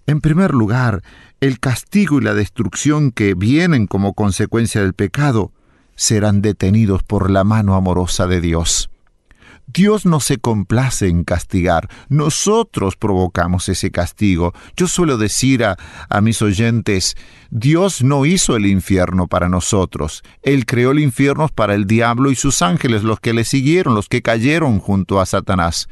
En 0.06 0.20
primer 0.20 0.52
lugar, 0.52 1.02
el 1.40 1.60
castigo 1.60 2.18
y 2.18 2.24
la 2.24 2.34
destrucción 2.34 3.12
que 3.12 3.34
vienen 3.34 3.86
como 3.86 4.14
consecuencia 4.14 4.80
del 4.80 4.94
pecado 4.94 5.52
serán 5.94 6.42
detenidos 6.42 7.02
por 7.02 7.30
la 7.30 7.44
mano 7.44 7.76
amorosa 7.76 8.26
de 8.26 8.40
Dios. 8.40 8.90
Dios 9.72 10.06
no 10.06 10.20
se 10.20 10.38
complace 10.38 11.08
en 11.08 11.24
castigar, 11.24 11.88
nosotros 12.08 12.96
provocamos 12.96 13.68
ese 13.68 13.90
castigo. 13.90 14.52
Yo 14.76 14.88
suelo 14.88 15.16
decir 15.16 15.64
a, 15.64 15.76
mis 16.20 16.42
oyentes, 16.42 17.16
Dios 17.50 18.02
no 18.02 18.26
hizo 18.26 18.56
el 18.56 18.66
infierno 18.66 19.28
para 19.28 19.48
nosotros, 19.48 20.22
Él 20.42 20.66
creó 20.66 20.90
el 20.90 20.98
infierno 20.98 21.48
para 21.48 21.74
el 21.74 21.86
diablo 21.86 22.30
y 22.30 22.36
sus 22.36 22.62
ángeles, 22.62 23.02
los 23.02 23.20
que 23.20 23.32
le 23.32 23.44
siguieron, 23.44 23.94
los 23.94 24.08
que 24.08 24.22
cayeron 24.22 24.78
junto 24.78 25.20
a 25.20 25.26
Satanás. 25.26 25.88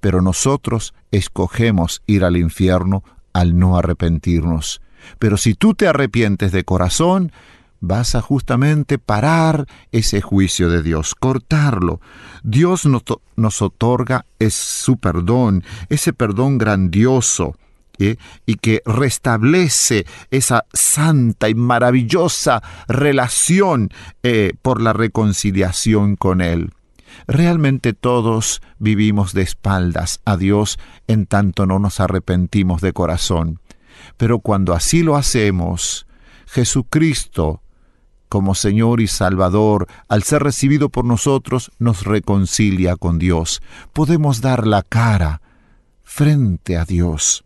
Pero 0.00 0.22
nosotros 0.22 0.94
escogemos 1.10 2.02
ir 2.06 2.24
al 2.24 2.36
infierno 2.36 3.04
al 3.32 3.58
no 3.58 3.76
arrepentirnos. 3.76 4.80
Pero 5.18 5.36
si 5.36 5.54
tú 5.54 5.74
te 5.74 5.88
arrepientes 5.88 6.52
de 6.52 6.64
corazón, 6.64 7.32
vas 7.80 8.14
a 8.14 8.20
justamente 8.20 8.98
parar 8.98 9.66
ese 9.90 10.20
juicio 10.20 10.68
de 10.68 10.82
Dios, 10.82 11.14
cortarlo. 11.14 12.00
Dios 12.42 12.86
nos, 12.86 13.62
otorga 13.62 14.26
su 14.48 14.98
perdón, 14.98 15.64
ese 15.88 16.12
perdón 16.12 16.58
grandioso. 16.58 17.56
¿eh? 17.98 18.16
y 18.46 18.54
que 18.54 18.80
restablece 18.86 20.06
esa 20.30 20.64
santa 20.72 21.50
y 21.50 21.54
maravillosa 21.54 22.62
relación 22.88 23.90
eh, 24.22 24.54
por 24.62 24.80
la 24.80 24.94
reconciliación 24.94 26.16
con 26.16 26.40
Él. 26.40 26.70
Realmente 27.26 27.92
todos 27.92 28.62
vivimos 28.78 29.34
de 29.34 29.42
espaldas 29.42 30.20
a 30.24 30.38
Dios 30.38 30.78
en 31.08 31.26
tanto 31.26 31.66
no 31.66 31.78
nos 31.78 32.00
arrepentimos 32.00 32.80
de 32.80 32.94
corazón. 32.94 33.60
Pero 34.16 34.38
cuando 34.38 34.72
así 34.72 35.02
lo 35.02 35.16
hacemos, 35.16 36.06
Jesucristo 36.46 37.60
como 38.30 38.54
Señor 38.54 39.02
y 39.02 39.08
Salvador, 39.08 39.88
al 40.08 40.22
ser 40.22 40.42
recibido 40.42 40.88
por 40.88 41.04
nosotros, 41.04 41.70
nos 41.78 42.04
reconcilia 42.04 42.96
con 42.96 43.18
Dios. 43.18 43.60
Podemos 43.92 44.40
dar 44.40 44.66
la 44.66 44.82
cara 44.82 45.42
frente 46.04 46.78
a 46.78 46.86
Dios. 46.86 47.44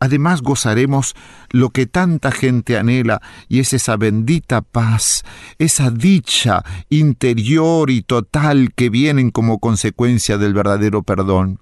Además 0.00 0.42
gozaremos 0.42 1.14
lo 1.50 1.70
que 1.70 1.86
tanta 1.86 2.32
gente 2.32 2.76
anhela 2.76 3.22
y 3.48 3.60
es 3.60 3.72
esa 3.72 3.96
bendita 3.96 4.62
paz, 4.62 5.22
esa 5.58 5.90
dicha 5.90 6.64
interior 6.88 7.88
y 7.88 8.02
total 8.02 8.72
que 8.74 8.90
vienen 8.90 9.30
como 9.30 9.60
consecuencia 9.60 10.38
del 10.38 10.54
verdadero 10.54 11.02
perdón. 11.02 11.60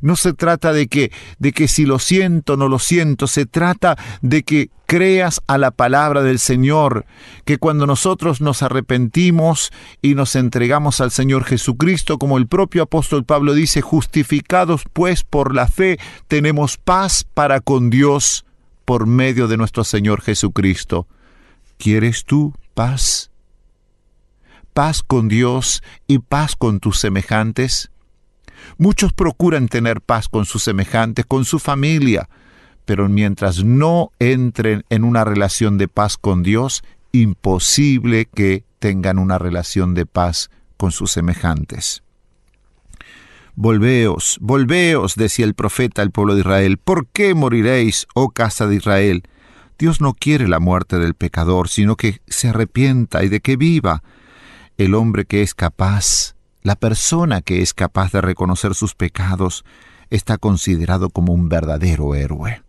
No 0.00 0.16
se 0.16 0.32
trata 0.32 0.72
de 0.72 0.88
que, 0.88 1.12
de 1.38 1.52
que 1.52 1.68
si 1.68 1.84
lo 1.84 1.98
siento, 1.98 2.56
no 2.56 2.68
lo 2.68 2.78
siento, 2.78 3.26
se 3.26 3.46
trata 3.46 3.96
de 4.22 4.42
que 4.42 4.70
creas 4.86 5.42
a 5.46 5.58
la 5.58 5.70
palabra 5.70 6.22
del 6.22 6.38
Señor, 6.38 7.04
que 7.44 7.58
cuando 7.58 7.86
nosotros 7.86 8.40
nos 8.40 8.62
arrepentimos 8.62 9.70
y 10.00 10.14
nos 10.14 10.34
entregamos 10.34 11.02
al 11.02 11.10
Señor 11.10 11.44
Jesucristo, 11.44 12.18
como 12.18 12.38
el 12.38 12.46
propio 12.46 12.84
apóstol 12.84 13.24
Pablo 13.24 13.52
dice, 13.52 13.82
justificados 13.82 14.84
pues 14.92 15.24
por 15.24 15.54
la 15.54 15.68
fe, 15.68 15.98
tenemos 16.26 16.78
paz 16.78 17.24
para 17.34 17.60
con 17.60 17.90
Dios 17.90 18.46
por 18.86 19.06
medio 19.06 19.46
de 19.48 19.58
nuestro 19.58 19.84
Señor 19.84 20.22
Jesucristo. 20.22 21.06
¿Quieres 21.76 22.24
tú 22.24 22.54
paz? 22.72 23.30
¿Paz 24.72 25.02
con 25.02 25.28
Dios 25.28 25.82
y 26.06 26.20
paz 26.20 26.56
con 26.56 26.80
tus 26.80 26.98
semejantes? 26.98 27.90
Muchos 28.76 29.12
procuran 29.12 29.68
tener 29.68 30.00
paz 30.00 30.28
con 30.28 30.44
sus 30.44 30.62
semejantes, 30.62 31.24
con 31.26 31.44
su 31.44 31.58
familia, 31.58 32.28
pero 32.84 33.08
mientras 33.08 33.64
no 33.64 34.10
entren 34.18 34.84
en 34.90 35.04
una 35.04 35.24
relación 35.24 35.78
de 35.78 35.88
paz 35.88 36.16
con 36.16 36.42
Dios, 36.42 36.82
imposible 37.12 38.26
que 38.34 38.64
tengan 38.78 39.18
una 39.18 39.38
relación 39.38 39.94
de 39.94 40.06
paz 40.06 40.50
con 40.76 40.92
sus 40.92 41.10
semejantes. 41.10 42.02
Volveos, 43.54 44.38
volveos, 44.40 45.16
decía 45.16 45.44
el 45.44 45.54
profeta 45.54 46.00
al 46.02 46.12
pueblo 46.12 46.34
de 46.34 46.40
Israel, 46.40 46.78
¿por 46.78 47.08
qué 47.08 47.34
moriréis, 47.34 48.06
oh 48.14 48.30
casa 48.30 48.68
de 48.68 48.76
Israel? 48.76 49.24
Dios 49.78 50.00
no 50.00 50.14
quiere 50.14 50.46
la 50.46 50.60
muerte 50.60 50.98
del 50.98 51.14
pecador, 51.14 51.68
sino 51.68 51.96
que 51.96 52.20
se 52.28 52.48
arrepienta 52.48 53.24
y 53.24 53.28
de 53.28 53.40
que 53.40 53.56
viva. 53.56 54.02
El 54.76 54.94
hombre 54.94 55.24
que 55.24 55.42
es 55.42 55.54
capaz 55.54 56.36
la 56.68 56.76
persona 56.76 57.40
que 57.40 57.62
es 57.62 57.72
capaz 57.72 58.12
de 58.12 58.20
reconocer 58.20 58.74
sus 58.74 58.94
pecados 58.94 59.64
está 60.10 60.36
considerado 60.36 61.08
como 61.08 61.32
un 61.32 61.48
verdadero 61.48 62.14
héroe. 62.14 62.62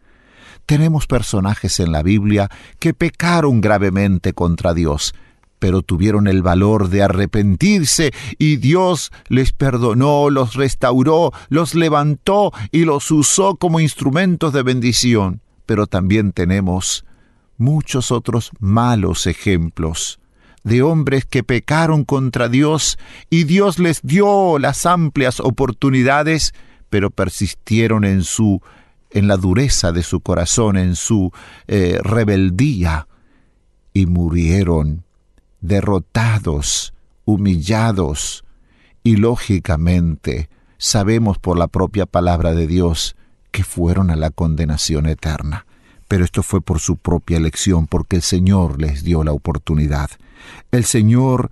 Tenemos 0.66 1.06
personajes 1.06 1.82
en 1.82 1.91
la 1.91 2.02
Biblia 2.02 2.50
que 2.80 2.93
pecaron 2.93 3.60
gravemente 3.60 4.32
contra 4.32 4.74
Dios, 4.74 5.14
pero 5.60 5.82
tuvieron 5.82 6.28
el 6.28 6.41
valor 6.41 6.88
de 6.88 7.04
arrepentirse 7.04 8.14
y 8.38 8.56
Dios 8.56 9.12
les 9.28 9.52
perdonó, 9.52 10.30
los 10.30 10.54
restauró, 10.54 11.34
los 11.50 11.76
levantó 11.76 12.54
y 12.72 12.86
los 12.86 13.12
usó 13.12 13.58
como 13.58 13.82
instrumentos 13.82 14.54
de 14.54 14.64
bendición. 14.64 15.41
Pero 15.66 15.88
también 15.88 16.32
tenemos 16.32 17.04
muchos 17.58 18.12
otros 18.12 18.52
malos 18.62 19.28
ejemplos 19.28 20.22
de 20.64 20.82
hombres 20.82 21.26
que 21.26 21.43
pecaron 21.43 22.03
contra 22.03 22.49
Dios 22.49 22.97
y 23.30 23.43
Dios 23.43 23.80
les 23.80 24.01
dio 24.01 24.60
las 24.60 24.86
amplias 24.86 25.39
oportunidades, 25.39 26.53
pero 26.89 27.10
persistieron 27.10 28.05
en 28.05 28.24
su 28.24 28.62
en 29.12 29.28
la 29.28 29.38
dureza 29.38 29.91
de 29.91 30.03
su 30.03 30.20
corazón, 30.20 30.78
en 30.78 30.95
su 30.95 31.32
eh, 31.68 31.99
rebeldía, 32.03 33.07
y 33.91 34.05
murieron 34.05 35.03
derrotados, 35.62 36.93
humillados, 37.26 38.45
y 39.03 39.16
lógicamente 39.16 40.49
sabemos 40.78 41.39
por 41.39 41.57
la 41.57 41.68
propia 41.68 42.05
palabra 42.05 42.53
de 42.53 42.68
Dios 42.68 43.16
que 43.51 43.64
fueron 43.64 44.12
a 44.12 44.16
la 44.16 44.30
condenación 44.30 45.07
eterna. 45.07 45.66
Pero 46.10 46.26
esto 46.26 46.41
fue 46.41 46.60
por 46.60 46.80
su 46.80 46.97
propia 46.97 47.38
elección, 47.38 47.86
porque 47.86 48.18
el 48.18 48.24
Señor 48.24 48.82
les 48.82 49.03
dio 49.03 49.24
la 49.24 49.32
oportunidad. 49.32 50.10
El 50.72 50.84
Señor, 50.84 51.51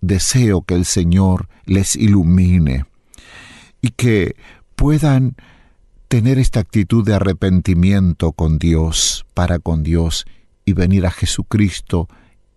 deseo 0.00 0.62
que 0.62 0.74
el 0.74 0.84
Señor 0.84 1.48
les 1.64 1.94
ilumine 1.94 2.86
y 3.80 3.90
que 3.90 4.34
puedan 4.74 5.36
tener 6.08 6.40
esta 6.40 6.58
actitud 6.58 7.04
de 7.04 7.14
arrepentimiento 7.14 8.32
con 8.32 8.58
Dios, 8.58 9.24
para 9.32 9.60
con 9.60 9.84
Dios, 9.84 10.26
y 10.64 10.72
venir 10.72 11.06
a 11.06 11.12
Jesucristo 11.12 12.08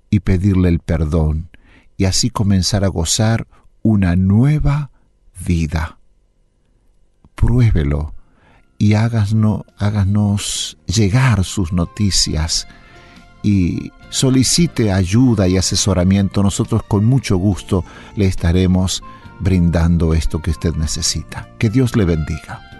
y 0.09 0.21
pedirle 0.21 0.69
el 0.69 0.80
perdón, 0.80 1.51
y 1.97 2.05
así 2.05 2.32
comenzar 2.32 2.84
a 2.84 2.88
gozar 2.88 3.47
una 3.84 4.15
nueva 4.15 4.89
vida. 5.45 5.99
Pruébelo 7.36 8.15
y 8.84 8.95
háganos, 8.95 10.77
llegar 10.88 11.45
sus 11.45 11.71
noticias 11.71 12.67
y 13.41 13.93
solicite 14.09 14.91
ayuda 14.91 15.47
y 15.47 15.55
asesoramiento. 15.55 16.43
Nosotros 16.43 16.84
con 16.84 17.05
mucho 17.05 17.38
gusto 17.38 17.86
le 18.17 18.25
estaremos 18.25 19.01
brindando 19.39 20.13
esto 20.13 20.41
que 20.41 20.51
usted 20.51 20.73
necesita. 20.75 21.47
Que 21.59 21.69
Dios 21.69 21.95
le 21.95 22.03
bendiga. 22.03 22.72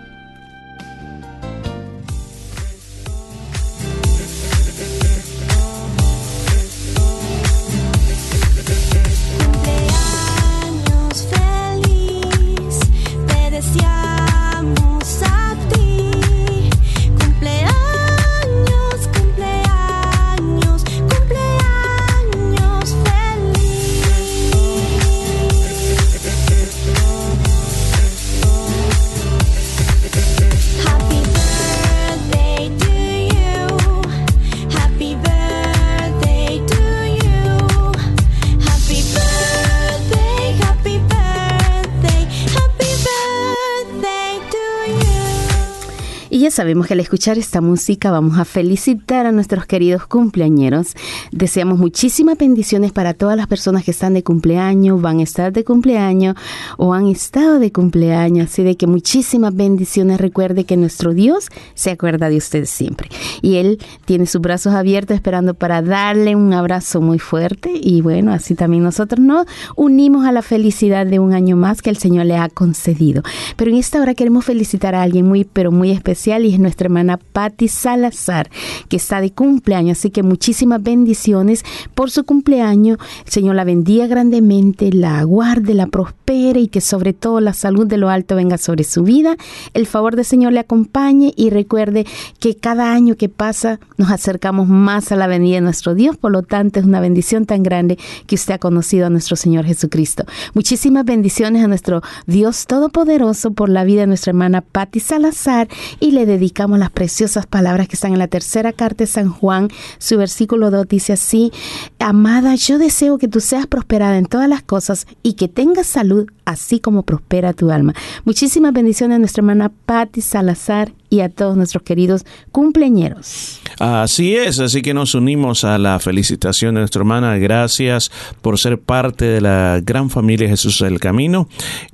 Sabemos 46.54 46.88
que 46.88 46.94
al 46.94 47.00
escuchar 47.00 47.38
esta 47.38 47.62
música 47.62 48.12
vamos 48.12 48.38
a 48.38 48.46
felicitar 48.46 49.26
a 49.26 49.32
nuestros 49.32 49.66
queridos 49.66 50.06
cumpleañeros. 50.06 50.94
Deseamos 51.32 51.80
muchísimas 51.80 52.38
bendiciones 52.38 52.92
para 52.92 53.16
todas 53.16 53.36
las 53.36 53.48
personas 53.48 53.84
que 53.84 53.92
están 53.92 54.14
de 54.14 54.24
cumpleaños, 54.24 55.02
van 55.02 55.20
a 55.20 55.24
estar 55.24 55.52
de 55.52 55.64
cumpleaños 55.64 56.36
o 56.78 56.94
han 56.94 57.08
estado 57.08 57.58
de 57.58 57.72
cumpleaños. 57.72 58.52
Así 58.52 58.64
de 58.64 58.78
que 58.78 58.86
muchísimas 58.86 59.56
bendiciones. 59.56 60.22
Recuerde 60.22 60.64
que 60.64 60.78
nuestro 60.78 61.14
Dios 61.14 61.48
se 61.74 61.90
acuerda 61.90 62.30
de 62.30 62.38
usted 62.38 62.66
siempre. 62.66 63.10
Y 63.42 63.56
Él 63.56 63.80
tiene 64.06 64.28
sus 64.28 64.40
brazos 64.40 64.74
abiertos 64.74 65.16
esperando 65.16 65.56
para 65.56 65.82
darle 65.82 66.36
un 66.36 66.54
abrazo 66.54 67.02
muy 67.02 67.18
fuerte. 67.18 67.72
Y 67.74 68.02
bueno, 68.02 68.32
así 68.32 68.54
también 68.54 68.84
nosotros 68.84 69.20
nos 69.20 69.48
unimos 69.76 70.26
a 70.26 70.32
la 70.32 70.44
felicidad 70.44 71.08
de 71.08 71.18
un 71.18 71.34
año 71.34 71.56
más 71.56 71.82
que 71.82 71.90
el 71.90 71.98
Señor 71.98 72.28
le 72.28 72.38
ha 72.38 72.50
concedido. 72.50 73.24
Pero 73.56 73.72
en 73.72 73.78
esta 73.78 74.00
hora 74.00 74.14
queremos 74.14 74.46
felicitar 74.46 74.94
a 74.94 75.02
alguien 75.02 75.28
muy, 75.28 75.46
pero 75.46 75.72
muy 75.72 75.90
especial 75.90 76.43
y 76.46 76.54
es 76.54 76.60
nuestra 76.60 76.86
hermana 76.86 77.18
Patti 77.18 77.68
Salazar, 77.68 78.50
que 78.90 78.98
está 78.98 79.22
de 79.22 79.32
cumpleaños. 79.32 80.00
Así 80.00 80.10
que 80.10 80.24
muchísimas 80.24 80.82
bendiciones 80.82 81.64
por 81.96 82.12
su 82.12 82.24
cumpleaños. 82.24 82.98
Señor 83.26 83.56
la 83.56 83.64
bendiga 83.64 84.08
grandemente, 84.08 84.92
la 84.92 85.24
guarde, 85.24 85.74
la 85.74 85.88
prospere 85.88 86.60
y 86.60 86.68
que 86.68 86.82
sobre 86.82 87.14
todo 87.14 87.40
la 87.40 87.54
salud 87.54 87.88
de 87.88 87.98
lo 87.98 88.10
alto 88.10 88.36
venga 88.36 88.58
sobre 88.58 88.84
su 88.84 89.04
vida. 89.04 89.36
El 89.74 89.88
favor 89.88 90.16
del 90.16 90.26
Señor 90.26 90.54
le 90.54 90.60
acompañe 90.60 91.34
y 91.36 91.50
recuerde 91.50 92.06
que 92.40 92.56
cada 92.56 92.94
año 92.94 93.16
que 93.16 93.30
pasa 93.30 93.80
nos 93.98 94.12
acercamos 94.12 94.68
más 94.68 95.12
a 95.12 95.16
la 95.16 95.28
venida 95.28 95.56
de 95.56 95.62
nuestro 95.62 95.96
Dios. 95.96 96.18
Por 96.18 96.32
lo 96.32 96.44
tanto, 96.44 96.80
es 96.80 96.86
una 96.86 97.00
bendición 97.00 97.46
tan 97.46 97.64
grande 97.64 97.98
que 98.28 98.36
usted 98.36 98.56
ha 98.56 98.60
conocido 98.60 99.08
a 99.08 99.10
nuestro 99.10 99.36
Señor 99.36 99.66
Jesucristo. 99.66 100.26
Muchísimas 100.54 101.06
bendiciones 101.06 101.64
a 101.64 101.68
nuestro 101.68 102.02
Dios 102.26 102.66
Todopoderoso 102.68 103.52
por 103.52 103.70
la 103.70 103.84
vida 103.84 104.02
de 104.02 104.08
nuestra 104.08 104.32
hermana 104.32 104.62
Patti 104.62 105.00
Salazar 105.00 105.68
y 106.00 106.12
le 106.12 106.26
dedicamos 106.34 106.80
las 106.80 106.90
preciosas 106.90 107.46
palabras 107.46 107.88
que 107.88 107.96
están 107.96 108.14
en 108.14 108.20
la 108.20 108.28
tercera 108.28 108.74
carta 108.74 109.04
de 109.04 109.08
San 109.08 109.30
Juan. 109.30 109.70
Su 109.98 110.18
versículo 110.18 110.72
2 110.72 110.88
dice 110.88 111.14
así, 111.14 111.52
Amada, 112.00 112.56
yo 112.56 112.78
deseo 112.78 113.18
que 113.18 113.28
tú 113.28 113.40
seas 113.40 113.68
prosperada 113.68 114.18
en 114.18 114.26
todas 114.26 114.50
las 114.50 114.64
cosas 114.64 115.08
y 115.22 115.34
que 115.34 115.48
tengas 115.48 115.88
salud 115.88 116.28
así 116.46 116.80
como 116.80 117.04
prospera 117.04 117.54
tu 117.54 117.72
alma. 117.72 117.94
Muchísimas 118.26 118.74
bendiciones 118.74 119.16
a 119.16 119.20
nuestra 119.20 119.42
hermana 119.42 119.72
Patti 119.86 120.22
Salazar 120.22 120.92
y 121.14 121.22
a 121.22 121.30
todos 121.30 121.56
nuestros 121.56 121.84
queridos 121.84 122.26
cumpleañeros. 122.52 123.60
Así 123.78 124.36
es, 124.36 124.60
así 124.60 124.82
que 124.82 124.96
nos 124.96 125.14
unimos 125.14 125.64
a 125.64 125.78
la 125.78 126.00
felicitación 126.00 126.74
de 126.74 126.82
nuestra 126.82 127.02
hermana. 127.02 127.38
Gracias 127.38 128.12
por 128.42 128.58
ser 128.58 128.80
parte 128.80 129.26
de 129.26 129.40
la 129.40 129.80
gran 129.84 130.10
familia 130.10 130.50
Jesús 130.50 130.80
del 130.80 131.00
Camino 131.00 131.48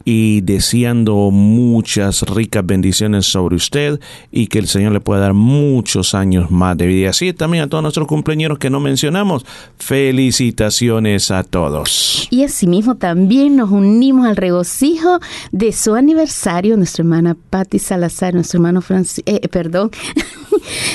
y 0.05 0.39
deseando 0.39 1.31
muchas 1.31 2.21
ricas 2.21 2.65
bendiciones 2.65 3.25
sobre 3.25 3.57
usted 3.57 3.99
y 4.31 4.47
que 4.47 4.59
el 4.59 4.69
Señor 4.69 4.93
le 4.93 5.01
pueda 5.01 5.19
dar 5.19 5.33
muchos 5.33 6.15
años 6.15 6.49
más 6.49 6.77
de 6.77 6.87
vida. 6.87 7.09
Así 7.09 7.33
también 7.33 7.65
a 7.65 7.67
todos 7.67 7.81
nuestros 7.81 8.07
cumpleaños 8.07 8.57
que 8.57 8.69
no 8.69 8.79
mencionamos. 8.79 9.45
Felicitaciones 9.77 11.29
a 11.29 11.43
todos. 11.43 12.29
Y 12.29 12.43
asimismo 12.43 12.95
también 12.95 13.57
nos 13.57 13.69
unimos 13.69 14.27
al 14.27 14.37
regocijo 14.37 15.19
de 15.51 15.73
su 15.73 15.95
aniversario, 15.95 16.77
nuestra 16.77 17.01
hermana 17.01 17.35
Patti 17.49 17.79
Salazar, 17.79 18.33
nuestro 18.33 18.59
hermano 18.59 18.81
Francis, 18.81 19.08
eh, 19.25 19.47
perdón. 19.49 19.91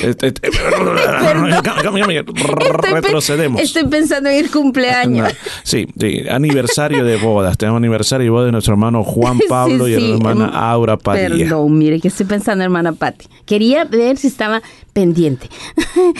Este, 0.02 0.28
este, 0.28 0.50
Retrocedemos. 2.92 3.60
Estoy 3.60 3.84
pensando 3.84 4.28
en 4.28 4.44
el 4.44 4.50
cumpleaños. 4.50 5.32
Sí, 5.62 5.86
sí, 5.98 6.24
aniversario 6.28 7.04
de 7.04 7.16
bodas. 7.16 7.56
Tenemos 7.56 7.78
aniversario 7.78 8.24
de 8.24 8.30
bodas 8.30 8.46
de 8.46 8.52
nuestro 8.52 8.74
hermano 8.74 9.02
Juan 9.02 9.38
Pablo 9.48 9.86
Sí, 9.86 9.92
y 9.92 9.96
sí, 9.96 10.08
la 10.08 10.14
hermana 10.16 10.44
em, 10.46 10.54
Aura 10.54 10.96
Padilla. 10.96 11.28
Perdón, 11.28 11.78
mire 11.78 12.00
que 12.00 12.08
estoy 12.08 12.26
pensando, 12.26 12.64
hermana 12.64 12.92
Patti. 12.92 13.26
Quería 13.46 13.84
ver 13.84 14.16
si 14.16 14.28
estaba 14.28 14.62
pendiente. 14.94 15.48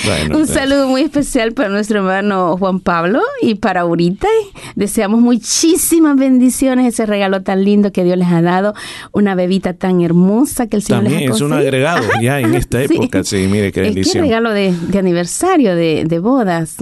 Bueno, 0.05 0.39
Un 0.39 0.47
saludo 0.47 0.89
muy 0.89 1.03
especial 1.03 1.53
para 1.53 1.69
nuestro 1.71 1.99
hermano 1.99 2.57
Juan 2.59 2.81
Pablo 2.81 3.21
y 3.41 3.55
para 3.55 3.83
ahorita. 3.83 4.29
Deseamos 4.75 5.21
muchísimas 5.21 6.17
bendiciones, 6.17 6.93
ese 6.93 7.07
regalo 7.07 7.43
tan 7.43 7.65
lindo 7.65 7.93
que 7.93 8.05
Dios 8.05 8.19
les 8.19 8.29
ha 8.29 8.43
dado, 8.43 8.75
una 9.13 9.35
bebita 9.35 9.75
tan 9.75 10.03
hermosa 10.03 10.67
que 10.67 10.77
el 10.77 10.83
Señor 10.83 11.05
También 11.05 11.23
les 11.23 11.31
ha 11.31 11.35
es 11.37 11.41
un 11.41 11.53
agregado 11.53 12.05
ya 12.21 12.41
en 12.41 12.55
esta 12.55 12.83
época. 12.83 13.24
Sí, 13.25 13.47
mire 13.51 13.73
qué 13.73 13.81
que 13.81 13.81
bendición. 13.83 14.25
regalo 14.25 14.51
de, 14.53 14.73
de 14.73 14.99
aniversario, 14.99 15.75
de, 15.75 16.05
de 16.07 16.19
bodas, 16.19 16.77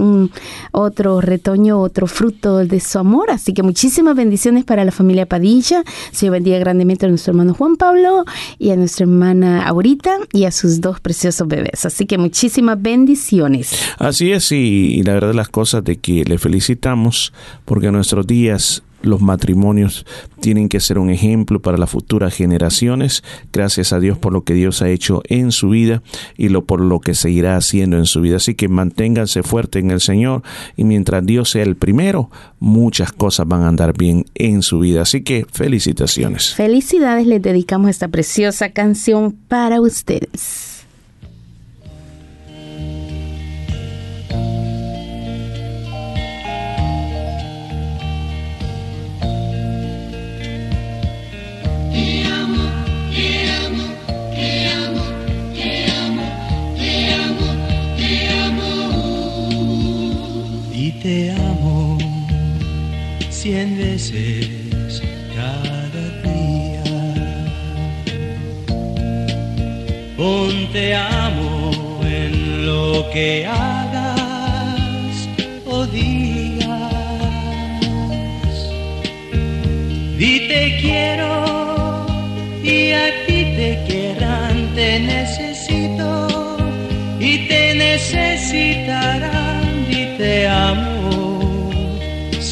otro 0.73 1.21
retoño, 1.21 1.81
otro 1.81 2.07
fruto 2.07 2.59
de 2.65 2.81
su 2.81 2.99
amor. 2.99 3.31
Así 3.31 3.53
que 3.55 3.63
muchísimas 3.63 4.17
bendiciones 4.17 4.65
para 4.65 4.85
la 4.85 4.93
familia 4.93 5.27
Padilla. 5.27 5.85
Señor 6.11 6.33
bendiga 6.33 6.59
grandemente 6.59 7.07
a 7.07 7.09
nuestro 7.09 7.33
hermano 7.33 7.55
Juan 7.55 7.77
Pablo 7.77 8.25
y 8.59 8.71
a 8.71 8.77
nuestra 8.77 9.05
hermana 9.05 9.67
Aurita 9.67 10.17
y 10.33 10.45
a 10.45 10.51
sus 10.51 10.81
dos 10.81 11.01
preciosos 11.01 11.47
bebés. 11.49 11.87
Así 11.87 12.07
que 12.07 12.19
muchísimas 12.19 12.81
bendiciones. 12.81 13.79
Así 13.99 14.33
es, 14.33 14.53
y, 14.53 14.57
y 14.57 15.03
la 15.03 15.15
verdad 15.15 15.35
las 15.35 15.49
cosas 15.49 15.85
de 15.85 15.97
que 15.97 16.25
le 16.25 16.39
felicitamos 16.39 17.33
porque 17.65 17.91
nuestros 17.91 18.27
días 18.27 18.83
los 19.03 19.21
matrimonios 19.21 20.07
tienen 20.41 20.69
que 20.69 20.81
ser 20.81 20.99
un 20.99 21.11
ejemplo 21.11 21.61
para 21.61 21.79
las 21.79 21.91
futuras 21.91 22.35
generaciones. 22.35 23.23
Gracias 23.53 23.93
a 23.93 24.01
Dios 24.01 24.19
por 24.19 24.33
lo 24.33 24.45
que 24.45 24.55
Dios 24.55 24.83
ha 24.83 24.89
hecho 24.89 25.23
en 25.29 25.53
su 25.53 25.71
vida 25.71 26.03
y 26.37 26.49
lo 26.49 26.65
por 26.65 26.81
lo 26.81 27.01
que 27.01 27.15
seguirá 27.15 27.57
haciendo 27.57 27.97
en 27.97 28.07
su 28.07 28.21
vida. 28.21 28.37
Así 28.37 28.55
que 28.55 28.69
manténganse 28.69 29.43
fuertes 29.43 29.83
en 29.83 29.91
el 29.91 30.01
Señor 30.01 30.43
y 30.77 30.85
mientras 30.85 31.25
Dios 31.25 31.51
sea 31.51 31.63
el 31.63 31.77
primero, 31.77 32.31
muchas 32.59 33.13
cosas 33.13 33.47
van 33.47 33.63
a 33.63 33.69
andar 33.69 33.97
bien 33.97 34.25
en 34.35 34.63
su 34.63 34.81
vida. 34.81 35.03
Así 35.03 35.23
que 35.23 35.47
felicitaciones. 35.51 36.55
Felicidades, 36.55 37.27
les 37.27 37.43
dedicamos 37.43 37.91
esta 37.91 38.09
preciosa 38.09 38.71
canción 38.71 39.33
para 39.49 39.81
ustedes. 39.81 40.72
te 61.03 61.33
amo 61.33 61.99
cien 63.29 63.77
veces 63.77 65.03
cada 65.35 66.05
día. 66.23 66.85
Un 70.17 70.71
te 70.73 70.95
amo 70.95 71.73
en 72.05 72.67
lo 72.67 73.11
que 73.13 73.45
hagas 73.45 75.29
oh 75.67 75.81
o 75.81 75.87
digas. 75.87 76.71
Y 80.19 80.47
te 80.47 80.79
quiero 80.81 82.07
y 82.63 82.93
a 82.93 83.27
ti 83.27 83.41
te 83.59 83.71
querrán, 83.89 84.73
te 84.77 85.01
necesito 85.01 86.29
y 87.19 87.49
te 87.49 87.75
necesitarán 87.75 89.33
y 89.91 90.17
te 90.17 90.47
amo 90.47 90.92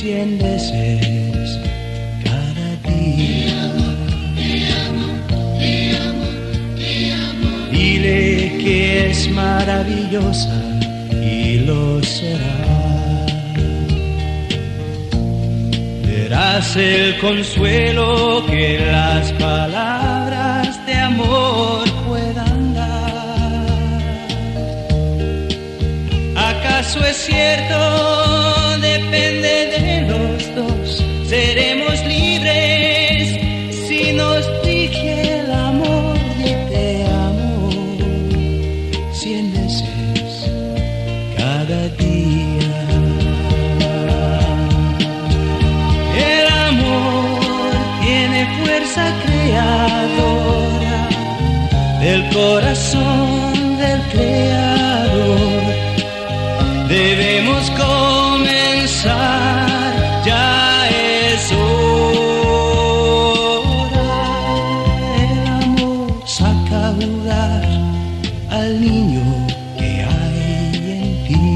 cien 0.01 0.39
veces 0.39 1.59
cada 2.25 2.69
día. 2.91 3.61
Dile 7.71 8.57
que 8.63 9.11
es 9.11 9.31
maravillosa 9.31 10.59
y 11.23 11.59
lo 11.67 12.03
será. 12.03 13.27
Verás 16.07 16.77
el 16.77 17.19
consuelo 17.19 18.43
que 18.47 18.79
las 18.91 19.33
palabras 19.33 20.87
de 20.87 20.95
amor 20.95 21.85
puedan 22.09 22.75
dar. 22.75 23.67
¿Acaso 26.53 27.05
es 27.05 27.17
cierto? 27.29 27.79
Depende 28.81 29.40
corazón 52.41 53.79
del 53.83 54.01
creador. 54.13 55.63
Debemos 56.89 57.63
comenzar, 57.87 59.13
ya 60.25 60.89
es 60.89 61.43
hora. 61.53 62.51
Saca 66.39 66.79
a 66.89 66.91
jugar 67.01 67.63
al 68.59 68.71
niño 68.81 69.27
que 69.79 69.91
hay 70.13 70.75
en 70.99 71.09
ti. 71.27 71.47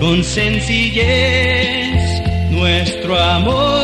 Con 0.00 0.18
sencillez 0.24 2.02
nuestro 2.50 3.12
amor 3.20 3.83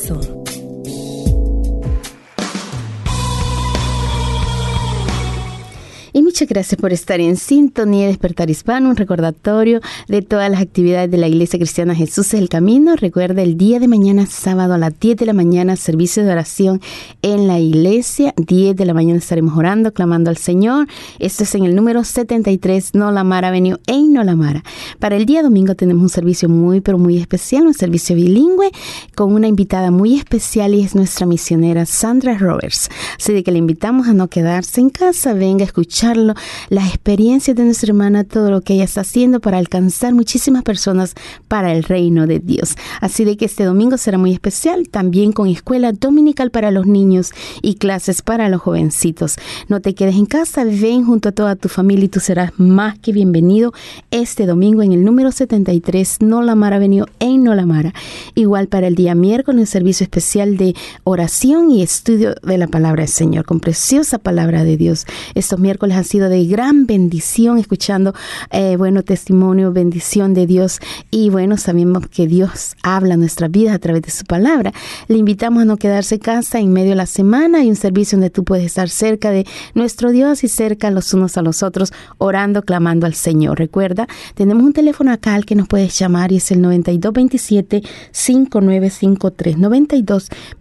Muchas 6.41 6.55
gracias 6.55 6.81
por 6.81 6.91
estar 6.91 7.19
en 7.19 7.37
sintonía 7.37 8.01
de 8.01 8.07
Despertar 8.07 8.49
Hispano, 8.49 8.89
un 8.89 8.95
recordatorio 8.95 9.79
de 10.07 10.23
todas 10.23 10.49
las 10.49 10.59
actividades 10.59 11.11
de 11.11 11.17
la 11.17 11.27
Iglesia 11.27 11.59
Cristiana 11.59 11.93
Jesús 11.93 12.33
es 12.33 12.39
el 12.39 12.49
Camino. 12.49 12.95
Recuerda 12.95 13.43
el 13.43 13.57
día 13.57 13.79
de 13.79 13.87
mañana, 13.87 14.25
sábado 14.25 14.73
a 14.73 14.79
las 14.79 14.99
10 14.99 15.17
de 15.17 15.27
la 15.27 15.33
mañana, 15.33 15.75
servicio 15.75 16.25
de 16.25 16.31
oración 16.31 16.81
en 17.21 17.45
la 17.45 17.59
iglesia. 17.59 18.33
10 18.37 18.75
de 18.75 18.85
la 18.85 18.95
mañana 18.95 19.19
estaremos 19.19 19.55
orando, 19.55 19.93
clamando 19.93 20.31
al 20.31 20.37
Señor. 20.37 20.87
Esto 21.19 21.43
es 21.43 21.53
en 21.53 21.65
el 21.65 21.75
número 21.75 22.03
73, 22.03 22.95
Nolamara 22.95 23.49
Avenue 23.49 23.77
en 23.85 24.11
Nolamara. 24.11 24.63
Para 24.97 25.17
el 25.17 25.27
día 25.27 25.43
domingo 25.43 25.75
tenemos 25.75 26.01
un 26.01 26.09
servicio 26.09 26.49
muy, 26.49 26.81
pero 26.81 26.97
muy 26.97 27.19
especial, 27.19 27.67
un 27.67 27.75
servicio 27.75 28.15
bilingüe 28.15 28.71
con 29.13 29.31
una 29.31 29.47
invitada 29.47 29.91
muy 29.91 30.15
especial 30.15 30.73
y 30.73 30.81
es 30.81 30.95
nuestra 30.95 31.27
misionera 31.27 31.85
Sandra 31.85 32.35
Roberts. 32.35 32.89
Así 33.19 33.31
de 33.31 33.43
que 33.43 33.51
le 33.51 33.59
invitamos 33.59 34.07
a 34.07 34.13
no 34.13 34.27
quedarse 34.27 34.81
en 34.81 34.89
casa, 34.89 35.35
venga 35.35 35.63
a 35.65 35.67
escucharlo, 35.67 36.30
las 36.69 36.87
experiencias 36.87 37.55
de 37.55 37.63
nuestra 37.63 37.89
hermana, 37.89 38.23
todo 38.23 38.51
lo 38.51 38.61
que 38.61 38.73
ella 38.73 38.83
está 38.83 39.01
haciendo 39.01 39.39
para 39.39 39.57
alcanzar 39.57 40.13
muchísimas 40.13 40.63
personas 40.63 41.15
para 41.47 41.73
el 41.73 41.83
reino 41.83 42.27
de 42.27 42.39
Dios. 42.39 42.75
Así 42.99 43.25
de 43.25 43.37
que 43.37 43.45
este 43.45 43.63
domingo 43.63 43.97
será 43.97 44.17
muy 44.17 44.33
especial, 44.33 44.89
también 44.89 45.31
con 45.31 45.47
escuela 45.47 45.91
dominical 45.91 46.51
para 46.51 46.71
los 46.71 46.85
niños 46.85 47.31
y 47.61 47.75
clases 47.75 48.21
para 48.21 48.49
los 48.49 48.61
jovencitos. 48.61 49.35
No 49.67 49.81
te 49.81 49.95
quedes 49.95 50.15
en 50.15 50.25
casa, 50.25 50.63
ven 50.63 51.05
junto 51.05 51.29
a 51.29 51.31
toda 51.31 51.55
tu 51.55 51.69
familia 51.69 52.05
y 52.05 52.09
tú 52.09 52.19
serás 52.19 52.51
más 52.57 52.97
que 52.99 53.11
bienvenido 53.11 53.73
este 54.11 54.45
domingo 54.45 54.81
en 54.81 54.93
el 54.93 55.03
número 55.03 55.31
73 55.31 56.21
Nolamara 56.21 56.77
Avenue 56.77 57.05
en 57.19 57.43
Nolamara. 57.43 57.93
Igual 58.35 58.67
para 58.67 58.87
el 58.87 58.95
día 58.95 59.15
miércoles, 59.15 59.69
servicio 59.69 60.03
especial 60.03 60.57
de 60.57 60.75
oración 61.03 61.71
y 61.71 61.81
estudio 61.81 62.35
de 62.41 62.57
la 62.57 62.67
palabra 62.67 63.03
del 63.03 63.11
Señor, 63.11 63.45
con 63.45 63.59
preciosa 63.59 64.17
palabra 64.17 64.63
de 64.63 64.77
Dios. 64.77 65.05
Estos 65.35 65.59
miércoles 65.59 65.97
han 65.97 66.05
sido 66.11 66.29
de 66.29 66.45
gran 66.45 66.85
bendición, 66.85 67.57
escuchando, 67.57 68.13
eh, 68.51 68.75
bueno, 68.75 69.01
testimonio, 69.01 69.71
bendición 69.71 70.33
de 70.33 70.45
Dios. 70.45 70.81
Y 71.09 71.29
bueno, 71.29 71.55
sabemos 71.55 72.05
que 72.07 72.27
Dios 72.27 72.75
habla 72.83 73.15
nuestra 73.15 73.47
vida 73.47 73.73
a 73.73 73.79
través 73.79 74.01
de 74.01 74.11
su 74.11 74.25
palabra. 74.25 74.73
Le 75.07 75.17
invitamos 75.17 75.61
a 75.61 75.65
no 75.65 75.77
quedarse 75.77 76.15
en 76.15 76.21
casa 76.21 76.59
en 76.59 76.73
medio 76.73 76.89
de 76.89 76.97
la 76.97 77.05
semana. 77.05 77.59
Hay 77.59 77.69
un 77.69 77.77
servicio 77.77 78.17
donde 78.17 78.29
tú 78.29 78.43
puedes 78.43 78.65
estar 78.65 78.89
cerca 78.89 79.31
de 79.31 79.47
nuestro 79.73 80.11
Dios 80.11 80.43
y 80.43 80.49
cerca 80.49 80.91
los 80.91 81.13
unos 81.13 81.37
a 81.37 81.41
los 81.41 81.63
otros, 81.63 81.93
orando, 82.17 82.63
clamando 82.63 83.05
al 83.05 83.13
Señor. 83.13 83.57
Recuerda, 83.57 84.05
tenemos 84.35 84.65
un 84.65 84.73
teléfono 84.73 85.13
acá 85.13 85.35
al 85.35 85.45
que 85.45 85.55
nos 85.55 85.69
puedes 85.69 85.97
llamar 85.97 86.33
y 86.33 86.37
es 86.37 86.51
el 86.51 86.59
9227-5953. 86.59 89.55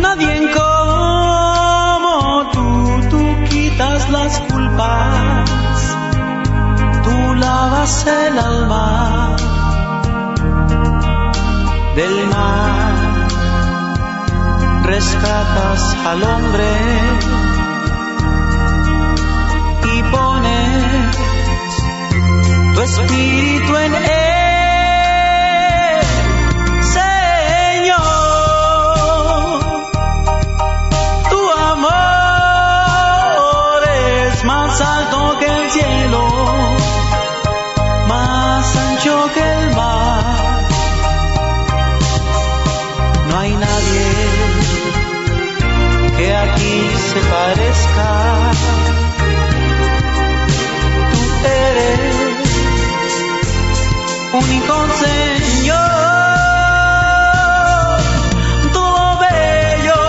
Nadie 0.02 0.50
como 0.54 2.50
tú, 2.52 2.66
tú 3.10 3.22
quitas 3.48 4.10
las 4.10 4.40
culpas, 4.40 5.96
tú 7.04 7.34
lavas 7.34 8.06
el 8.06 8.38
alma 8.38 9.31
del 11.94 12.26
mar, 12.26 13.28
rescatas 14.84 15.96
al 16.06 16.22
hombre 16.22 16.70
y 19.94 20.02
pones 20.04 21.16
tu 22.74 22.80
espíritu 22.80 23.76
en 23.76 23.94
él. 23.94 24.31
Único 54.32 54.74
Señor, 55.04 55.76
todo 58.72 59.18
bello 59.18 60.00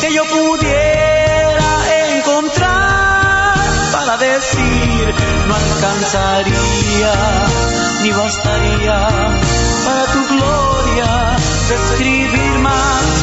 que 0.00 0.12
yo 0.12 0.24
pudiera 0.24 1.68
encontrar 2.16 3.54
para 3.92 4.16
decir 4.16 5.14
no 5.46 5.54
alcanzaría 5.54 7.14
ni 8.02 8.10
bastaría 8.10 9.08
para 9.84 10.04
tu 10.12 10.20
gloria 10.34 11.36
describir 11.68 12.58
más 12.60 13.17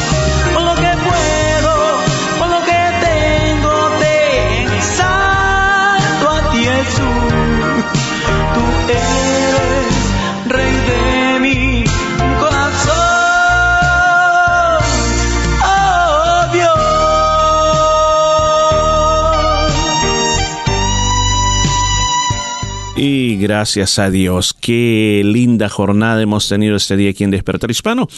gracias 23.46 24.00
a 24.00 24.10
Dios, 24.10 24.52
qué 24.52 25.22
linda 25.24 25.68
jornada 25.68 26.20
hemos 26.20 26.48
tenido 26.48 26.74
este 26.74 26.96
día 26.96 27.10
aquí 27.10 27.22
en 27.22 27.30
Despertar 27.30 27.70
Hispano. 27.70 28.08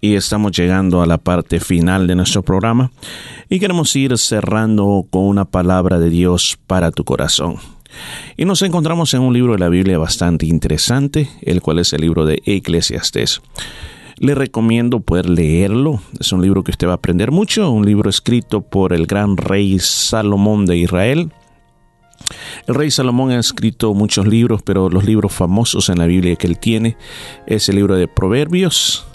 Y 0.00 0.14
estamos 0.14 0.52
llegando 0.52 1.02
a 1.02 1.06
la 1.06 1.18
parte 1.18 1.58
final 1.58 2.06
de 2.06 2.14
nuestro 2.14 2.44
programa. 2.44 2.92
Y 3.48 3.58
queremos 3.58 3.96
ir 3.96 4.16
cerrando 4.18 5.04
con 5.10 5.24
una 5.24 5.46
palabra 5.46 5.98
de 5.98 6.10
Dios 6.10 6.56
para 6.68 6.92
tu 6.92 7.02
corazón. 7.02 7.56
Y 8.36 8.44
nos 8.44 8.62
encontramos 8.62 9.12
en 9.14 9.22
un 9.22 9.34
libro 9.34 9.54
de 9.54 9.58
la 9.58 9.68
Biblia 9.68 9.98
bastante 9.98 10.46
interesante, 10.46 11.28
el 11.42 11.60
cual 11.60 11.80
es 11.80 11.92
el 11.92 12.02
libro 12.02 12.24
de 12.24 12.40
Eclesiastés. 12.46 13.42
Le 14.18 14.36
recomiendo 14.36 15.00
poder 15.00 15.28
leerlo. 15.28 16.00
Es 16.20 16.30
un 16.30 16.40
libro 16.40 16.62
que 16.62 16.70
usted 16.70 16.86
va 16.86 16.92
a 16.92 16.96
aprender 16.96 17.32
mucho, 17.32 17.68
un 17.72 17.84
libro 17.84 18.08
escrito 18.08 18.60
por 18.60 18.92
el 18.92 19.06
gran 19.06 19.36
rey 19.36 19.80
Salomón 19.80 20.66
de 20.66 20.76
Israel. 20.76 21.32
El 22.66 22.74
rey 22.74 22.90
Salomón 22.90 23.30
ha 23.30 23.38
escrito 23.38 23.94
muchos 23.94 24.26
libros, 24.26 24.62
pero 24.62 24.88
los 24.90 25.04
libros 25.04 25.32
famosos 25.32 25.88
en 25.88 25.98
la 25.98 26.06
Biblia 26.06 26.36
que 26.36 26.46
él 26.46 26.58
tiene 26.58 26.96
es 27.46 27.68
el 27.68 27.76
libro 27.76 27.96
de 27.96 28.08
Proverbios, 28.08 29.06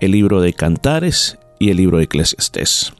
el 0.00 0.12
libro 0.12 0.40
de 0.40 0.52
Cantares 0.52 1.38
y 1.58 1.70
el 1.70 1.78
libro 1.78 1.98
de 1.98 2.04
Eclesiastés. 2.04 2.92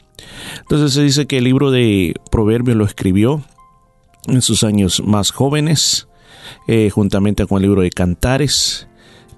Entonces 0.61 0.93
se 0.93 1.03
dice 1.03 1.27
que 1.27 1.39
el 1.39 1.45
libro 1.45 1.71
de 1.71 2.15
Proverbios 2.31 2.77
lo 2.77 2.85
escribió 2.85 3.43
en 4.27 4.43
sus 4.43 4.65
años 4.65 5.03
más 5.05 5.31
jóvenes, 5.31 6.09
eh, 6.67 6.91
juntamente 6.91 7.47
con 7.47 7.59
el 7.59 7.63
libro 7.63 7.83
de 7.83 7.91
Cantares, 7.91 8.89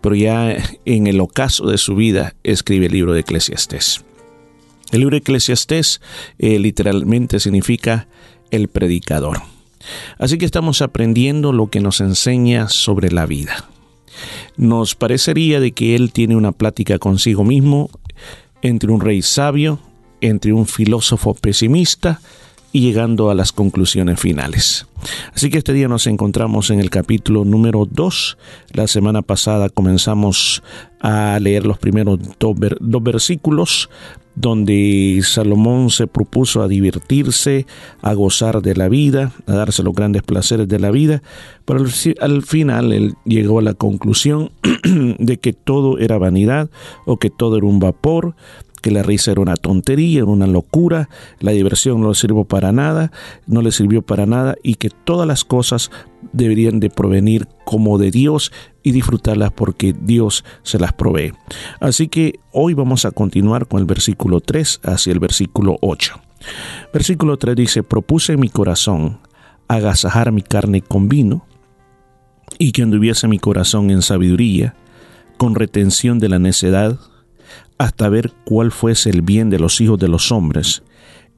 pero 0.01 0.15
ya 0.15 0.57
en 0.85 1.07
el 1.07 1.21
ocaso 1.21 1.67
de 1.67 1.79
su 1.79 1.95
vida 1.95 2.35
escribe 2.43 2.87
el 2.87 2.93
libro 2.93 3.13
de 3.13 3.21
Eclesiastés. 3.21 4.05
El 4.93 5.01
libro 5.01 5.15
de 5.15 5.19
Eclesiastés 5.19 6.01
eh, 6.39 6.59
literalmente 6.59 7.39
significa 7.39 8.09
el 8.51 8.69
predicador. 8.69 9.41
Así 10.19 10.39
que 10.39 10.45
estamos 10.45 10.83
aprendiendo 10.83 11.53
lo 11.53 11.69
que 11.69 11.81
nos 11.81 12.01
enseña 12.01 12.69
sobre 12.69 13.11
la 13.11 13.27
vida. 13.27 13.69
Nos 14.57 14.95
parecería 14.95 15.61
de 15.61 15.73
que 15.73 15.97
él 15.97 16.13
tiene 16.13 16.37
una 16.37 16.53
plática 16.53 16.99
consigo 16.99 17.45
mismo 17.45 17.91
entre 18.63 18.91
un 18.93 19.01
rey 19.01 19.23
sabio, 19.23 19.79
entre 20.21 20.53
un 20.53 20.67
filósofo 20.67 21.35
pesimista 21.35 22.21
y 22.73 22.83
llegando 22.83 23.31
a 23.31 23.35
las 23.35 23.51
conclusiones 23.53 24.21
finales. 24.21 24.87
Así 25.35 25.49
que 25.51 25.59
este 25.59 25.73
día 25.73 25.89
nos 25.89 26.07
encontramos 26.07 26.71
en 26.71 26.79
el 26.79 26.91
capítulo 26.91 27.45
número 27.45 27.87
2. 27.91 28.37
La 28.75 28.87
semana 28.87 29.23
pasada 29.23 29.71
comenzamos 29.71 30.63
a 31.01 31.39
leer 31.41 31.65
los 31.67 31.79
primeros 31.79 32.19
dos, 32.39 32.59
ver- 32.59 32.77
dos 32.81 33.03
versículos 33.03 33.89
donde 34.41 35.21
Salomón 35.23 35.91
se 35.91 36.07
propuso 36.07 36.63
a 36.63 36.69
divertirse, 36.69 37.67
a 38.03 38.15
gozar 38.15 38.63
de 38.63 38.75
la 38.75 38.89
vida, 38.89 39.33
a 39.47 39.53
darse 39.53 39.83
los 39.83 39.95
grandes 39.95 40.23
placeres 40.23 40.69
de 40.69 40.79
la 40.79 40.91
vida, 40.91 41.23
pero 41.65 41.81
al, 41.81 41.89
fi- 41.89 42.15
al 42.21 42.43
final 42.43 42.93
él 42.93 43.15
llegó 43.25 43.59
a 43.59 43.63
la 43.63 43.75
conclusión 43.75 44.51
de 45.19 45.39
que 45.39 45.53
todo 45.53 45.99
era 45.99 46.19
vanidad 46.19 46.71
o 47.07 47.19
que 47.19 47.31
todo 47.31 47.57
era 47.57 47.67
un 47.67 47.81
vapor, 47.81 48.35
que 48.83 48.91
la 48.91 49.03
risa 49.03 49.33
era 49.33 49.43
una 49.43 49.57
tontería, 49.57 50.21
era 50.21 50.27
una 50.31 50.47
locura, 50.47 51.11
la 51.41 51.53
diversión 51.53 52.01
no 52.01 52.09
le 52.09 52.15
sirvió 52.15 52.45
para 52.45 52.73
nada, 52.73 53.13
no 53.47 53.61
le 53.61 53.73
sirvió 53.73 54.01
para 54.01 54.25
nada 54.25 54.55
y 54.63 54.77
que 54.77 54.89
todas 54.89 55.29
las 55.29 55.45
cosas 55.45 55.91
deberían 56.33 56.81
de 56.81 56.91
provenir 56.91 57.49
como 57.65 57.99
de 57.99 58.11
Dios 58.11 58.53
y 58.83 58.93
disfrutarlas 58.93 59.53
porque 59.53 59.95
Dios 59.99 60.45
se 60.63 60.79
las 60.79 60.93
provee. 60.93 61.33
Así 61.81 62.09
que 62.09 62.41
hoy 62.53 62.75
vamos 62.75 63.05
a 63.05 63.11
continuar 63.11 63.67
con 63.67 63.81
el 63.81 63.87
versículo 63.87 64.41
3 64.41 64.81
hacia 64.85 65.13
el 65.13 65.19
versículo 65.19 65.77
8. 65.81 66.21
Versículo 66.93 67.37
3 67.37 67.57
dice, 67.57 67.83
propuse 67.83 68.35
en 68.35 68.41
mi 68.41 68.49
corazón 68.49 69.19
agasajar 69.69 70.33
mi 70.33 70.43
carne 70.43 70.81
con 70.81 71.09
vino 71.09 71.47
y 72.59 72.73
que 72.73 72.83
anduviese 72.83 73.29
mi 73.29 73.39
corazón 73.39 73.91
en 73.91 74.03
sabiduría, 74.03 74.75
con 75.37 75.55
retención 75.55 76.19
de 76.19 76.29
la 76.29 76.39
necedad, 76.39 76.99
hasta 77.79 78.09
ver 78.09 78.33
cuál 78.45 78.73
fuese 78.73 79.11
el 79.11 79.23
bien 79.23 79.49
de 79.49 79.59
los 79.59 79.81
hijos 79.81 79.99
de 79.99 80.09
los 80.09 80.33
hombres, 80.33 80.83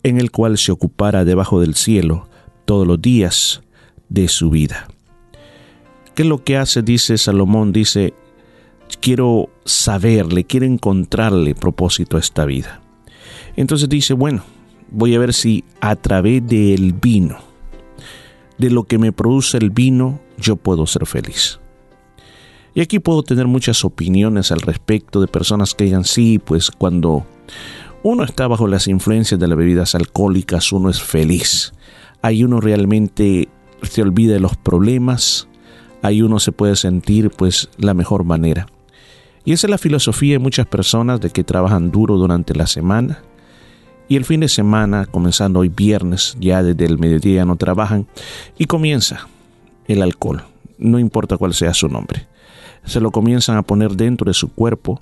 en 0.02 0.19
el 0.19 0.31
cual 0.31 0.59
se 0.59 0.73
ocupara 0.73 1.24
debajo 1.24 1.60
del 1.60 1.74
cielo 1.74 2.28
todos 2.64 2.86
los 2.86 3.01
días 3.01 3.62
de 4.12 4.28
su 4.28 4.51
vida. 4.51 4.89
¿Qué 6.14 6.22
es 6.22 6.28
lo 6.28 6.44
que 6.44 6.59
hace? 6.59 6.82
Dice 6.82 7.16
Salomón, 7.16 7.72
dice, 7.72 8.12
quiero 9.01 9.48
saberle, 9.64 10.44
quiero 10.44 10.66
encontrarle 10.66 11.55
propósito 11.55 12.16
a 12.16 12.20
esta 12.20 12.44
vida. 12.44 12.82
Entonces 13.56 13.89
dice, 13.89 14.12
bueno, 14.12 14.43
voy 14.90 15.14
a 15.14 15.18
ver 15.18 15.32
si 15.32 15.64
a 15.80 15.97
través 15.97 16.47
del 16.47 16.93
vino, 16.93 17.39
de 18.59 18.70
lo 18.70 18.84
que 18.84 18.98
me 18.98 19.12
produce 19.12 19.56
el 19.56 19.70
vino, 19.70 20.20
yo 20.36 20.56
puedo 20.56 20.86
ser 20.86 21.06
feliz. 21.06 21.59
Y 22.74 22.80
aquí 22.80 22.98
puedo 22.98 23.22
tener 23.22 23.47
muchas 23.47 23.84
opiniones 23.84 24.52
al 24.52 24.60
respecto 24.60 25.20
de 25.20 25.28
personas 25.28 25.74
que 25.74 25.84
digan, 25.84 26.05
sí, 26.05 26.39
pues 26.39 26.70
cuando 26.70 27.26
uno 28.02 28.24
está 28.24 28.47
bajo 28.48 28.66
las 28.66 28.89
influencias 28.89 29.39
de 29.40 29.48
las 29.48 29.59
bebidas 29.59 29.94
alcohólicas, 29.94 30.72
uno 30.72 30.90
es 30.90 31.02
feliz. 31.02 31.72
Ahí 32.22 32.44
uno 32.44 32.60
realmente 32.60 33.48
se 33.83 34.03
olvida 34.03 34.35
de 34.35 34.41
los 34.41 34.57
problemas, 34.57 35.49
ahí 36.03 36.23
uno 36.23 36.39
se 36.39 36.53
puede 36.53 36.77
sentir 36.77 37.31
pues 37.31 37.69
la 37.79 37.95
mejor 37.95 38.25
manera. 38.25 38.67
Y 39.45 39.53
esa 39.53 39.67
es 39.67 39.71
la 39.71 39.79
filosofía 39.79 40.35
de 40.35 40.39
muchas 40.39 40.67
personas 40.67 41.21
de 41.21 41.31
que 41.31 41.45
trabajan 41.45 41.91
duro 41.91 42.17
durante 42.17 42.55
la 42.55 42.67
semana 42.67 43.23
y 44.09 44.17
el 44.17 44.25
fin 44.25 44.41
de 44.41 44.49
semana, 44.49 45.07
comenzando 45.07 45.61
hoy 45.61 45.69
viernes, 45.69 46.37
ya 46.39 46.63
desde 46.63 46.85
el 46.85 46.99
mediodía 46.99 47.45
no 47.45 47.57
trabajan 47.57 48.07
y 48.59 48.67
comienza 48.67 49.27
el 49.89 50.03
alcohol, 50.03 50.45
no 50.79 50.99
importa 50.99 51.39
cuál 51.39 51.55
sea 51.55 51.73
su 51.73 51.89
nombre. 51.89 52.27
Se 52.85 53.01
lo 53.01 53.11
comienzan 53.11 53.57
a 53.57 53.63
poner 53.63 53.93
dentro 53.93 54.27
de 54.27 54.35
su 54.35 54.53
cuerpo 54.53 55.01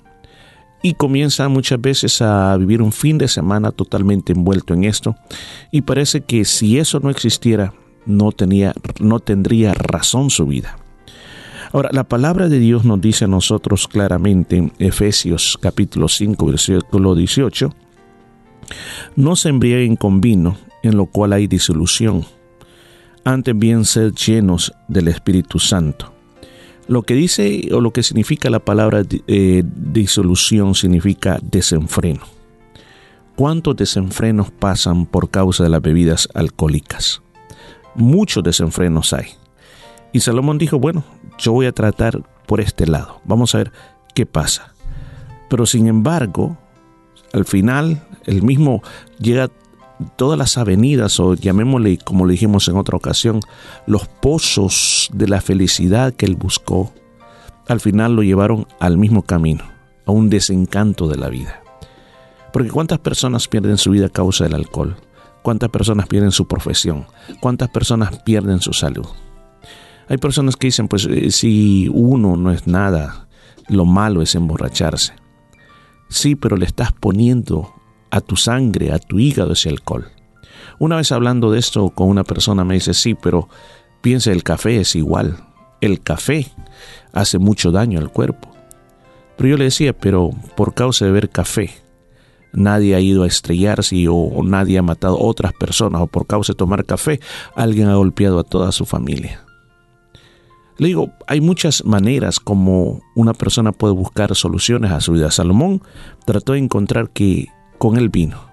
y 0.81 0.93
comienzan 0.93 1.51
muchas 1.51 1.81
veces 1.81 2.21
a 2.21 2.55
vivir 2.57 2.81
un 2.81 2.91
fin 2.91 3.17
de 3.17 3.27
semana 3.27 3.71
totalmente 3.71 4.33
envuelto 4.33 4.73
en 4.73 4.83
esto 4.83 5.15
y 5.71 5.81
parece 5.81 6.21
que 6.21 6.45
si 6.45 6.79
eso 6.79 6.99
no 6.99 7.09
existiera 7.09 7.73
no 8.05 8.31
tenía 8.31 8.73
no 8.99 9.19
tendría 9.19 9.73
razón 9.73 10.29
su 10.29 10.45
vida. 10.45 10.77
Ahora, 11.73 11.89
la 11.93 12.03
palabra 12.03 12.49
de 12.49 12.59
Dios 12.59 12.83
nos 12.83 12.99
dice 12.99 13.25
a 13.25 13.27
nosotros 13.29 13.87
claramente 13.87 14.57
en 14.57 14.73
Efesios 14.77 15.57
capítulo 15.61 16.09
5 16.09 16.45
versículo 16.45 17.15
18 17.15 17.73
No 19.15 19.35
se 19.35 19.49
embriaguen 19.49 19.95
con 19.95 20.19
vino, 20.19 20.57
en 20.83 20.97
lo 20.97 21.05
cual 21.05 21.33
hay 21.33 21.47
disolución. 21.47 22.25
Antes 23.23 23.57
bien 23.57 23.85
sed 23.85 24.13
llenos 24.13 24.73
del 24.87 25.07
Espíritu 25.07 25.59
Santo. 25.59 26.11
Lo 26.87 27.03
que 27.03 27.13
dice 27.13 27.69
o 27.71 27.79
lo 27.79 27.91
que 27.93 28.03
significa 28.03 28.49
la 28.49 28.59
palabra 28.59 29.03
eh, 29.27 29.63
disolución 29.65 30.75
significa 30.75 31.39
desenfreno. 31.41 32.21
¿Cuántos 33.35 33.77
desenfrenos 33.77 34.51
pasan 34.51 35.05
por 35.05 35.29
causa 35.29 35.63
de 35.63 35.69
las 35.69 35.81
bebidas 35.81 36.27
alcohólicas? 36.33 37.21
Muchos 37.95 38.43
desenfrenos 38.43 39.13
hay. 39.13 39.27
Y 40.13 40.19
Salomón 40.19 40.57
dijo, 40.57 40.79
bueno, 40.79 41.03
yo 41.37 41.53
voy 41.53 41.65
a 41.65 41.71
tratar 41.71 42.21
por 42.45 42.59
este 42.59 42.87
lado. 42.87 43.21
Vamos 43.23 43.55
a 43.55 43.59
ver 43.59 43.71
qué 44.13 44.25
pasa. 44.25 44.73
Pero 45.49 45.65
sin 45.65 45.87
embargo, 45.87 46.57
al 47.33 47.45
final, 47.45 48.05
el 48.25 48.43
mismo 48.43 48.81
llega 49.19 49.49
todas 50.15 50.37
las 50.37 50.57
avenidas, 50.57 51.19
o 51.19 51.35
llamémosle 51.35 51.97
como 51.97 52.25
le 52.25 52.33
dijimos 52.33 52.67
en 52.67 52.77
otra 52.77 52.97
ocasión, 52.97 53.39
los 53.85 54.07
pozos 54.07 55.09
de 55.13 55.27
la 55.27 55.41
felicidad 55.41 56.13
que 56.13 56.25
él 56.25 56.35
buscó, 56.35 56.91
al 57.67 57.79
final 57.79 58.15
lo 58.15 58.23
llevaron 58.23 58.67
al 58.79 58.97
mismo 58.97 59.21
camino, 59.23 59.63
a 60.05 60.11
un 60.11 60.29
desencanto 60.29 61.07
de 61.07 61.17
la 61.17 61.29
vida. 61.29 61.61
Porque 62.51 62.69
cuántas 62.69 62.99
personas 62.99 63.47
pierden 63.47 63.77
su 63.77 63.91
vida 63.91 64.07
a 64.07 64.09
causa 64.09 64.43
del 64.43 64.55
alcohol, 64.55 64.97
cuántas 65.41 65.69
personas 65.69 66.07
pierden 66.07 66.31
su 66.31 66.47
profesión, 66.47 67.05
cuántas 67.39 67.69
personas 67.69 68.19
pierden 68.23 68.59
su 68.61 68.73
salud. 68.73 69.07
Hay 70.07 70.17
personas 70.17 70.55
que 70.55 70.67
dicen, 70.67 70.87
pues 70.87 71.05
eh, 71.05 71.31
si 71.31 71.89
uno 71.93 72.35
no 72.35 72.51
es 72.51 72.67
nada, 72.67 73.27
lo 73.67 73.85
malo 73.85 74.21
es 74.21 74.35
emborracharse. 74.35 75.13
Sí, 76.09 76.35
pero 76.35 76.57
le 76.57 76.65
estás 76.65 76.91
poniendo 76.91 77.73
a 78.09 78.19
tu 78.19 78.35
sangre, 78.35 78.91
a 78.91 78.99
tu 78.99 79.19
hígado 79.19 79.53
ese 79.53 79.69
alcohol. 79.69 80.07
Una 80.79 80.97
vez 80.97 81.11
hablando 81.11 81.51
de 81.51 81.59
esto 81.59 81.89
con 81.91 82.09
una 82.09 82.23
persona 82.23 82.65
me 82.65 82.73
dice, 82.73 82.93
sí, 82.93 83.15
pero 83.15 83.47
piensa, 84.01 84.31
el 84.31 84.43
café 84.43 84.81
es 84.81 84.95
igual. 84.95 85.37
El 85.79 86.01
café 86.01 86.51
hace 87.13 87.37
mucho 87.37 87.71
daño 87.71 87.99
al 87.99 88.11
cuerpo. 88.11 88.51
Pero 89.37 89.49
yo 89.49 89.57
le 89.57 89.65
decía, 89.65 89.93
pero 89.93 90.31
por 90.57 90.73
causa 90.73 91.05
de 91.05 91.11
beber 91.11 91.29
café, 91.29 91.71
nadie 92.53 92.95
ha 92.95 92.99
ido 92.99 93.23
a 93.23 93.27
estrellarse 93.27 94.07
o, 94.09 94.41
nadie 94.43 94.77
ha 94.77 94.83
matado 94.83 95.17
a 95.17 95.23
otras 95.23 95.53
personas, 95.53 96.01
o 96.01 96.07
por 96.07 96.27
causa 96.27 96.53
de 96.53 96.57
tomar 96.57 96.85
café, 96.85 97.19
alguien 97.55 97.87
ha 97.87 97.95
golpeado 97.95 98.39
a 98.39 98.43
toda 98.43 98.71
su 98.71 98.85
familia. 98.85 99.43
Le 100.77 100.87
digo, 100.87 101.11
hay 101.27 101.41
muchas 101.41 101.85
maneras 101.85 102.39
como 102.39 103.01
una 103.15 103.33
persona 103.33 103.71
puede 103.71 103.93
buscar 103.93 104.35
soluciones 104.35 104.91
a 104.91 104.99
su 104.99 105.11
vida. 105.11 105.29
Salomón 105.29 105.81
trató 106.25 106.53
de 106.53 106.59
encontrar 106.59 107.11
que 107.11 107.49
con 107.77 107.97
el 107.97 108.09
vino, 108.09 108.49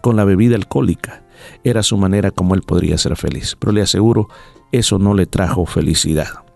con 0.00 0.16
la 0.16 0.24
bebida 0.24 0.56
alcohólica, 0.56 1.24
era 1.64 1.82
su 1.82 1.98
manera 1.98 2.30
como 2.30 2.54
él 2.54 2.62
podría 2.62 2.96
ser 2.96 3.16
feliz. 3.16 3.56
Pero 3.58 3.72
le 3.72 3.82
aseguro, 3.82 4.28
eso 4.72 4.98
no 4.98 5.12
le 5.12 5.26
trajo 5.26 5.66
felicidad. 5.66 6.46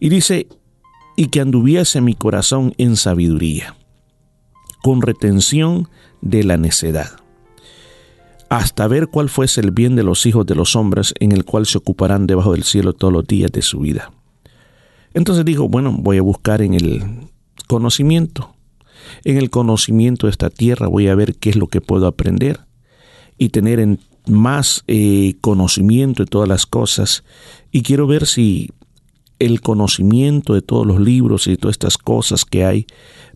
Y 0.00 0.08
dice, 0.08 0.48
y 1.16 1.28
que 1.28 1.40
anduviese 1.40 2.00
mi 2.00 2.14
corazón 2.14 2.74
en 2.78 2.96
sabiduría, 2.96 3.76
con 4.82 5.02
retención 5.02 5.88
de 6.20 6.44
la 6.44 6.56
necedad, 6.56 7.10
hasta 8.48 8.86
ver 8.86 9.08
cuál 9.08 9.28
fuese 9.28 9.60
el 9.60 9.70
bien 9.70 9.96
de 9.96 10.02
los 10.02 10.26
hijos 10.26 10.44
de 10.44 10.54
los 10.54 10.76
hombres 10.76 11.14
en 11.20 11.32
el 11.32 11.44
cual 11.44 11.66
se 11.66 11.78
ocuparán 11.78 12.26
debajo 12.26 12.52
del 12.52 12.64
cielo 12.64 12.92
todos 12.92 13.12
los 13.12 13.26
días 13.26 13.50
de 13.50 13.62
su 13.62 13.80
vida. 13.80 14.12
Entonces 15.14 15.44
dijo, 15.44 15.68
bueno, 15.68 15.92
voy 15.98 16.18
a 16.18 16.22
buscar 16.22 16.62
en 16.62 16.74
el 16.74 17.02
conocimiento. 17.66 18.54
En 19.24 19.36
el 19.36 19.50
conocimiento 19.50 20.26
de 20.26 20.30
esta 20.30 20.50
tierra 20.50 20.88
voy 20.88 21.08
a 21.08 21.14
ver 21.14 21.36
qué 21.36 21.50
es 21.50 21.56
lo 21.56 21.66
que 21.66 21.80
puedo 21.80 22.06
aprender 22.06 22.60
y 23.38 23.50
tener 23.50 23.80
en 23.80 24.00
más 24.26 24.84
eh, 24.86 25.34
conocimiento 25.40 26.22
de 26.22 26.28
todas 26.28 26.48
las 26.48 26.66
cosas. 26.66 27.24
Y 27.70 27.82
quiero 27.82 28.06
ver 28.06 28.26
si 28.26 28.70
el 29.38 29.60
conocimiento 29.60 30.54
de 30.54 30.62
todos 30.62 30.86
los 30.86 31.00
libros 31.00 31.46
y 31.46 31.50
de 31.50 31.56
todas 31.56 31.74
estas 31.74 31.98
cosas 31.98 32.44
que 32.44 32.64
hay 32.64 32.86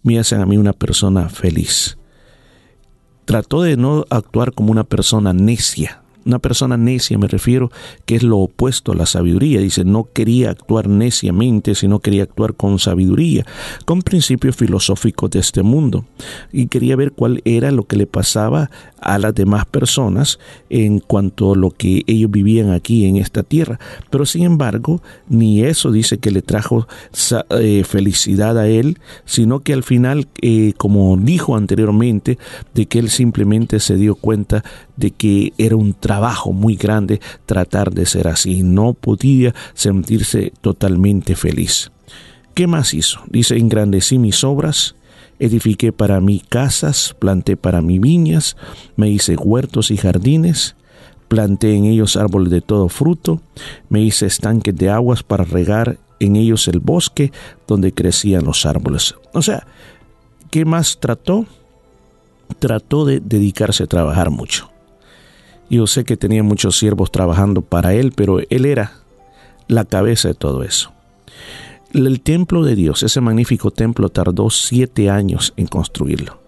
me 0.07 0.21
hacen 0.21 0.41
a 0.41 0.47
mí 0.47 0.57
una 0.57 0.73
persona 0.73 1.29
feliz. 1.29 1.99
Trató 3.25 3.63
de 3.63 3.77
no 3.77 4.05
actuar 4.09 4.53
como 4.53 4.71
una 4.71 4.85
persona 4.85 5.33
necia, 5.33 6.03
una 6.27 6.41
persona 6.41 6.77
necia 6.77 7.17
me 7.19 7.29
refiero 7.29 7.71
que 8.05 8.17
es 8.17 8.23
lo 8.23 8.39
opuesto 8.39 8.93
a 8.93 8.95
la 8.95 9.07
sabiduría. 9.07 9.61
Dice, 9.61 9.85
no 9.85 10.09
quería 10.13 10.51
actuar 10.51 10.89
neciamente, 10.89 11.75
sino 11.75 12.01
quería 12.01 12.25
actuar 12.25 12.55
con 12.55 12.79
sabiduría, 12.79 13.47
con 13.85 14.03
principios 14.03 14.57
filosóficos 14.57 15.31
de 15.31 15.39
este 15.39 15.63
mundo. 15.63 16.05
Y 16.53 16.67
quería 16.67 16.97
ver 16.97 17.13
cuál 17.13 17.41
era 17.45 17.71
lo 17.71 17.85
que 17.85 17.97
le 17.97 18.07
pasaba 18.07 18.71
a 19.01 19.19
las 19.19 19.35
demás 19.35 19.67
personas 19.67 20.39
en 20.69 20.99
cuanto 20.99 21.53
a 21.53 21.57
lo 21.57 21.71
que 21.71 22.03
ellos 22.07 22.31
vivían 22.31 22.73
aquí 22.73 23.07
en 23.07 23.17
esta 23.17 23.43
tierra. 23.43 23.79
Pero 24.11 24.27
sin 24.27 24.43
embargo, 24.43 25.03
ni 25.29 25.63
eso 25.63 25.93
dice 25.93 26.19
que 26.19 26.31
le 26.31 26.43
trajo 26.43 26.89
eh, 27.51 27.85
felicidad 27.85 28.59
a 28.59 28.67
él, 28.67 28.99
sino 29.25 29.61
que 29.61 29.73
al 29.73 29.85
final, 29.85 30.27
eh, 30.43 30.73
como 30.77 31.17
dijo 31.17 31.57
anteriormente, 31.57 32.39
de 32.75 32.87
que 32.87 32.99
él 32.99 33.11
simplemente 33.11 33.79
se 33.81 33.97
dio 33.97 34.17
cuenta 34.17 34.65
de 34.97 35.11
que 35.11 35.53
era 35.59 35.77
un 35.77 35.95
trabajo 35.95 36.53
muy 36.53 36.77
grande 36.77 37.21
tratar 37.45 37.93
de 37.93 38.07
ser 38.07 38.29
así. 38.29 38.63
No 38.63 38.95
podía 38.95 39.55
sentirse 39.75 40.53
totalmente 40.61 41.37
feliz. 41.37 41.91
¿Qué 42.55 42.67
más 42.67 42.95
hizo? 42.95 43.21
Dice, 43.29 43.57
engrandecí 43.59 44.19
mis 44.19 44.43
obras, 44.43 44.95
edifiqué 45.39 45.93
para 45.93 46.21
mí 46.21 46.43
casas, 46.49 47.15
planté 47.19 47.57
para 47.57 47.83
mí 47.83 47.99
viñas, 47.99 48.57
me 48.97 49.11
hice 49.11 49.37
huertos 49.37 49.91
y 49.91 49.97
jardines, 49.97 50.75
planté 51.29 51.75
en 51.75 51.85
ellos 51.85 52.17
árboles 52.17 52.51
de 52.51 52.61
todo 52.61 52.89
fruto, 52.89 53.41
me 53.89 54.01
hice 54.01 54.27
estanques 54.27 54.75
de 54.75 54.91
aguas 54.91 55.23
para 55.23 55.45
regar 55.45 55.99
en 56.21 56.37
ellos 56.37 56.69
el 56.69 56.81
bosque 56.81 57.33
donde 57.67 57.93
crecían 57.93 58.45
los 58.45 58.65
árboles. 58.65 59.15
O 59.33 59.43
sea, 59.43 59.67
¿qué 60.51 60.65
más 60.65 60.99
trató? 60.99 61.47
Trató 62.59 63.05
de 63.05 63.21
dedicarse 63.21 63.83
a 63.83 63.87
trabajar 63.87 64.31
mucho. 64.31 64.71
Yo 65.69 65.87
sé 65.87 66.05
que 66.05 66.17
tenía 66.17 66.43
muchos 66.43 66.79
siervos 66.79 67.11
trabajando 67.11 67.63
para 67.63 67.95
él, 67.95 68.13
pero 68.15 68.39
él 68.49 68.65
era 68.67 68.93
la 69.69 69.85
cabeza 69.85 70.29
de 70.29 70.35
todo 70.35 70.63
eso. 70.63 70.93
El 71.93 72.21
templo 72.21 72.63
de 72.63 72.77
Dios, 72.77 73.03
ese 73.03 73.21
magnífico 73.21 73.71
templo, 73.71 74.09
tardó 74.09 74.51
siete 74.51 75.11
años 75.11 75.55
en 75.57 75.67
construirlo. 75.67 76.41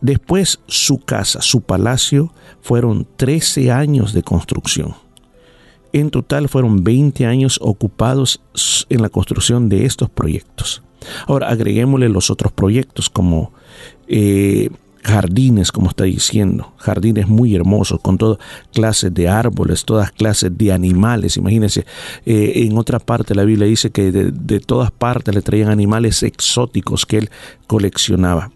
Después 0.00 0.60
su 0.66 0.98
casa, 0.98 1.42
su 1.42 1.60
palacio, 1.60 2.32
fueron 2.60 3.06
13 3.16 3.70
años 3.70 4.12
de 4.12 4.22
construcción. 4.22 4.94
En 5.92 6.10
total 6.10 6.48
fueron 6.48 6.82
20 6.82 7.26
años 7.26 7.58
ocupados 7.62 8.40
en 8.88 9.02
la 9.02 9.08
construcción 9.08 9.68
de 9.68 9.84
estos 9.84 10.10
proyectos. 10.10 10.82
Ahora 11.26 11.48
agreguémosle 11.48 12.08
los 12.08 12.30
otros 12.30 12.52
proyectos 12.52 13.10
como 13.10 13.52
eh, 14.08 14.70
jardines, 15.02 15.72
como 15.72 15.88
está 15.88 16.04
diciendo, 16.04 16.72
jardines 16.78 17.26
muy 17.28 17.54
hermosos, 17.54 18.00
con 18.00 18.18
todas 18.18 18.38
clases 18.72 19.12
de 19.12 19.28
árboles, 19.28 19.84
todas 19.84 20.12
clases 20.12 20.56
de 20.56 20.72
animales. 20.72 21.36
Imagínense, 21.36 21.84
eh, 22.24 22.52
en 22.56 22.78
otra 22.78 22.98
parte 22.98 23.34
la 23.34 23.44
Biblia 23.44 23.66
dice 23.66 23.90
que 23.90 24.12
de, 24.12 24.30
de, 24.30 24.60
todas 24.60 24.90
partes 24.90 25.34
le 25.34 25.42
traían 25.42 25.70
animales 25.70 26.22
exóticos 26.22 27.04
que 27.04 27.18
él 27.18 27.30
coleccionaba. 27.66 28.50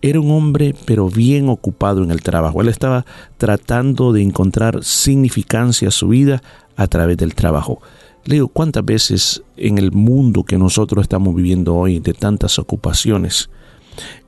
Era 0.00 0.20
un 0.20 0.30
hombre, 0.30 0.74
pero 0.84 1.08
bien 1.08 1.48
ocupado 1.48 2.02
en 2.02 2.10
el 2.10 2.22
trabajo. 2.22 2.60
Él 2.60 2.68
estaba 2.68 3.06
tratando 3.38 4.12
de 4.12 4.22
encontrar 4.22 4.82
significancia 4.82 5.88
a 5.88 5.92
su 5.92 6.08
vida 6.08 6.42
a 6.76 6.86
través 6.88 7.16
del 7.16 7.34
trabajo. 7.34 7.80
Le 8.24 8.36
digo, 8.36 8.48
¿cuántas 8.48 8.84
veces 8.84 9.42
en 9.56 9.78
el 9.78 9.92
mundo 9.92 10.44
que 10.44 10.58
nosotros 10.58 11.02
estamos 11.02 11.34
viviendo 11.34 11.74
hoy, 11.74 11.98
de 11.98 12.12
tantas 12.12 12.58
ocupaciones, 12.58 13.50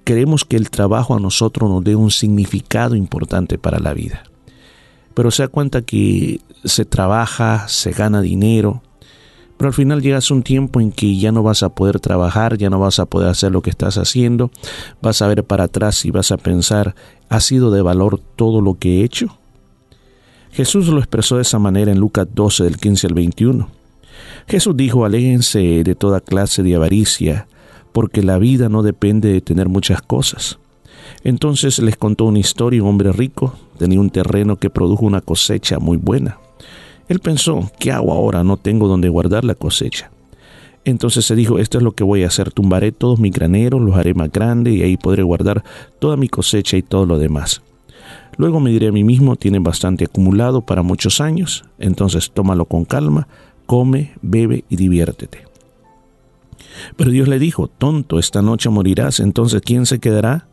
queremos 0.05 0.45
que 0.45 0.57
el 0.57 0.71
trabajo 0.71 1.15
a 1.15 1.21
nosotros 1.21 1.71
nos 1.71 1.83
dé 1.83 1.97
un 1.97 2.11
significado 2.11 2.95
importante 2.95 3.59
para 3.59 3.79
la 3.79 3.95
vida. 3.95 4.25
Pero 5.15 5.31
se 5.31 5.45
da 5.45 5.49
cuenta 5.49 5.83
que 5.83 6.41
se 6.65 6.85
trabaja, 6.85 7.67
se 7.69 7.93
gana 7.93 8.21
dinero, 8.21 8.83
pero 9.57 9.69
al 9.69 9.75
final 9.75 10.03
llegas 10.03 10.31
a 10.31 10.35
un 10.35 10.43
tiempo 10.43 10.81
en 10.81 10.91
que 10.93 11.17
ya 11.17 11.33
no 11.33 11.43
vas 11.43 11.63
a 11.63 11.71
poder 11.71 12.01
trabajar, 12.01 12.59
ya 12.59 12.71
no 12.71 12.81
vas 12.81 12.99
a 12.99 13.07
poder 13.07 13.29
hacer 13.29 13.53
lo 13.53 13.63
que 13.63 13.71
estás 13.71 13.97
haciendo, 13.99 14.51
vas 15.01 15.23
a 15.23 15.29
ver 15.29 15.45
para 15.45 15.65
atrás 15.65 16.05
y 16.05 16.11
vas 16.11 16.33
a 16.33 16.37
pensar, 16.37 16.95
¿ha 17.29 17.41
sido 17.41 17.71
de 17.71 17.83
valor 17.83 18.21
todo 18.37 18.61
lo 18.61 18.75
que 18.79 19.01
he 19.01 19.05
hecho? 19.05 19.39
Jesús 20.53 20.89
lo 20.89 20.99
expresó 20.99 21.37
de 21.37 21.43
esa 21.43 21.59
manera 21.59 21.93
en 21.93 21.99
Lucas 21.99 22.29
12 22.33 22.65
del 22.65 22.77
15 22.77 23.07
al 23.09 23.15
21. 23.15 23.69
Jesús 24.47 24.77
dijo, 24.77 25.05
aléjense 25.05 25.83
de 25.83 25.95
toda 25.95 26.21
clase 26.21 26.63
de 26.63 26.75
avaricia, 26.75 27.47
porque 27.95 28.25
la 28.25 28.39
vida 28.39 28.69
no 28.69 28.83
depende 28.83 29.33
de 29.33 29.41
tener 29.41 29.69
muchas 29.69 30.03
cosas. 30.03 30.59
Entonces 31.23 31.79
les 31.79 31.97
contó 31.97 32.25
una 32.25 32.41
historia, 32.41 32.83
un 32.83 32.89
hombre 32.89 33.13
rico 33.13 33.55
tenía 33.79 34.01
un 34.01 34.11
terreno 34.11 34.57
que 34.57 34.69
produjo 34.69 35.07
una 35.07 35.21
cosecha 35.21 35.79
muy 35.79 35.97
buena. 35.97 36.39
Él 37.09 37.21
pensó, 37.21 37.71
¿qué 37.79 37.93
hago 37.93 38.13
ahora? 38.13 38.43
No 38.43 38.57
tengo 38.57 38.89
donde 38.89 39.09
guardar 39.09 39.45
la 39.45 39.55
cosecha. 39.55 40.11
Entonces 40.85 41.25
se 41.25 41.37
dijo, 41.37 41.61
esto 41.61 41.79
es 41.79 41.85
lo 41.85 41.93
que 41.93 42.03
voy 42.03 42.25
a 42.25 42.27
hacer, 42.27 42.51
tumbaré 42.51 42.91
todos 42.91 43.21
mis 43.21 43.33
graneros, 43.33 43.81
los 43.81 43.95
haré 43.95 44.13
más 44.13 44.33
grandes 44.33 44.75
y 44.75 44.83
ahí 44.83 44.97
podré 44.97 45.23
guardar 45.23 45.63
toda 46.01 46.17
mi 46.17 46.29
cosecha 46.29 46.77
y 46.77 46.83
todo 46.83 47.07
lo 47.07 47.17
demás. 47.17 47.63
Luego 48.39 48.59
me 48.59 48.71
diré 48.71 48.89
a 48.89 48.93
mí 48.93 49.05
mismo, 49.05 49.37
tiene 49.37 49.61
bastante 49.61 50.07
acumulado 50.07 50.63
para 50.63 50.83
muchos 50.83 51.21
años, 51.21 51.65
entonces 51.79 52.33
tómalo 52.33 52.65
con 52.65 52.85
calma, 52.85 53.29
come, 53.67 54.15
bebe 54.21 54.65
y 54.69 54.75
diviértete. 54.75 55.54
Pero 56.97 57.11
Dios 57.11 57.29
le 57.29 57.39
dijo, 57.39 57.69
tonto, 57.69 58.19
esta 58.19 58.43
noche 58.43 58.69
morirás, 58.69 59.21
entonces 59.21 59.63
¿quién 59.65 59.87
se 59.87 59.99
quedará 59.99 60.49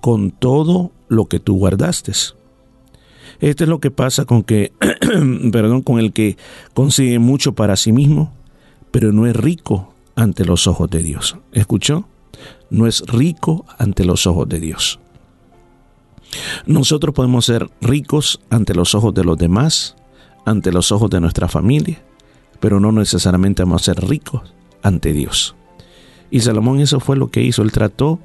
con 0.00 0.30
todo 0.30 0.92
lo 1.08 1.26
que 1.26 1.40
tú 1.40 1.56
guardaste? 1.56 2.12
Esto 3.40 3.64
es 3.64 3.68
lo 3.68 3.80
que 3.80 3.90
pasa 3.90 4.24
con 4.24 4.42
que, 4.42 4.72
perdón, 5.52 5.82
con 5.82 5.98
el 5.98 6.12
que 6.12 6.36
consigue 6.74 7.18
mucho 7.18 7.54
para 7.54 7.76
sí 7.76 7.92
mismo, 7.92 8.32
pero 8.90 9.12
no 9.12 9.26
es 9.26 9.36
rico 9.36 9.92
ante 10.14 10.44
los 10.44 10.66
ojos 10.66 10.88
de 10.90 11.02
Dios. 11.02 11.36
¿Escuchó? 11.52 12.08
No 12.70 12.86
es 12.86 13.02
rico 13.06 13.64
ante 13.78 14.04
los 14.04 14.26
ojos 14.26 14.48
de 14.48 14.60
Dios. 14.60 15.00
Nosotros 16.66 17.14
podemos 17.14 17.44
ser 17.44 17.70
ricos 17.80 18.40
ante 18.50 18.74
los 18.74 18.94
ojos 18.94 19.14
de 19.14 19.24
los 19.24 19.36
demás, 19.36 19.96
ante 20.44 20.72
los 20.72 20.92
ojos 20.92 21.10
de 21.10 21.20
nuestra 21.20 21.48
familia, 21.48 22.02
pero 22.60 22.80
no 22.80 22.92
necesariamente 22.92 23.62
vamos 23.62 23.82
a 23.82 23.94
ser 23.94 24.04
ricos 24.04 24.42
ante 24.82 25.12
Dios. 25.12 25.54
Y 26.30 26.40
Salomón 26.40 26.80
eso 26.80 27.00
fue 27.00 27.16
lo 27.16 27.28
que 27.28 27.42
hizo. 27.42 27.62
Él 27.62 27.72
trató 27.72 28.18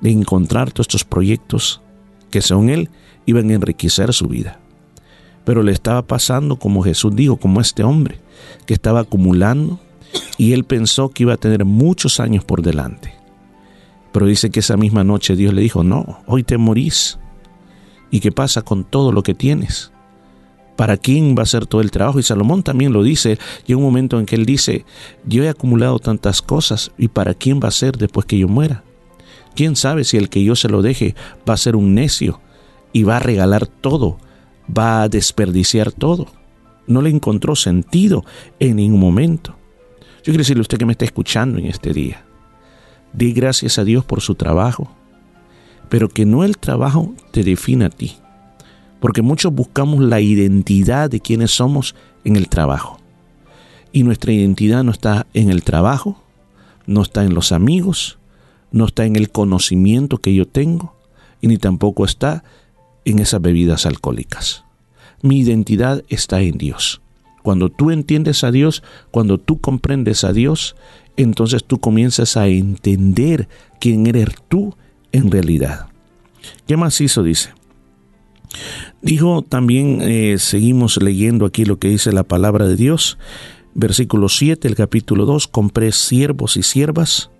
de 0.00 0.10
encontrar 0.10 0.72
todos 0.72 0.86
estos 0.86 1.04
proyectos 1.04 1.80
que 2.30 2.42
según 2.42 2.70
él 2.70 2.90
iban 3.24 3.50
a 3.50 3.54
enriquecer 3.54 4.12
su 4.12 4.26
vida. 4.26 4.60
Pero 5.44 5.62
le 5.62 5.72
estaba 5.72 6.02
pasando 6.02 6.56
como 6.56 6.82
Jesús 6.82 7.14
dijo, 7.14 7.36
como 7.36 7.60
este 7.60 7.84
hombre, 7.84 8.20
que 8.66 8.74
estaba 8.74 9.00
acumulando 9.00 9.78
y 10.36 10.52
él 10.52 10.64
pensó 10.64 11.10
que 11.10 11.22
iba 11.22 11.34
a 11.34 11.38
tener 11.38 11.64
muchos 11.64 12.20
años 12.20 12.44
por 12.44 12.62
delante. 12.62 13.14
Pero 14.12 14.26
dice 14.26 14.50
que 14.50 14.60
esa 14.60 14.76
misma 14.76 15.04
noche 15.04 15.36
Dios 15.36 15.54
le 15.54 15.62
dijo, 15.62 15.84
no, 15.84 16.20
hoy 16.26 16.42
te 16.42 16.58
morís. 16.58 17.18
¿Y 18.10 18.20
qué 18.20 18.32
pasa 18.32 18.62
con 18.62 18.84
todo 18.84 19.12
lo 19.12 19.22
que 19.22 19.34
tienes? 19.34 19.92
¿Para 20.76 20.98
quién 20.98 21.34
va 21.36 21.42
a 21.42 21.46
ser 21.46 21.66
todo 21.66 21.80
el 21.80 21.90
trabajo? 21.90 22.18
Y 22.18 22.22
Salomón 22.22 22.62
también 22.62 22.92
lo 22.92 23.02
dice. 23.02 23.38
Y 23.66 23.74
un 23.74 23.82
momento 23.82 24.20
en 24.20 24.26
que 24.26 24.36
él 24.36 24.44
dice, 24.44 24.84
yo 25.24 25.42
he 25.42 25.48
acumulado 25.48 25.98
tantas 25.98 26.42
cosas, 26.42 26.92
¿y 26.98 27.08
para 27.08 27.34
quién 27.34 27.60
va 27.62 27.68
a 27.68 27.72
ser 27.72 27.96
después 27.96 28.26
que 28.26 28.38
yo 28.38 28.46
muera? 28.46 28.84
¿Quién 29.54 29.74
sabe 29.74 30.04
si 30.04 30.18
el 30.18 30.28
que 30.28 30.44
yo 30.44 30.54
se 30.54 30.68
lo 30.68 30.82
deje 30.82 31.14
va 31.48 31.54
a 31.54 31.58
ser 31.58 31.76
un 31.76 31.94
necio 31.94 32.40
y 32.92 33.04
va 33.04 33.16
a 33.16 33.20
regalar 33.20 33.66
todo, 33.66 34.18
va 34.76 35.02
a 35.02 35.08
desperdiciar 35.08 35.92
todo? 35.92 36.26
No 36.86 37.00
le 37.00 37.08
encontró 37.08 37.56
sentido 37.56 38.24
en 38.60 38.76
ningún 38.76 39.00
momento. 39.00 39.56
Yo 40.18 40.32
quiero 40.32 40.38
decirle 40.38 40.60
a 40.60 40.62
usted 40.62 40.78
que 40.78 40.84
me 40.84 40.92
está 40.92 41.06
escuchando 41.06 41.58
en 41.58 41.66
este 41.66 41.94
día. 41.94 42.22
Di 43.14 43.32
gracias 43.32 43.78
a 43.78 43.84
Dios 43.84 44.04
por 44.04 44.20
su 44.20 44.34
trabajo, 44.34 44.92
pero 45.88 46.10
que 46.10 46.26
no 46.26 46.44
el 46.44 46.58
trabajo 46.58 47.14
te 47.30 47.42
defina 47.42 47.86
a 47.86 47.90
ti. 47.90 48.16
Porque 49.00 49.22
muchos 49.22 49.52
buscamos 49.52 50.00
la 50.00 50.20
identidad 50.20 51.10
de 51.10 51.20
quienes 51.20 51.50
somos 51.50 51.94
en 52.24 52.36
el 52.36 52.48
trabajo. 52.48 52.98
Y 53.92 54.02
nuestra 54.02 54.32
identidad 54.32 54.84
no 54.84 54.90
está 54.90 55.26
en 55.34 55.50
el 55.50 55.62
trabajo, 55.62 56.22
no 56.86 57.02
está 57.02 57.24
en 57.24 57.34
los 57.34 57.52
amigos, 57.52 58.18
no 58.70 58.86
está 58.86 59.04
en 59.04 59.16
el 59.16 59.30
conocimiento 59.30 60.18
que 60.18 60.34
yo 60.34 60.46
tengo, 60.46 60.94
y 61.40 61.48
ni 61.48 61.58
tampoco 61.58 62.04
está 62.04 62.44
en 63.04 63.18
esas 63.18 63.40
bebidas 63.40 63.86
alcohólicas. 63.86 64.64
Mi 65.22 65.38
identidad 65.40 66.04
está 66.08 66.40
en 66.40 66.58
Dios. 66.58 67.00
Cuando 67.42 67.70
tú 67.70 67.90
entiendes 67.90 68.44
a 68.44 68.50
Dios, 68.50 68.82
cuando 69.10 69.38
tú 69.38 69.60
comprendes 69.60 70.24
a 70.24 70.32
Dios, 70.32 70.76
entonces 71.16 71.64
tú 71.64 71.78
comienzas 71.78 72.36
a 72.36 72.48
entender 72.48 73.48
quién 73.80 74.06
eres 74.06 74.28
tú 74.48 74.74
en 75.12 75.30
realidad. 75.30 75.86
¿Qué 76.66 76.76
más 76.76 77.00
hizo? 77.00 77.22
Dice. 77.22 77.55
Dijo 79.02 79.42
también, 79.42 80.00
eh, 80.02 80.36
seguimos 80.38 81.00
leyendo 81.02 81.46
aquí 81.46 81.64
lo 81.64 81.78
que 81.78 81.88
dice 81.88 82.12
la 82.12 82.24
palabra 82.24 82.66
de 82.66 82.76
Dios, 82.76 83.18
versículo 83.74 84.28
7, 84.28 84.66
el 84.66 84.74
capítulo 84.74 85.26
2, 85.26 85.48
compré 85.48 85.92
siervos 85.92 86.56
y 86.56 86.62
siervas, 86.62 87.30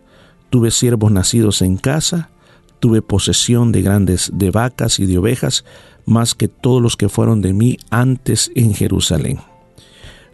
tuve 0.50 0.70
siervos 0.70 1.10
nacidos 1.10 1.62
en 1.62 1.76
casa, 1.76 2.30
tuve 2.78 3.02
posesión 3.02 3.72
de 3.72 3.82
grandes 3.82 4.30
de 4.34 4.50
vacas 4.50 5.00
y 5.00 5.06
de 5.06 5.18
ovejas, 5.18 5.64
más 6.04 6.34
que 6.34 6.48
todos 6.48 6.80
los 6.80 6.96
que 6.96 7.08
fueron 7.08 7.40
de 7.40 7.52
mí 7.52 7.78
antes 7.90 8.50
en 8.54 8.74
Jerusalén. 8.74 9.40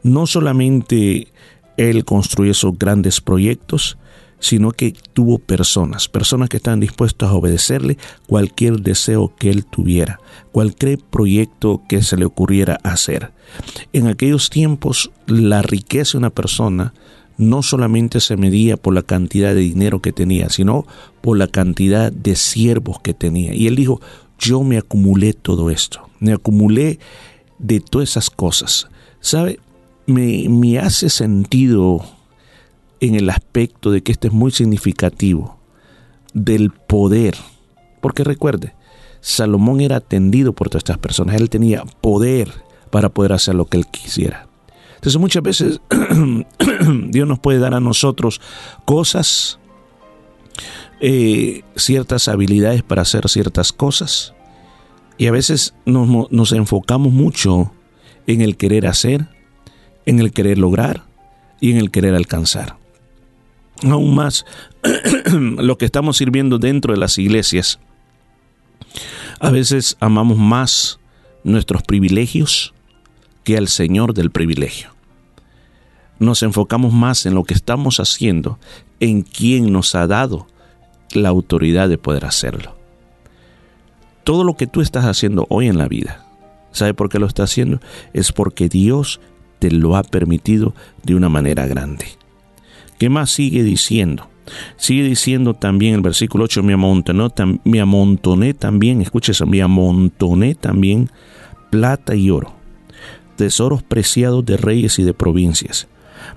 No 0.03 0.27
solamente 0.27 1.29
él 1.77 2.05
construyó 2.05 2.51
esos 2.51 2.79
grandes 2.79 3.21
proyectos, 3.21 3.97
sino 4.43 4.73
que 4.73 4.93
tuvo 5.15 5.39
personas, 5.39 6.09
personas 6.09 6.49
que 6.49 6.57
están 6.57 6.81
dispuestas 6.81 7.31
a 7.31 7.35
obedecerle 7.35 7.97
cualquier 8.27 8.81
deseo 8.81 9.33
que 9.39 9.51
él 9.51 9.65
tuviera, 9.65 10.19
cualquier 10.51 10.99
proyecto 10.99 11.81
que 11.89 12.03
se 12.03 12.17
le 12.17 12.25
ocurriera 12.25 12.81
hacer. 12.83 13.31
En 13.93 14.09
aquellos 14.09 14.51
tiempos, 14.51 15.13
la 15.29 15.63
riqueza 15.63 16.13
de 16.13 16.19
una 16.19 16.31
persona 16.31 16.93
no 17.39 17.63
solamente 17.63 18.19
se 18.19 18.37
medía 18.37 18.77
por 18.77 18.95
la 18.95 19.03
cantidad 19.03 19.55
de 19.55 19.61
dinero 19.61 20.03
que 20.03 20.13
tenía, 20.13 20.51
sino 20.51 20.87
por 21.21 21.39
la 21.39 21.47
cantidad 21.47 22.11
de 22.11 22.35
siervos 22.35 22.99
que 23.01 23.15
tenía. 23.15 23.55
Y 23.55 23.69
él 23.69 23.77
dijo, 23.77 24.01
yo 24.41 24.65
me 24.65 24.77
acumulé 24.77 25.35
todo 25.35 25.71
esto, 25.71 26.09
me 26.19 26.33
acumulé 26.33 26.99
de 27.61 27.79
todas 27.79 28.11
esas 28.11 28.29
cosas. 28.29 28.89
¿Sabe? 29.21 29.61
Me, 30.07 30.49
me 30.49 30.81
hace 30.81 31.09
sentido 31.09 32.05
en 33.03 33.17
el 33.17 33.29
aspecto 33.31 33.91
de 33.91 34.01
que 34.01 34.13
este 34.13 34.29
es 34.29 34.33
muy 34.33 34.53
significativo 34.53 35.59
del 36.33 36.71
poder. 36.71 37.35
Porque 38.01 38.23
recuerde, 38.23 38.75
Salomón 39.21 39.81
era 39.81 39.97
atendido 39.97 40.53
por 40.53 40.69
todas 40.69 40.83
estas 40.83 40.99
personas, 40.99 41.35
él 41.35 41.51
tenía 41.51 41.83
poder 42.01 42.53
para 42.91 43.09
poder 43.09 43.33
hacer 43.33 43.57
lo 43.57 43.67
que 43.67 43.77
él 43.77 43.89
quisiera. 43.89 44.47
Entonces 44.95 45.21
muchas 45.21 45.43
veces 45.43 45.81
Dios 47.09 47.27
nos 47.27 47.41
puede 47.41 47.59
dar 47.59 47.75
a 47.75 47.81
nosotros 47.81 48.41
cosas, 48.85 49.59
eh, 51.01 51.63
ciertas 51.75 52.29
habilidades 52.29 52.85
para 52.85 53.03
hacer 53.03 53.29
ciertas 53.29 53.73
cosas. 53.73 54.33
Y 55.19 55.27
a 55.27 55.33
veces 55.33 55.75
nos, 55.87 56.31
nos 56.31 56.53
enfocamos 56.53 57.13
mucho 57.13 57.73
en 58.29 58.43
el 58.43 58.57
querer 58.57 58.87
hacer, 58.87 59.27
en 60.07 60.21
el 60.21 60.31
querer 60.33 60.59
lograr 60.59 61.03
y 61.61 61.73
en 61.73 61.79
el 61.79 61.91
querer 61.91 62.15
alcanzar. 62.15 62.81
Aún 63.85 64.15
más 64.15 64.45
lo 65.33 65.79
que 65.79 65.85
estamos 65.85 66.17
sirviendo 66.17 66.59
dentro 66.59 66.93
de 66.93 67.01
las 67.01 67.19
iglesias. 67.19 67.79
A 69.41 69.51
veces 69.51 69.97
amamos 70.01 70.39
más 70.39 71.01
nuestros 71.45 71.83
privilegios 71.83 72.75
que 73.45 73.57
al 73.57 73.69
Señor 73.69 74.15
del 74.15 74.31
privilegio. 74.31 74.91
Nos 76.19 76.43
enfocamos 76.43 76.93
más 76.93 77.27
en 77.27 77.35
lo 77.35 77.43
que 77.43 77.55
estamos 77.55 77.99
haciendo, 77.99 78.59
en 79.01 79.23
quien 79.23 79.73
nos 79.73 79.95
ha 79.95 80.07
dado 80.07 80.47
la 81.13 81.31
autoridad 81.31 81.89
de 81.89 81.99
poder 81.99 82.25
hacerlo. 82.25 82.77
Todo 84.25 84.45
lo 84.45 84.57
que 84.57 84.69
tú 84.69 84.81
estás 84.81 85.05
haciendo 85.05 85.47
hoy 85.49 85.67
en 85.67 85.79
la 85.79 85.89
vida, 85.89 86.25
¿sabe 86.71 86.95
por 86.95 87.09
qué 87.09 87.19
lo 87.19 87.27
estás 87.27 87.51
haciendo? 87.51 87.81
Es 88.13 88.31
porque 88.31 88.69
Dios 88.69 89.21
te 89.59 89.73
lo 89.73 89.97
ha 89.97 90.05
permitido 90.05 90.75
de 91.03 91.17
una 91.17 91.29
manera 91.29 91.67
grande. 91.67 92.07
¿Qué 93.03 93.11
más 93.11 93.33
sigue 93.33 93.65
diciendo? 93.65 94.29
Sigue 94.77 95.03
diciendo 95.03 95.55
también 95.55 95.95
el 95.95 96.03
versículo 96.03 96.45
8, 96.45 96.63
me 96.63 96.75
amontoné, 96.75 97.31
me 97.65 97.81
amontoné 97.81 98.55
también, 98.55 99.03
escucha 99.03 99.33
eso, 99.33 99.45
me 99.45 99.61
amontoné 99.61 100.55
también 100.55 101.11
plata 101.71 102.15
y 102.15 102.31
oro, 102.31 102.55
tesoros 103.35 103.83
preciados 103.83 104.47
de 104.47 104.57
reyes 104.57 105.01
y 105.01 105.03
de 105.03 105.15
provincias. 105.15 105.89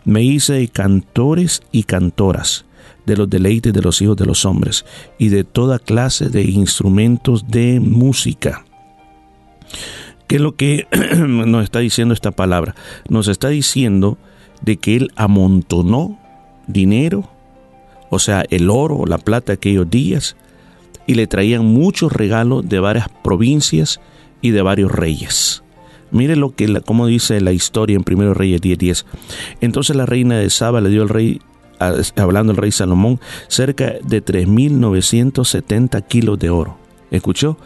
Me 0.06 0.24
hice 0.24 0.54
de 0.54 0.68
cantores 0.68 1.62
y 1.72 1.84
cantoras, 1.84 2.66
de 3.06 3.16
los 3.16 3.30
deleites 3.30 3.72
de 3.72 3.84
los 3.84 4.02
hijos 4.02 4.18
de 4.18 4.26
los 4.26 4.44
hombres, 4.44 4.86
y 5.20 5.30
de 5.30 5.44
toda 5.44 5.78
clase 5.78 6.30
de 6.30 6.46
instrumentos 6.46 7.48
de 7.48 7.80
música. 7.80 8.66
¿Qué 10.26 10.38
es 10.38 10.42
lo 10.42 10.56
que 10.56 10.88
nos 11.16 11.64
está 11.64 11.78
diciendo 11.78 12.16
esta 12.16 12.32
palabra? 12.32 12.74
Nos 13.08 13.28
está 13.28 13.50
diciendo 13.50 14.18
de 14.64 14.78
que 14.78 14.96
él 14.96 15.12
amontonó 15.16 16.25
dinero, 16.68 17.30
o 18.10 18.20
sea, 18.20 18.46
el 18.50 18.70
oro, 18.70 19.06
la 19.06 19.18
plata 19.18 19.54
aquellos 19.54 19.90
días, 19.90 20.36
y 21.08 21.16
le 21.16 21.28
traían 21.28 21.66
muchos 21.66 22.12
regalos 22.12 22.68
de 22.68 22.80
varias 22.80 23.08
provincias 23.24 24.00
y 24.42 24.52
de 24.52 24.62
varios 24.62 24.92
reyes. 24.92 25.64
Mire 26.12 26.36
lo 26.36 26.56
que, 26.56 26.82
como 26.82 27.08
dice 27.08 27.42
la 27.42 27.52
historia 27.52 27.98
en 27.98 28.04
1 28.08 28.34
Reyes 28.34 28.62
10:10. 28.62 29.06
Entonces 29.62 29.96
la 29.96 30.06
reina 30.06 30.38
de 30.38 30.50
Saba 30.50 30.82
le 30.82 30.90
dio 30.90 31.02
al 31.02 31.10
rey, 31.10 31.42
hablando 32.16 32.52
el 32.52 32.58
rey 32.58 32.72
Salomón, 32.72 33.20
cerca 33.48 33.96
de 34.04 34.24
3.970 34.24 36.06
kilos 36.08 36.40
de 36.40 36.50
oro. 36.50 36.78
¿Escuchó? 37.12 37.58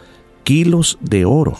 Kilos 0.42 0.98
de 1.00 1.24
oro. 1.24 1.58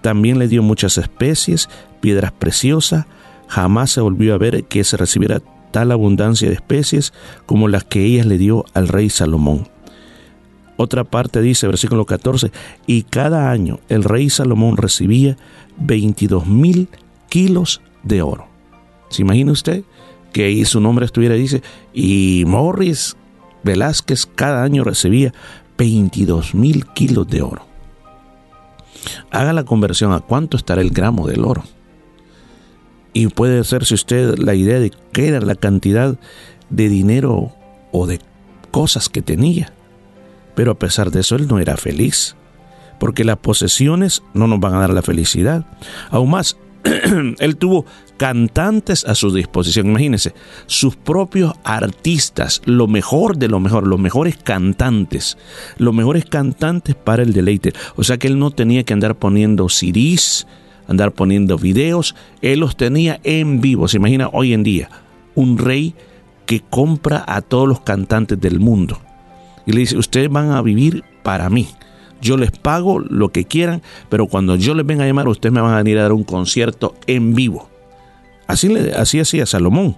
También 0.00 0.38
le 0.38 0.48
dio 0.48 0.62
muchas 0.62 0.96
especies, 0.96 1.68
piedras 2.00 2.32
preciosas. 2.32 3.06
Jamás 3.48 3.90
se 3.90 4.00
volvió 4.00 4.34
a 4.34 4.38
ver 4.38 4.64
que 4.64 4.84
se 4.84 4.96
recibiera 4.96 5.40
tal 5.70 5.92
abundancia 5.92 6.48
de 6.48 6.54
especies 6.54 7.12
como 7.46 7.68
las 7.68 7.84
que 7.84 8.04
ella 8.04 8.24
le 8.24 8.38
dio 8.38 8.64
al 8.74 8.88
rey 8.88 9.10
Salomón. 9.10 9.68
Otra 10.76 11.04
parte 11.04 11.40
dice, 11.40 11.66
versículo 11.66 12.04
14, 12.04 12.52
y 12.86 13.02
cada 13.04 13.50
año 13.50 13.80
el 13.88 14.04
rey 14.04 14.28
Salomón 14.28 14.76
recibía 14.76 15.36
22 15.78 16.46
mil 16.46 16.88
kilos 17.28 17.80
de 18.02 18.22
oro. 18.22 18.46
¿Se 19.08 19.22
imagina 19.22 19.52
usted 19.52 19.84
que 20.32 20.44
ahí 20.44 20.64
su 20.64 20.80
nombre 20.80 21.06
estuviera, 21.06 21.34
dice, 21.34 21.62
y 21.94 22.44
Morris 22.46 23.16
Velázquez 23.62 24.26
cada 24.26 24.62
año 24.62 24.84
recibía 24.84 25.32
22 25.78 26.54
mil 26.54 26.86
kilos 26.88 27.26
de 27.28 27.42
oro? 27.42 27.66
Haga 29.30 29.52
la 29.52 29.64
conversión 29.64 30.12
a 30.12 30.20
cuánto 30.20 30.56
estará 30.56 30.82
el 30.82 30.90
gramo 30.90 31.26
del 31.26 31.44
oro. 31.44 31.64
Y 33.16 33.28
puede 33.28 33.60
hacerse 33.60 33.94
usted 33.94 34.36
la 34.36 34.54
idea 34.54 34.78
de 34.78 34.92
qué 35.10 35.28
era 35.28 35.40
la 35.40 35.54
cantidad 35.54 36.18
de 36.68 36.88
dinero 36.90 37.50
o 37.90 38.06
de 38.06 38.20
cosas 38.70 39.08
que 39.08 39.22
tenía. 39.22 39.72
Pero 40.54 40.72
a 40.72 40.78
pesar 40.78 41.10
de 41.10 41.20
eso, 41.20 41.36
él 41.36 41.48
no 41.48 41.58
era 41.58 41.78
feliz. 41.78 42.36
Porque 43.00 43.24
las 43.24 43.38
posesiones 43.38 44.22
no 44.34 44.46
nos 44.46 44.60
van 44.60 44.74
a 44.74 44.80
dar 44.80 44.90
la 44.90 45.00
felicidad. 45.00 45.64
Aún 46.10 46.28
más, 46.28 46.58
él 47.38 47.56
tuvo 47.56 47.86
cantantes 48.18 49.06
a 49.06 49.14
su 49.14 49.32
disposición. 49.32 49.86
Imagínense, 49.86 50.34
sus 50.66 50.94
propios 50.94 51.54
artistas, 51.64 52.60
lo 52.66 52.86
mejor 52.86 53.38
de 53.38 53.48
lo 53.48 53.60
mejor, 53.60 53.86
los 53.86 53.98
mejores 53.98 54.36
cantantes, 54.36 55.38
los 55.78 55.94
mejores 55.94 56.26
cantantes 56.26 56.94
para 56.94 57.22
el 57.22 57.32
deleite. 57.32 57.72
O 57.94 58.04
sea 58.04 58.18
que 58.18 58.26
él 58.28 58.38
no 58.38 58.50
tenía 58.50 58.84
que 58.84 58.92
andar 58.92 59.14
poniendo 59.14 59.70
CDs, 59.70 60.46
andar 60.88 61.12
poniendo 61.12 61.58
videos, 61.58 62.14
él 62.42 62.60
los 62.60 62.76
tenía 62.76 63.20
en 63.24 63.60
vivo. 63.60 63.88
Se 63.88 63.96
imagina 63.96 64.28
hoy 64.32 64.52
en 64.52 64.62
día 64.62 64.90
un 65.34 65.58
rey 65.58 65.94
que 66.46 66.60
compra 66.60 67.24
a 67.26 67.40
todos 67.42 67.68
los 67.68 67.80
cantantes 67.80 68.40
del 68.40 68.60
mundo 68.60 68.98
y 69.66 69.72
le 69.72 69.80
dice, 69.80 69.98
ustedes 69.98 70.30
van 70.30 70.52
a 70.52 70.62
vivir 70.62 71.04
para 71.22 71.50
mí. 71.50 71.68
Yo 72.22 72.36
les 72.36 72.52
pago 72.52 73.00
lo 73.00 73.30
que 73.30 73.44
quieran, 73.44 73.82
pero 74.08 74.26
cuando 74.26 74.56
yo 74.56 74.74
les 74.74 74.86
venga 74.86 75.04
a 75.04 75.06
llamar, 75.06 75.28
ustedes 75.28 75.52
me 75.52 75.60
van 75.60 75.74
a 75.74 75.78
venir 75.78 75.98
a 75.98 76.02
dar 76.02 76.12
un 76.12 76.24
concierto 76.24 76.94
en 77.06 77.34
vivo. 77.34 77.68
Así, 78.46 78.68
le, 78.68 78.92
así 78.94 79.20
hacía 79.20 79.44
Salomón. 79.44 79.96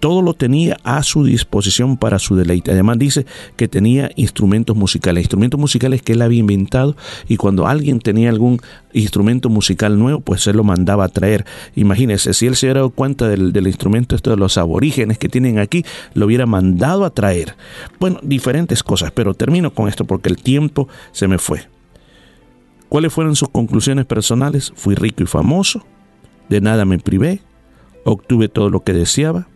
Todo 0.00 0.20
lo 0.20 0.34
tenía 0.34 0.76
a 0.84 1.02
su 1.02 1.24
disposición 1.24 1.96
para 1.96 2.18
su 2.18 2.36
deleite. 2.36 2.72
Además 2.72 2.98
dice 2.98 3.24
que 3.56 3.68
tenía 3.68 4.10
instrumentos 4.16 4.76
musicales, 4.76 5.22
instrumentos 5.22 5.58
musicales 5.58 6.02
que 6.02 6.12
él 6.12 6.22
había 6.22 6.40
inventado 6.40 6.96
y 7.26 7.36
cuando 7.36 7.66
alguien 7.66 8.00
tenía 8.00 8.28
algún 8.28 8.60
instrumento 8.92 9.48
musical 9.48 9.98
nuevo, 9.98 10.20
pues 10.20 10.42
se 10.42 10.52
lo 10.52 10.62
mandaba 10.62 11.04
a 11.04 11.08
traer. 11.08 11.46
Imagínense, 11.74 12.34
si 12.34 12.46
él 12.46 12.56
se 12.56 12.66
hubiera 12.66 12.80
dado 12.80 12.90
cuenta 12.90 13.28
del, 13.28 13.52
del 13.52 13.66
instrumento 13.66 14.14
esto 14.14 14.30
de 14.30 14.36
los 14.36 14.58
aborígenes 14.58 15.18
que 15.18 15.28
tienen 15.28 15.58
aquí, 15.58 15.84
lo 16.12 16.26
hubiera 16.26 16.44
mandado 16.44 17.04
a 17.04 17.10
traer. 17.10 17.56
Bueno, 17.98 18.20
diferentes 18.22 18.82
cosas, 18.82 19.10
pero 19.10 19.34
termino 19.34 19.72
con 19.72 19.88
esto 19.88 20.04
porque 20.04 20.28
el 20.28 20.36
tiempo 20.36 20.88
se 21.12 21.28
me 21.28 21.38
fue. 21.38 21.62
¿Cuáles 22.88 23.12
fueron 23.12 23.34
sus 23.34 23.48
conclusiones 23.48 24.04
personales? 24.04 24.72
Fui 24.76 24.94
rico 24.94 25.22
y 25.22 25.26
famoso, 25.26 25.84
de 26.48 26.60
nada 26.60 26.84
me 26.84 26.98
privé, 26.98 27.40
obtuve 28.04 28.48
todo 28.48 28.70
lo 28.70 28.84
que 28.84 28.92
deseaba, 28.92 29.48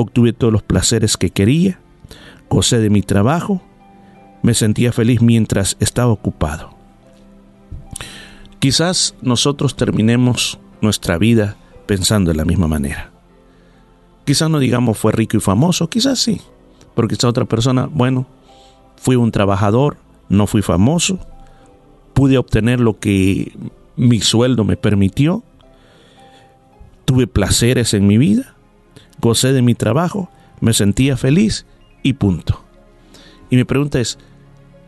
obtuve 0.00 0.32
todos 0.32 0.52
los 0.52 0.62
placeres 0.62 1.16
que 1.16 1.30
quería, 1.30 1.80
gocé 2.48 2.78
de 2.78 2.90
mi 2.90 3.02
trabajo, 3.02 3.62
me 4.42 4.54
sentía 4.54 4.92
feliz 4.92 5.20
mientras 5.20 5.76
estaba 5.80 6.12
ocupado. 6.12 6.70
Quizás 8.58 9.14
nosotros 9.22 9.76
terminemos 9.76 10.58
nuestra 10.80 11.18
vida 11.18 11.56
pensando 11.86 12.30
de 12.30 12.36
la 12.36 12.44
misma 12.44 12.68
manera. 12.68 13.10
Quizás 14.24 14.50
no 14.50 14.58
digamos 14.58 14.98
fue 14.98 15.12
rico 15.12 15.36
y 15.36 15.40
famoso, 15.40 15.88
quizás 15.88 16.18
sí, 16.18 16.40
porque 16.94 17.14
quizás 17.16 17.30
otra 17.30 17.44
persona, 17.44 17.88
bueno, 17.90 18.26
fui 18.96 19.16
un 19.16 19.30
trabajador, 19.30 19.96
no 20.28 20.46
fui 20.46 20.62
famoso, 20.62 21.18
pude 22.14 22.36
obtener 22.36 22.80
lo 22.80 22.98
que 22.98 23.56
mi 23.96 24.20
sueldo 24.20 24.64
me 24.64 24.76
permitió, 24.76 25.42
tuve 27.04 27.26
placeres 27.26 27.94
en 27.94 28.06
mi 28.06 28.18
vida, 28.18 28.54
gocé 29.20 29.52
de 29.52 29.62
mi 29.62 29.74
trabajo, 29.74 30.30
me 30.60 30.72
sentía 30.72 31.16
feliz 31.16 31.66
y 32.02 32.14
punto. 32.14 32.64
Y 33.50 33.56
mi 33.56 33.64
pregunta 33.64 34.00
es, 34.00 34.18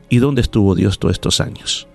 ¿y 0.08 0.18
dónde 0.18 0.42
estuvo 0.42 0.74
Dios 0.74 0.98
todos 0.98 1.14
estos 1.14 1.40
años? 1.40 1.86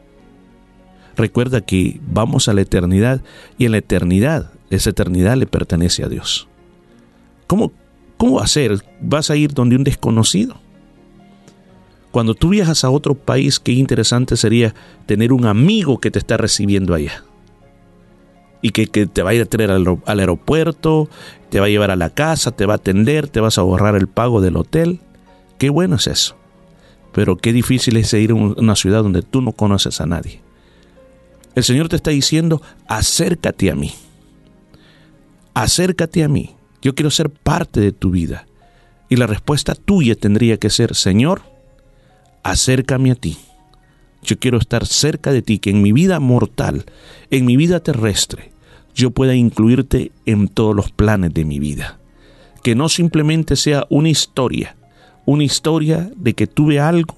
Recuerda 1.15 1.61
que 1.61 1.99
vamos 2.07 2.47
a 2.47 2.53
la 2.53 2.61
eternidad 2.61 3.21
y 3.57 3.65
en 3.65 3.71
la 3.71 3.77
eternidad, 3.77 4.51
esa 4.69 4.89
eternidad 4.89 5.37
le 5.37 5.45
pertenece 5.45 6.03
a 6.03 6.09
Dios. 6.09 6.47
¿Cómo, 7.47 7.71
cómo 8.17 8.35
va 8.35 8.43
a 8.43 8.47
ser? 8.47 8.83
¿Vas 8.99 9.29
a 9.29 9.35
ir 9.35 9.53
donde 9.53 9.75
un 9.75 9.83
desconocido? 9.83 10.57
Cuando 12.11 12.33
tú 12.33 12.49
viajas 12.49 12.83
a 12.83 12.89
otro 12.89 13.13
país, 13.13 13.59
qué 13.59 13.73
interesante 13.73 14.37
sería 14.37 14.73
tener 15.05 15.33
un 15.33 15.45
amigo 15.45 15.99
que 15.99 16.11
te 16.11 16.19
está 16.19 16.37
recibiendo 16.37 16.93
allá 16.93 17.23
y 18.61 18.71
que, 18.71 18.87
que, 18.87 19.05
te 19.05 19.21
va 19.21 19.31
a 19.31 19.45
traer 19.45 19.69
al, 19.69 19.99
aeropuerto, 20.05 21.09
te 21.55 21.61
va 21.61 21.67
a 21.67 21.69
llevar 21.69 21.89
a 21.89 21.95
la 21.95 22.09
casa, 22.09 22.51
te 22.51 22.65
va 22.65 22.73
a 22.73 22.75
atender, 22.75 23.29
te 23.29 23.39
vas 23.39 23.57
a 23.57 23.61
ahorrar 23.61 23.95
el 23.95 24.09
pago 24.09 24.41
del 24.41 24.57
hotel. 24.57 24.99
Qué 25.57 25.69
bueno 25.69 25.95
es 25.95 26.07
eso. 26.07 26.35
Pero 27.13 27.37
qué 27.37 27.53
difícil 27.53 27.95
es 27.95 28.13
ir 28.13 28.31
a 28.31 28.33
una 28.33 28.75
ciudad 28.75 29.03
donde 29.03 29.21
tú 29.21 29.39
no 29.39 29.53
conoces 29.53 30.01
a 30.01 30.05
nadie. 30.05 30.41
El 31.55 31.63
Señor 31.63 31.87
te 31.87 31.95
está 31.95 32.11
diciendo, 32.11 32.61
acércate 32.89 33.71
a 33.71 33.75
mí. 33.75 33.93
Acércate 35.53 36.25
a 36.25 36.27
mí. 36.27 36.57
Yo 36.81 36.93
quiero 36.93 37.09
ser 37.09 37.29
parte 37.29 37.79
de 37.79 37.93
tu 37.93 38.11
vida. 38.11 38.47
Y 39.07 39.15
la 39.15 39.25
respuesta 39.25 39.75
tuya 39.75 40.15
tendría 40.15 40.57
que 40.57 40.69
ser, 40.69 40.93
Señor, 40.93 41.41
acércame 42.43 43.11
a 43.11 43.15
ti. 43.15 43.37
Yo 44.23 44.37
quiero 44.39 44.57
estar 44.57 44.85
cerca 44.85 45.31
de 45.31 45.41
ti, 45.41 45.59
que 45.59 45.69
en 45.69 45.81
mi 45.81 45.93
vida 45.93 46.19
mortal, 46.19 46.83
en 47.31 47.45
mi 47.45 47.55
vida 47.55 47.79
terrestre, 47.79 48.51
yo 48.95 49.11
pueda 49.11 49.35
incluirte 49.35 50.11
en 50.25 50.47
todos 50.47 50.75
los 50.75 50.89
planes 50.91 51.33
de 51.33 51.45
mi 51.45 51.59
vida. 51.59 51.99
Que 52.63 52.73
no 52.73 52.89
simplemente 52.89 53.55
sea 53.57 53.85
una 53.89 54.09
historia, 54.09 54.75
una 55.25 55.43
historia 55.43 56.09
de 56.15 56.33
que 56.33 56.47
tuve 56.47 56.79
algo, 56.79 57.15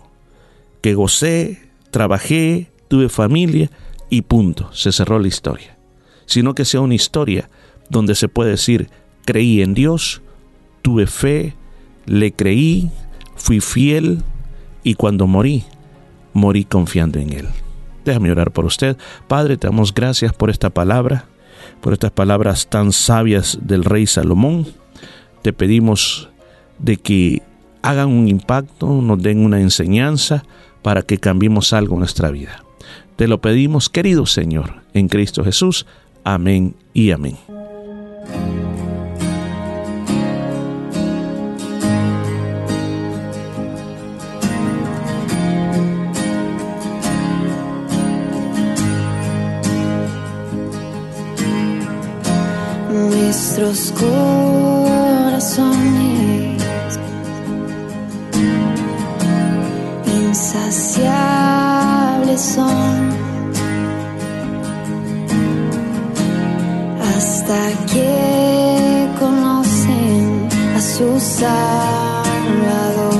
que 0.81 0.95
gocé, 0.95 1.69
trabajé, 1.91 2.71
tuve 2.89 3.09
familia 3.09 3.69
y 4.09 4.23
punto, 4.23 4.73
se 4.73 4.91
cerró 4.91 5.19
la 5.19 5.27
historia. 5.27 5.77
Sino 6.25 6.55
que 6.55 6.65
sea 6.65 6.81
una 6.81 6.95
historia 6.95 7.49
donde 7.89 8.15
se 8.15 8.27
puede 8.27 8.51
decir, 8.51 8.89
creí 9.23 9.61
en 9.61 9.73
Dios, 9.73 10.21
tuve 10.81 11.07
fe, 11.07 11.53
le 12.05 12.33
creí, 12.33 12.89
fui 13.35 13.61
fiel 13.61 14.23
y 14.83 14.95
cuando 14.95 15.27
morí, 15.27 15.63
morí 16.33 16.65
confiando 16.65 17.19
en 17.19 17.33
Él. 17.33 17.47
Déjame 18.03 18.31
orar 18.31 18.51
por 18.51 18.65
usted. 18.65 18.97
Padre, 19.27 19.57
te 19.57 19.67
damos 19.67 19.93
gracias 19.93 20.33
por 20.33 20.49
esta 20.49 20.69
palabra, 20.69 21.25
por 21.81 21.93
estas 21.93 22.11
palabras 22.11 22.67
tan 22.67 22.91
sabias 22.91 23.59
del 23.61 23.83
rey 23.83 24.07
Salomón. 24.07 24.67
Te 25.41 25.53
pedimos 25.53 26.29
de 26.79 26.97
que 26.97 27.41
hagan 27.81 28.09
un 28.09 28.27
impacto, 28.27 29.01
nos 29.01 29.21
den 29.21 29.43
una 29.43 29.61
enseñanza 29.61 30.43
para 30.81 31.01
que 31.01 31.17
cambiemos 31.17 31.73
algo 31.73 31.95
en 31.95 31.99
nuestra 31.99 32.31
vida. 32.31 32.63
Te 33.15 33.27
lo 33.27 33.41
pedimos, 33.41 33.89
querido 33.89 34.25
Señor, 34.25 34.83
en 34.93 35.07
Cristo 35.07 35.43
Jesús. 35.43 35.85
Amén 36.23 36.75
y 36.93 37.11
amén. 37.11 37.37
Nuestros 53.67 53.91
corazones 53.99 55.67
insaciables 60.05 62.41
son 62.41 63.09
hasta 67.01 67.59
que 67.91 69.09
conocen 69.19 70.47
a 70.77 70.81
su 70.81 71.19
Salvador. 71.19 73.19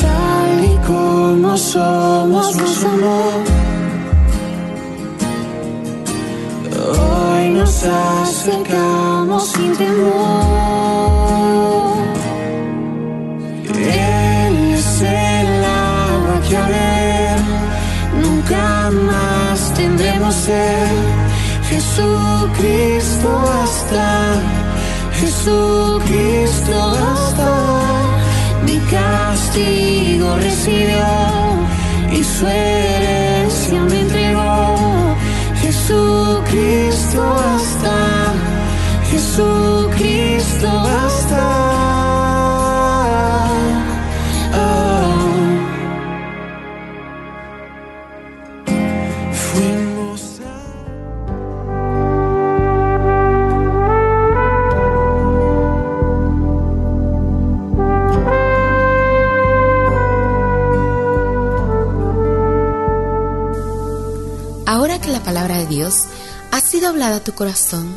Tal 0.00 0.64
y 0.64 0.76
como 0.86 1.56
somos 1.56 2.56
nos 2.56 2.84
amó. 2.84 3.47
Nos 7.78 8.28
acercamos 8.28 9.52
sin 9.52 9.76
temor. 9.76 10.08
Él 13.74 14.74
es 14.74 15.02
el 15.02 15.64
agua 15.64 16.40
que 16.48 16.56
ver 16.56 17.38
nunca 18.22 18.90
más 18.90 19.74
tendremos 19.74 20.34
ser. 20.34 20.88
Jesucristo 21.68 23.28
hasta 23.62 24.40
Jesucristo 25.20 26.72
basta. 26.96 27.50
Mi 28.64 28.78
castigo 28.90 30.36
recibió 30.36 31.06
y 32.10 32.24
su 32.24 32.46
herencia 32.46 33.80
me 33.82 34.00
entregó. 34.00 35.16
Jesucristo 35.60 37.20
basta. 37.20 37.57
Ahora 64.68 65.00
que 65.00 65.08
la 65.08 65.20
palabra 65.20 65.56
de 65.58 65.66
Dios 65.66 66.04
ha 66.50 66.60
sido 66.60 66.88
hablada 66.88 67.16
a 67.16 67.24
tu 67.24 67.32
corazón, 67.32 67.96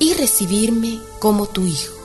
y 0.00 0.14
recibirme 0.14 0.98
como 1.20 1.46
tu 1.46 1.64
hijo. 1.66 1.99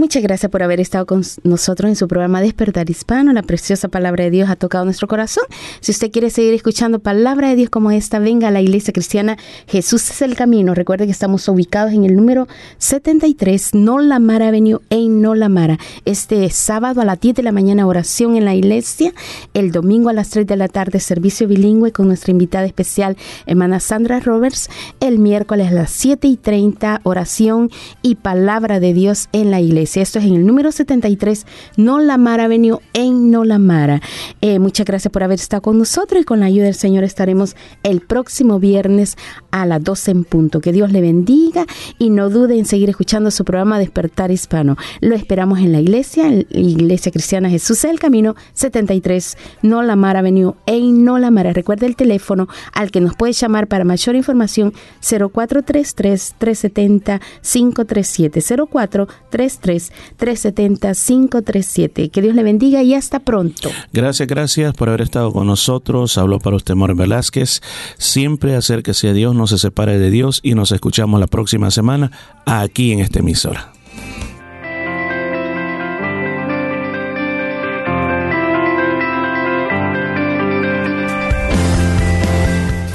Muchas 0.00 0.22
gracias 0.22 0.50
por 0.50 0.62
haber 0.62 0.80
estado 0.80 1.04
con 1.04 1.22
nosotros 1.44 1.90
en 1.90 1.94
su 1.94 2.08
programa 2.08 2.40
Despertar 2.40 2.88
Hispano. 2.88 3.34
La 3.34 3.42
preciosa 3.42 3.88
palabra 3.88 4.24
de 4.24 4.30
Dios 4.30 4.48
ha 4.48 4.56
tocado 4.56 4.86
nuestro 4.86 5.06
corazón. 5.06 5.44
Si 5.80 5.92
usted 5.92 6.10
quiere 6.10 6.30
seguir 6.30 6.54
escuchando 6.54 7.00
palabra 7.00 7.50
de 7.50 7.56
Dios 7.56 7.68
como 7.68 7.90
esta, 7.90 8.18
venga 8.18 8.48
a 8.48 8.50
la 8.50 8.62
iglesia 8.62 8.94
cristiana 8.94 9.36
Jesús 9.68 10.10
es 10.10 10.22
el 10.22 10.36
camino. 10.36 10.74
Recuerde 10.74 11.04
que 11.04 11.12
estamos 11.12 11.46
ubicados 11.48 11.92
en 11.92 12.06
el 12.06 12.16
número 12.16 12.48
73 12.78 13.74
Nolamara 13.74 14.48
Avenue 14.48 14.80
en 14.88 15.20
Nolamara. 15.20 15.78
Este 16.06 16.48
sábado 16.48 17.02
a 17.02 17.04
las 17.04 17.20
10 17.20 17.36
de 17.36 17.42
la 17.42 17.52
mañana 17.52 17.86
oración 17.86 18.36
en 18.36 18.46
la 18.46 18.54
iglesia. 18.54 19.12
El 19.52 19.70
domingo 19.70 20.08
a 20.08 20.14
las 20.14 20.30
3 20.30 20.46
de 20.46 20.56
la 20.56 20.68
tarde 20.68 20.98
servicio 20.98 21.46
bilingüe 21.46 21.92
con 21.92 22.08
nuestra 22.08 22.30
invitada 22.30 22.64
especial, 22.64 23.18
hermana 23.44 23.80
Sandra 23.80 24.18
Roberts. 24.20 24.70
El 25.00 25.18
miércoles 25.18 25.68
a 25.68 25.72
las 25.72 25.90
7 25.90 26.26
y 26.26 26.38
30 26.38 27.02
oración 27.02 27.70
y 28.00 28.14
palabra 28.14 28.80
de 28.80 28.94
Dios 28.94 29.28
en 29.32 29.50
la 29.50 29.60
iglesia. 29.60 29.89
Esto 29.96 30.18
es 30.18 30.24
en 30.24 30.34
el 30.34 30.46
número 30.46 30.70
73, 30.70 31.46
Nolamara 31.76 32.44
Avenue 32.44 32.78
en 32.92 33.30
Nolamara. 33.30 34.00
Eh, 34.40 34.58
muchas 34.58 34.86
gracias 34.86 35.10
por 35.10 35.22
haber 35.22 35.38
estado 35.38 35.62
con 35.62 35.78
nosotros 35.78 36.22
y 36.22 36.24
con 36.24 36.40
la 36.40 36.46
ayuda 36.46 36.66
del 36.66 36.74
Señor 36.74 37.04
estaremos 37.04 37.56
el 37.82 38.00
próximo 38.00 38.58
viernes 38.58 39.16
a 39.50 39.66
las 39.66 39.82
12 39.82 40.10
en 40.10 40.24
punto. 40.24 40.60
Que 40.60 40.72
Dios 40.72 40.92
le 40.92 41.00
bendiga 41.00 41.66
y 41.98 42.10
no 42.10 42.30
dude 42.30 42.58
en 42.58 42.66
seguir 42.66 42.88
escuchando 42.90 43.30
su 43.30 43.44
programa 43.44 43.78
Despertar 43.78 44.30
Hispano. 44.30 44.76
Lo 45.00 45.14
esperamos 45.14 45.58
en 45.58 45.72
la 45.72 45.80
iglesia, 45.80 46.26
en 46.28 46.46
la 46.50 46.60
Iglesia 46.60 47.10
Cristiana 47.10 47.50
Jesús 47.50 47.84
el 47.84 47.98
Camino 47.98 48.36
73, 48.54 49.36
Nolamara 49.62 50.20
Avenue 50.20 50.54
en 50.66 51.04
Nolamara. 51.04 51.52
Recuerde 51.52 51.86
el 51.86 51.96
teléfono 51.96 52.48
al 52.72 52.90
que 52.90 53.00
nos 53.00 53.16
puede 53.16 53.32
llamar 53.32 53.66
para 53.66 53.84
mayor 53.84 54.14
información 54.14 54.72
0433 55.00 56.34
370 56.38 57.20
537 57.42 58.40
0433 58.70 59.79
370-537. 60.18 62.10
Que 62.10 62.22
Dios 62.22 62.34
le 62.34 62.42
bendiga 62.42 62.82
y 62.82 62.94
hasta 62.94 63.20
pronto. 63.20 63.70
Gracias, 63.92 64.28
gracias 64.28 64.74
por 64.74 64.88
haber 64.88 65.02
estado 65.02 65.32
con 65.32 65.46
nosotros. 65.46 66.18
Habló 66.18 66.38
para 66.38 66.56
usted 66.56 66.74
More 66.74 66.94
Velázquez. 66.94 67.60
Siempre 67.98 68.56
acérquese 68.56 69.08
a 69.08 69.12
Dios, 69.12 69.34
no 69.34 69.46
se 69.46 69.58
separe 69.58 69.98
de 69.98 70.10
Dios 70.10 70.40
y 70.42 70.54
nos 70.54 70.72
escuchamos 70.72 71.20
la 71.20 71.26
próxima 71.26 71.70
semana 71.70 72.10
aquí 72.44 72.92
en 72.92 73.00
esta 73.00 73.20
emisora. 73.20 73.72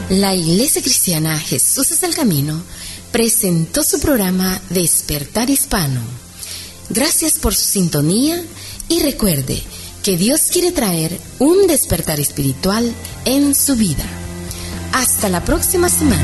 La 0.09 0.33
Iglesia 0.35 0.81
Cristiana 0.81 1.37
Jesús 1.37 1.91
es 1.91 2.03
el 2.03 2.13
Camino 2.15 2.61
presentó 3.15 3.81
su 3.81 4.01
programa 4.01 4.59
Despertar 4.69 5.49
Hispano. 5.49 6.24
Gracias 6.89 7.39
por 7.39 7.55
su 7.55 7.65
sintonía 7.65 8.41
y 8.87 9.01
recuerde 9.01 9.61
que 10.03 10.17
Dios 10.17 10.43
quiere 10.51 10.71
traer 10.71 11.19
un 11.39 11.67
despertar 11.67 12.19
espiritual 12.19 12.93
en 13.25 13.55
su 13.55 13.75
vida. 13.75 14.05
Hasta 14.93 15.29
la 15.29 15.43
próxima 15.43 15.89
semana. 15.89 16.21